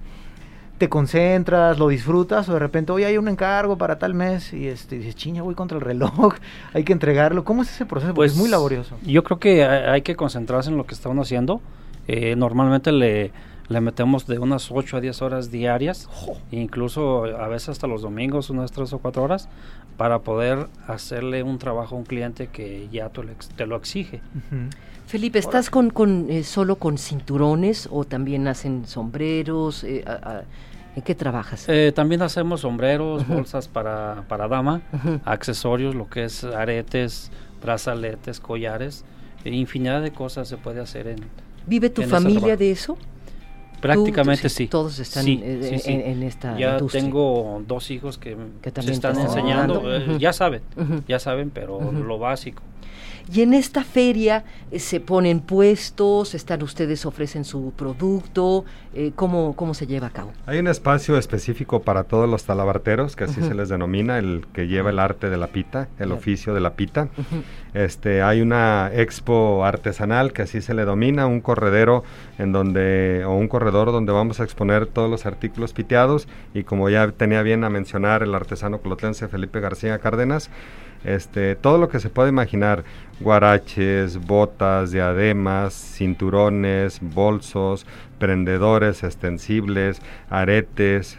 te 0.78 0.90
concentras, 0.90 1.78
lo 1.78 1.88
disfrutas, 1.88 2.48
o 2.50 2.52
de 2.52 2.58
repente, 2.58 2.92
hoy 2.92 3.04
hay 3.04 3.16
un 3.16 3.28
encargo 3.28 3.78
para 3.78 3.98
tal 3.98 4.12
mes, 4.12 4.52
y 4.52 4.66
este, 4.68 4.98
dices, 4.98 5.14
chiña, 5.16 5.42
voy 5.42 5.54
contra 5.54 5.78
el 5.78 5.82
reloj, 5.84 6.34
hay 6.74 6.84
que 6.84 6.92
entregarlo. 6.92 7.44
¿Cómo 7.44 7.62
es 7.62 7.70
ese 7.70 7.86
proceso? 7.86 8.12
Porque 8.12 8.26
es 8.26 8.36
muy 8.36 8.50
laborioso. 8.50 8.96
Yo 9.02 9.24
creo 9.24 9.38
que 9.38 9.64
hay, 9.64 10.02
que 10.02 10.16
concentrarse 10.16 10.68
en 10.70 10.76
lo 10.76 10.84
que 10.84 10.94
están 10.94 11.18
haciendo. 11.18 11.62
Eh, 12.08 12.36
normalmente 12.36 12.92
le, 12.92 13.32
le 13.68 13.80
metemos 13.80 14.26
de 14.26 14.38
unas 14.38 14.70
8 14.70 14.98
a 14.98 15.00
10 15.00 15.22
horas 15.22 15.50
diarias, 15.50 16.08
incluso 16.50 17.24
a 17.24 17.48
veces 17.48 17.70
hasta 17.70 17.86
los 17.86 18.02
domingos, 18.02 18.50
unas 18.50 18.70
3 18.70 18.92
o 18.92 18.98
4 18.98 19.22
horas, 19.22 19.48
para 19.96 20.18
poder 20.20 20.68
hacerle 20.86 21.42
un 21.42 21.58
trabajo 21.58 21.94
a 21.96 21.98
un 21.98 22.04
cliente 22.04 22.48
que 22.48 22.86
ya 22.92 23.08
te 23.08 23.22
lo, 23.22 23.32
ex- 23.32 23.48
te 23.48 23.66
lo 23.66 23.76
exige. 23.76 24.20
Ujú. 24.36 24.68
Felipe, 25.06 25.38
¿estás 25.38 25.70
con, 25.70 25.90
con, 25.90 26.26
eh, 26.30 26.42
solo 26.42 26.76
con 26.76 26.98
cinturones 26.98 27.88
o 27.92 28.04
también 28.04 28.48
hacen 28.48 28.86
sombreros? 28.86 29.84
Eh, 29.84 30.04
a- 30.06 30.38
a- 30.38 30.42
¿En 30.96 31.02
qué 31.02 31.14
trabajas? 31.14 31.68
Eh, 31.68 31.92
también 31.94 32.22
hacemos 32.22 32.62
sombreros, 32.62 33.28
bolsas 33.28 33.68
para, 33.68 34.24
para 34.28 34.48
dama, 34.48 34.80
accesorios, 35.26 35.94
lo 35.94 36.08
que 36.08 36.24
es 36.24 36.42
aretes, 36.42 37.30
brazaletes, 37.62 38.40
collares, 38.40 39.04
e 39.44 39.50
infinidad 39.50 40.00
de 40.02 40.10
cosas 40.10 40.48
se 40.48 40.56
puede 40.56 40.80
hacer 40.80 41.06
en 41.06 41.18
¿Vive 41.66 41.90
tu 41.90 42.00
en 42.02 42.08
familia 42.08 42.56
de 42.56 42.70
eso? 42.70 42.96
Prácticamente 43.94 44.42
Tú- 44.42 44.48
sí. 44.48 44.66
Todos 44.66 44.98
están 44.98 45.24
Sí, 45.24 45.36
sí, 45.42 45.68
en, 45.74 45.80
sí. 45.80 45.92
en 45.92 46.22
esta 46.22 46.56
Ya 46.58 46.72
industria. 46.74 47.02
tengo 47.02 47.62
dos 47.66 47.90
hijos 47.90 48.18
que, 48.18 48.36
Que 48.62 48.70
se 48.70 48.72
también 48.72 48.94
están 48.94 49.18
enseñando, 49.18 49.82
eh, 49.94 50.16
ya 50.18 50.32
saben, 50.32 50.62
ya 51.08 51.18
saben, 51.18 51.50
pero 51.50 51.80
lo 51.92 52.18
básico. 52.18 52.62
Y 53.32 53.42
en 53.42 53.54
esta 53.54 53.82
feria 53.82 54.44
eh, 54.70 54.78
se 54.78 55.00
ponen 55.00 55.40
puestos, 55.40 56.32
están 56.36 56.62
ustedes 56.62 57.04
ofrecen 57.06 57.44
su 57.44 57.72
producto, 57.74 58.64
eh, 58.94 59.10
¿cómo, 59.16 59.56
¿cómo 59.56 59.74
se 59.74 59.88
lleva 59.88 60.06
a 60.06 60.10
cabo? 60.10 60.30
Hay 60.46 60.60
un 60.60 60.68
espacio 60.68 61.18
específico 61.18 61.82
para 61.82 62.04
todos 62.04 62.28
los 62.28 62.44
talabarteros, 62.44 63.16
que 63.16 63.24
así 63.24 63.42
se 63.42 63.52
les 63.56 63.68
denomina, 63.68 64.18
el 64.20 64.46
que 64.52 64.68
lleva 64.68 64.90
el 64.90 65.00
arte 65.00 65.28
de 65.28 65.38
la 65.38 65.48
pita, 65.48 65.88
el 65.98 66.06
Claro. 66.06 66.14
oficio 66.14 66.54
de 66.54 66.60
la 66.60 66.74
pita. 66.74 67.08
Este, 67.74 68.22
hay 68.22 68.40
una 68.40 68.90
expo 68.94 69.64
artesanal 69.64 70.32
que 70.32 70.42
así 70.42 70.62
se 70.62 70.72
le 70.72 70.84
domina, 70.84 71.26
un 71.26 71.40
corredero 71.40 72.04
en 72.38 72.52
donde 72.52 73.24
o 73.26 73.34
un 73.34 73.48
corredor 73.48 73.75
donde 73.84 74.12
vamos 74.12 74.40
a 74.40 74.44
exponer 74.44 74.86
todos 74.86 75.10
los 75.10 75.26
artículos 75.26 75.72
piteados 75.72 76.26
y 76.54 76.64
como 76.64 76.88
ya 76.88 77.10
tenía 77.12 77.42
bien 77.42 77.62
a 77.64 77.70
mencionar 77.70 78.22
el 78.22 78.34
artesano 78.34 78.78
colotlense 78.80 79.28
Felipe 79.28 79.60
García 79.60 79.98
Cárdenas, 79.98 80.50
este, 81.04 81.54
todo 81.54 81.78
lo 81.78 81.88
que 81.88 82.00
se 82.00 82.08
puede 82.10 82.30
imaginar, 82.30 82.82
guaraches, 83.20 84.18
botas, 84.26 84.90
diademas, 84.90 85.74
cinturones, 85.74 86.98
bolsos, 87.02 87.86
prendedores 88.18 89.04
extensibles, 89.04 90.00
aretes, 90.30 91.18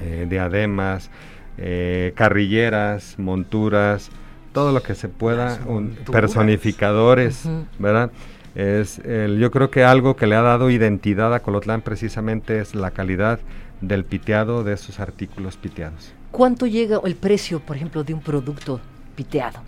eh, 0.00 0.26
diademas, 0.28 1.10
eh, 1.58 2.12
carrilleras, 2.16 3.16
monturas, 3.18 4.10
todo 4.52 4.72
lo 4.72 4.82
que 4.82 4.94
se 4.94 5.08
pueda, 5.08 5.58
un- 5.66 5.96
personificadores. 6.10 7.44
¿verdad? 7.78 8.10
Es 8.58 8.98
el- 8.98 9.38
yo 9.38 9.52
creo 9.52 9.70
que 9.70 9.84
algo 9.84 10.16
que 10.16 10.26
le 10.26 10.34
ha 10.34 10.42
dado 10.42 10.68
identidad 10.68 11.32
a 11.32 11.40
Colotlán 11.40 11.80
precisamente 11.80 12.58
es 12.60 12.74
la 12.74 12.90
calidad 12.90 13.38
del 13.80 14.04
piteado 14.04 14.64
de 14.64 14.76
sus 14.76 14.98
artículos 14.98 15.56
piteados. 15.56 16.12
¿Cuánto 16.32 16.66
llega 16.66 17.00
el 17.04 17.14
precio, 17.14 17.60
por 17.60 17.76
ejemplo, 17.76 18.02
de 18.02 18.14
un 18.14 18.20
producto 18.20 18.80
piteado? 19.14 19.60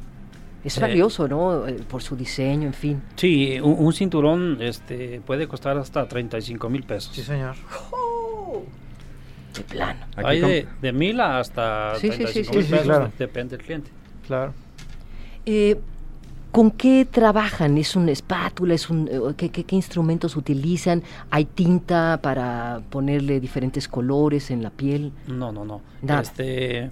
Es 0.65 0.77
Eh, 0.77 0.81
valioso, 0.81 1.29
¿no? 1.29 1.69
Eh, 1.69 1.75
Por 1.89 2.03
su 2.03 2.17
diseño, 2.17 2.67
en 2.67 2.75
fin. 2.75 3.03
Sí, 3.15 3.61
un, 3.63 3.77
un 3.79 3.93
cinturón 3.93 4.59
este, 4.61 5.21
puede 5.25 5.47
costar 5.47 5.79
hasta 5.79 6.07
35 6.09 6.69
mil 6.69 6.83
pesos. 6.83 7.15
Sí, 7.15 7.23
señor. 7.23 7.55
De 9.55 9.63
plano. 9.63 10.01
Aquí 10.17 10.27
Hay 10.27 10.41
de, 10.41 10.69
de 10.83 10.93
mil 10.93 11.21
hasta 11.21 11.95
Sí, 11.97 12.09
sí, 12.09 12.13
sí, 12.13 12.25
35 12.25 12.53
sí, 12.53 12.57
mil 12.59 12.65
sí, 12.67 12.71
pesos, 12.73 12.87
claro. 12.87 13.05
de- 13.07 13.11
depende 13.19 13.57
del 13.57 13.65
cliente. 13.67 13.91
Claro. 14.27 14.53
Eh, 15.47 15.81
¿Con 16.53 16.73
qué 16.73 17.07
trabajan? 17.09 17.79
¿Es 17.79 17.95
una 17.95 18.11
espátula? 18.11 18.75
¿Es 18.75 18.91
un, 18.91 19.09
eh, 19.11 19.21
¿qué, 19.37 19.51
qué, 19.51 19.65
qué 19.65 19.77
instrumentos 19.77 20.37
utilizan? 20.37 21.03
¿Hay 21.31 21.45
tinta 21.45 22.19
para 22.23 22.81
ponerle 22.91 23.41
diferentes 23.41 23.87
colores 23.87 24.51
en 24.51 24.63
la 24.63 24.71
piel? 24.71 25.13
No, 25.29 25.53
no, 25.53 25.65
no. 25.65 25.81
Nada. 26.03 26.23
Este, 26.23 26.91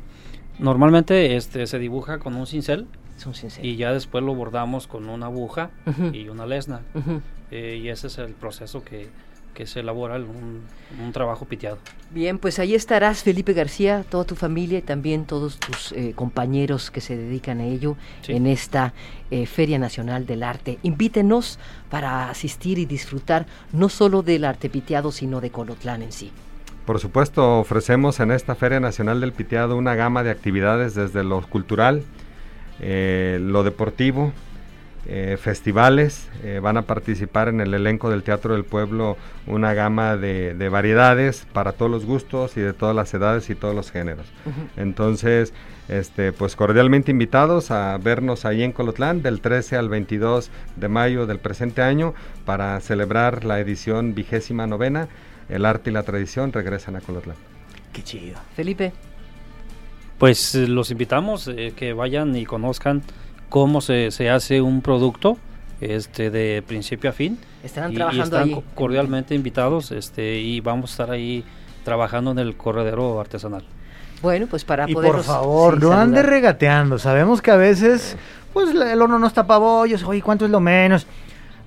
normalmente 0.59 1.37
este, 1.37 1.67
se 1.67 1.79
dibuja 1.79 2.19
con 2.19 2.35
un 2.37 2.47
cincel 2.47 2.87
y 3.63 3.77
ya 3.77 3.93
después 3.93 4.23
lo 4.23 4.35
bordamos 4.35 4.87
con 4.87 5.09
una 5.09 5.27
aguja 5.27 5.71
y 6.13 6.29
una 6.29 6.47
lesna. 6.47 6.83
Eh, 7.51 7.81
y 7.83 7.89
ese 7.89 8.07
es 8.07 8.19
el 8.19 8.35
proceso 8.35 8.85
que, 8.85 9.09
que 9.59 9.67
se 9.67 9.81
elabora 9.81 10.15
en 10.15 10.23
un, 10.23 10.61
un 11.05 11.13
trabajo 11.13 11.45
piteado. 11.45 11.79
Bien, 12.13 12.39
pues 12.39 12.61
ahí 12.61 12.77
estarás, 12.77 13.25
Felipe 13.25 13.55
García, 13.55 14.05
toda 14.09 14.23
tu 14.23 14.37
familia 14.37 14.79
y 14.79 14.83
también 14.83 15.25
todos 15.25 15.59
tus 15.59 15.91
eh, 15.91 16.13
compañeros 16.15 16.93
que 16.93 17.01
se 17.01 17.17
dedican 17.17 17.59
a 17.59 17.65
ello 17.65 17.97
Sí. 18.23 18.35
en 18.35 18.47
esta 18.47 18.95
eh, 19.33 19.47
Feria 19.47 19.81
Nacional 19.81 20.27
del 20.27 20.45
Arte. 20.45 20.79
Invítenos 20.85 21.59
para 21.91 22.31
asistir 22.31 22.79
y 22.79 22.87
disfrutar 22.87 23.47
no 23.73 23.89
solo 23.89 24.23
del 24.23 24.45
arte 24.45 24.71
piteado, 24.71 25.11
sino 25.11 25.41
de 25.41 25.51
Colotlán 25.51 26.03
en 26.03 26.13
sí. 26.13 26.31
Por 26.87 27.01
supuesto, 27.01 27.59
ofrecemos 27.59 28.21
en 28.21 28.31
esta 28.31 28.55
Feria 28.55 28.79
Nacional 28.79 29.21
del 29.21 29.33
Piteado 29.33 29.77
una 29.77 29.97
gama 29.97 30.23
de 30.23 30.31
actividades 30.31 30.95
desde 30.95 31.25
lo 31.25 31.43
cultural, 31.43 32.05
eh, 32.81 33.39
lo 33.43 33.65
deportivo, 33.65 34.33
eh, 35.09 35.39
festivales. 35.41 36.29
eh, 36.45 36.61
van 36.63 36.77
a 36.77 36.83
participar 36.83 37.49
en 37.49 37.61
el 37.61 37.73
elenco 37.75 38.11
del 38.11 38.23
Teatro 38.23 38.55
del 38.55 38.65
Pueblo 38.65 39.17
una 39.47 39.73
gama 39.75 40.17
de, 40.17 40.55
de 40.55 40.69
variedades 40.69 41.47
para 41.53 41.73
todos 41.73 41.91
los 41.91 42.05
gustos 42.05 42.57
y 42.57 42.61
de 42.61 42.73
todas 42.75 42.95
las 42.95 43.13
edades 43.15 43.49
y 43.51 43.55
todos 43.55 43.75
los 43.75 43.91
géneros. 43.91 44.27
Entonces, 44.77 45.55
este, 45.89 46.33
pues 46.33 46.55
cordialmente 46.57 47.11
invitados 47.11 47.71
a 47.71 47.97
vernos 47.97 48.45
ahí 48.45 48.63
en 48.63 48.73
Colotlán 48.73 49.23
del 49.23 49.41
13 49.41 49.77
al 49.77 49.89
22 49.89 50.51
de 50.77 50.89
mayo 50.89 51.27
del 51.27 51.39
presente 51.39 51.81
año 51.81 52.13
para 52.45 52.79
celebrar 52.81 53.45
la 53.45 53.59
edición 53.61 54.15
vigésima 54.15 54.67
novena. 54.67 55.09
El 55.49 55.65
arte 55.65 55.89
y 55.89 55.95
la 55.95 56.03
tradición 56.03 56.53
regresan 56.53 56.97
a 56.97 57.01
Colotlán. 57.01 57.37
Qué 57.95 58.03
chido. 58.03 58.39
Felipe, 58.55 58.93
Pues 60.19 60.55
eh, 60.55 60.69
los 60.69 60.91
invitamos 60.91 61.49
eh, 61.49 61.73
que 61.75 61.95
vayan 61.95 62.37
y 62.37 62.45
conozcan 62.45 63.03
cómo 63.49 63.81
se, 63.81 64.11
se 64.11 64.31
hace 64.31 64.61
un 64.61 64.81
producto 64.83 65.39
este, 65.81 66.31
de 66.31 66.63
principio 66.67 67.11
a 67.11 67.13
fin. 67.13 67.39
estarán 67.63 67.91
y, 67.91 67.95
y 67.95 67.97
trabajando 67.97 68.25
están 68.25 68.43
ahí. 68.49 68.55
co- 68.55 68.65
cordialmente 68.75 69.35
invitados 69.35 69.91
este, 69.93 70.39
y 70.41 70.61
vamos 70.61 70.91
a 70.91 70.93
estar 70.93 71.11
ahí 71.11 71.45
trabajando 71.85 72.31
en 72.33 72.39
el 72.39 72.57
corredero 72.57 73.21
artesanal. 73.21 73.65
Bueno, 74.21 74.47
pues 74.51 74.65
para 74.65 74.89
Y 74.91 74.95
por 74.95 75.23
favor, 75.23 75.75
sí, 75.75 75.81
no 75.81 75.93
ande 75.93 76.17
saludar. 76.17 76.27
regateando. 76.27 76.99
Sabemos 76.99 77.41
que 77.41 77.53
a 77.53 77.57
veces, 77.57 78.17
pues 78.53 78.75
la- 78.75 78.93
el 78.93 79.01
horno 79.01 79.19
no 79.19 79.27
está 79.29 79.47
para 79.47 79.59
bollos. 79.61 80.03
Oye, 80.03 80.21
¿cuánto 80.21 80.45
es 80.45 80.51
lo 80.51 80.59
menos? 80.61 81.07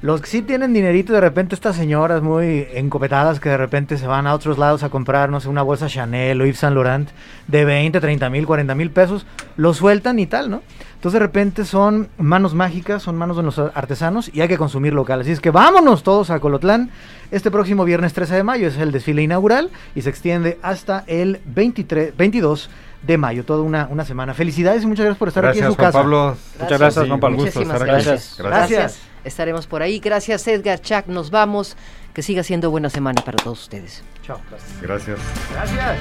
Los 0.02 0.20
que 0.22 0.28
sí 0.28 0.42
tienen 0.42 0.74
dinerito, 0.74 1.14
de 1.14 1.22
repente 1.22 1.54
estas 1.54 1.76
señoras 1.76 2.24
muy 2.24 2.68
encopetadas 2.74 3.40
que 3.40 3.50
de 3.50 3.58
repente 3.58 4.00
se 4.00 4.08
van 4.08 4.26
a 4.26 4.34
otros 4.34 4.58
lados 4.58 4.82
a 4.82 4.90
comprar, 4.90 5.30
no 5.30 5.40
sé, 5.40 5.48
una 5.48 5.62
bolsa 5.62 5.88
Chanel 5.88 6.42
o 6.42 6.46
Yves 6.46 6.58
Saint 6.58 6.74
Laurent 6.76 7.10
de 7.48 7.66
20, 7.66 8.00
30 8.02 8.30
mil, 8.32 8.48
40 8.48 8.74
mil 8.74 8.90
pesos, 8.90 9.28
lo 9.58 9.76
sueltan 9.76 10.18
y 10.18 10.26
tal, 10.26 10.50
¿no? 10.50 10.64
Entonces 10.96 11.14
de 11.14 11.26
repente 11.26 11.66
son 11.66 12.10
manos 12.18 12.56
mágicas, 12.56 13.04
son 13.04 13.16
manos 13.16 13.38
de 13.38 13.44
los 13.44 13.60
artesanos 13.60 14.32
y 14.34 14.42
hay 14.42 14.48
que 14.48 14.58
consumir 14.58 14.94
local. 14.94 15.22
Así 15.22 15.32
es 15.32 15.40
que 15.40 15.52
vámonos 15.52 16.02
todos 16.02 16.32
a 16.32 16.40
Colotlán. 16.40 16.90
Este 17.30 17.52
próximo 17.52 17.86
viernes 17.86 18.14
13 18.14 18.36
de 18.36 18.44
mayo 18.44 18.68
es 18.68 18.78
el 18.78 18.92
desfile 18.92 19.22
inaugural 19.22 19.70
y 19.94 20.02
se 20.02 20.10
extiende 20.10 20.58
hasta 20.64 21.04
el 21.08 21.42
23, 21.46 22.18
22 22.18 22.70
de 23.04 23.18
mayo, 23.18 23.46
toda 23.46 23.62
una, 23.64 23.88
una 23.90 24.06
semana. 24.06 24.34
Felicidades 24.34 24.84
y 24.84 24.88
muchas 24.88 25.06
gracias 25.06 25.20
por 25.20 25.28
estar 25.28 25.46
aquí 25.46 25.60
en 25.60 25.66
Gracias 25.66 25.74
su 25.74 25.78
Juan 25.78 25.88
casa. 25.88 26.00
Pablo. 26.00 26.38
Muchas 26.60 26.80
gracias, 26.80 27.04
Sí, 27.04 27.10
Juan 27.10 27.20
Pablo. 27.20 27.38
un 27.38 27.44
gusto 27.44 27.60
Muchísimas 27.60 27.82
estar 27.82 27.96
aquí. 27.96 28.06
gracias. 28.06 28.36
Gracias. 28.40 28.70
Gracias. 28.70 29.11
Estaremos 29.24 29.68
por 29.68 29.82
ahí. 29.82 30.00
Gracias, 30.00 30.48
Edgar 30.48 30.82
Chuck. 30.82 31.08
Nos 31.08 31.30
vamos. 31.30 31.76
Que 32.14 32.22
siga 32.22 32.44
siendo 32.44 32.70
buena 32.70 32.90
semana 32.90 33.22
para 33.24 33.38
todos 33.38 33.62
ustedes. 33.62 34.04
Chao. 34.26 34.42
Gracias. 34.82 35.20
Gracias. 35.52 35.98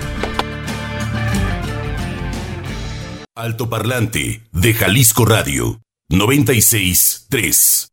Altoparlante 3.37 4.43
de 4.53 4.75
Jalisco 4.75 5.25
Radio 5.25 5.81
96 6.11 7.27
3. 7.31 7.87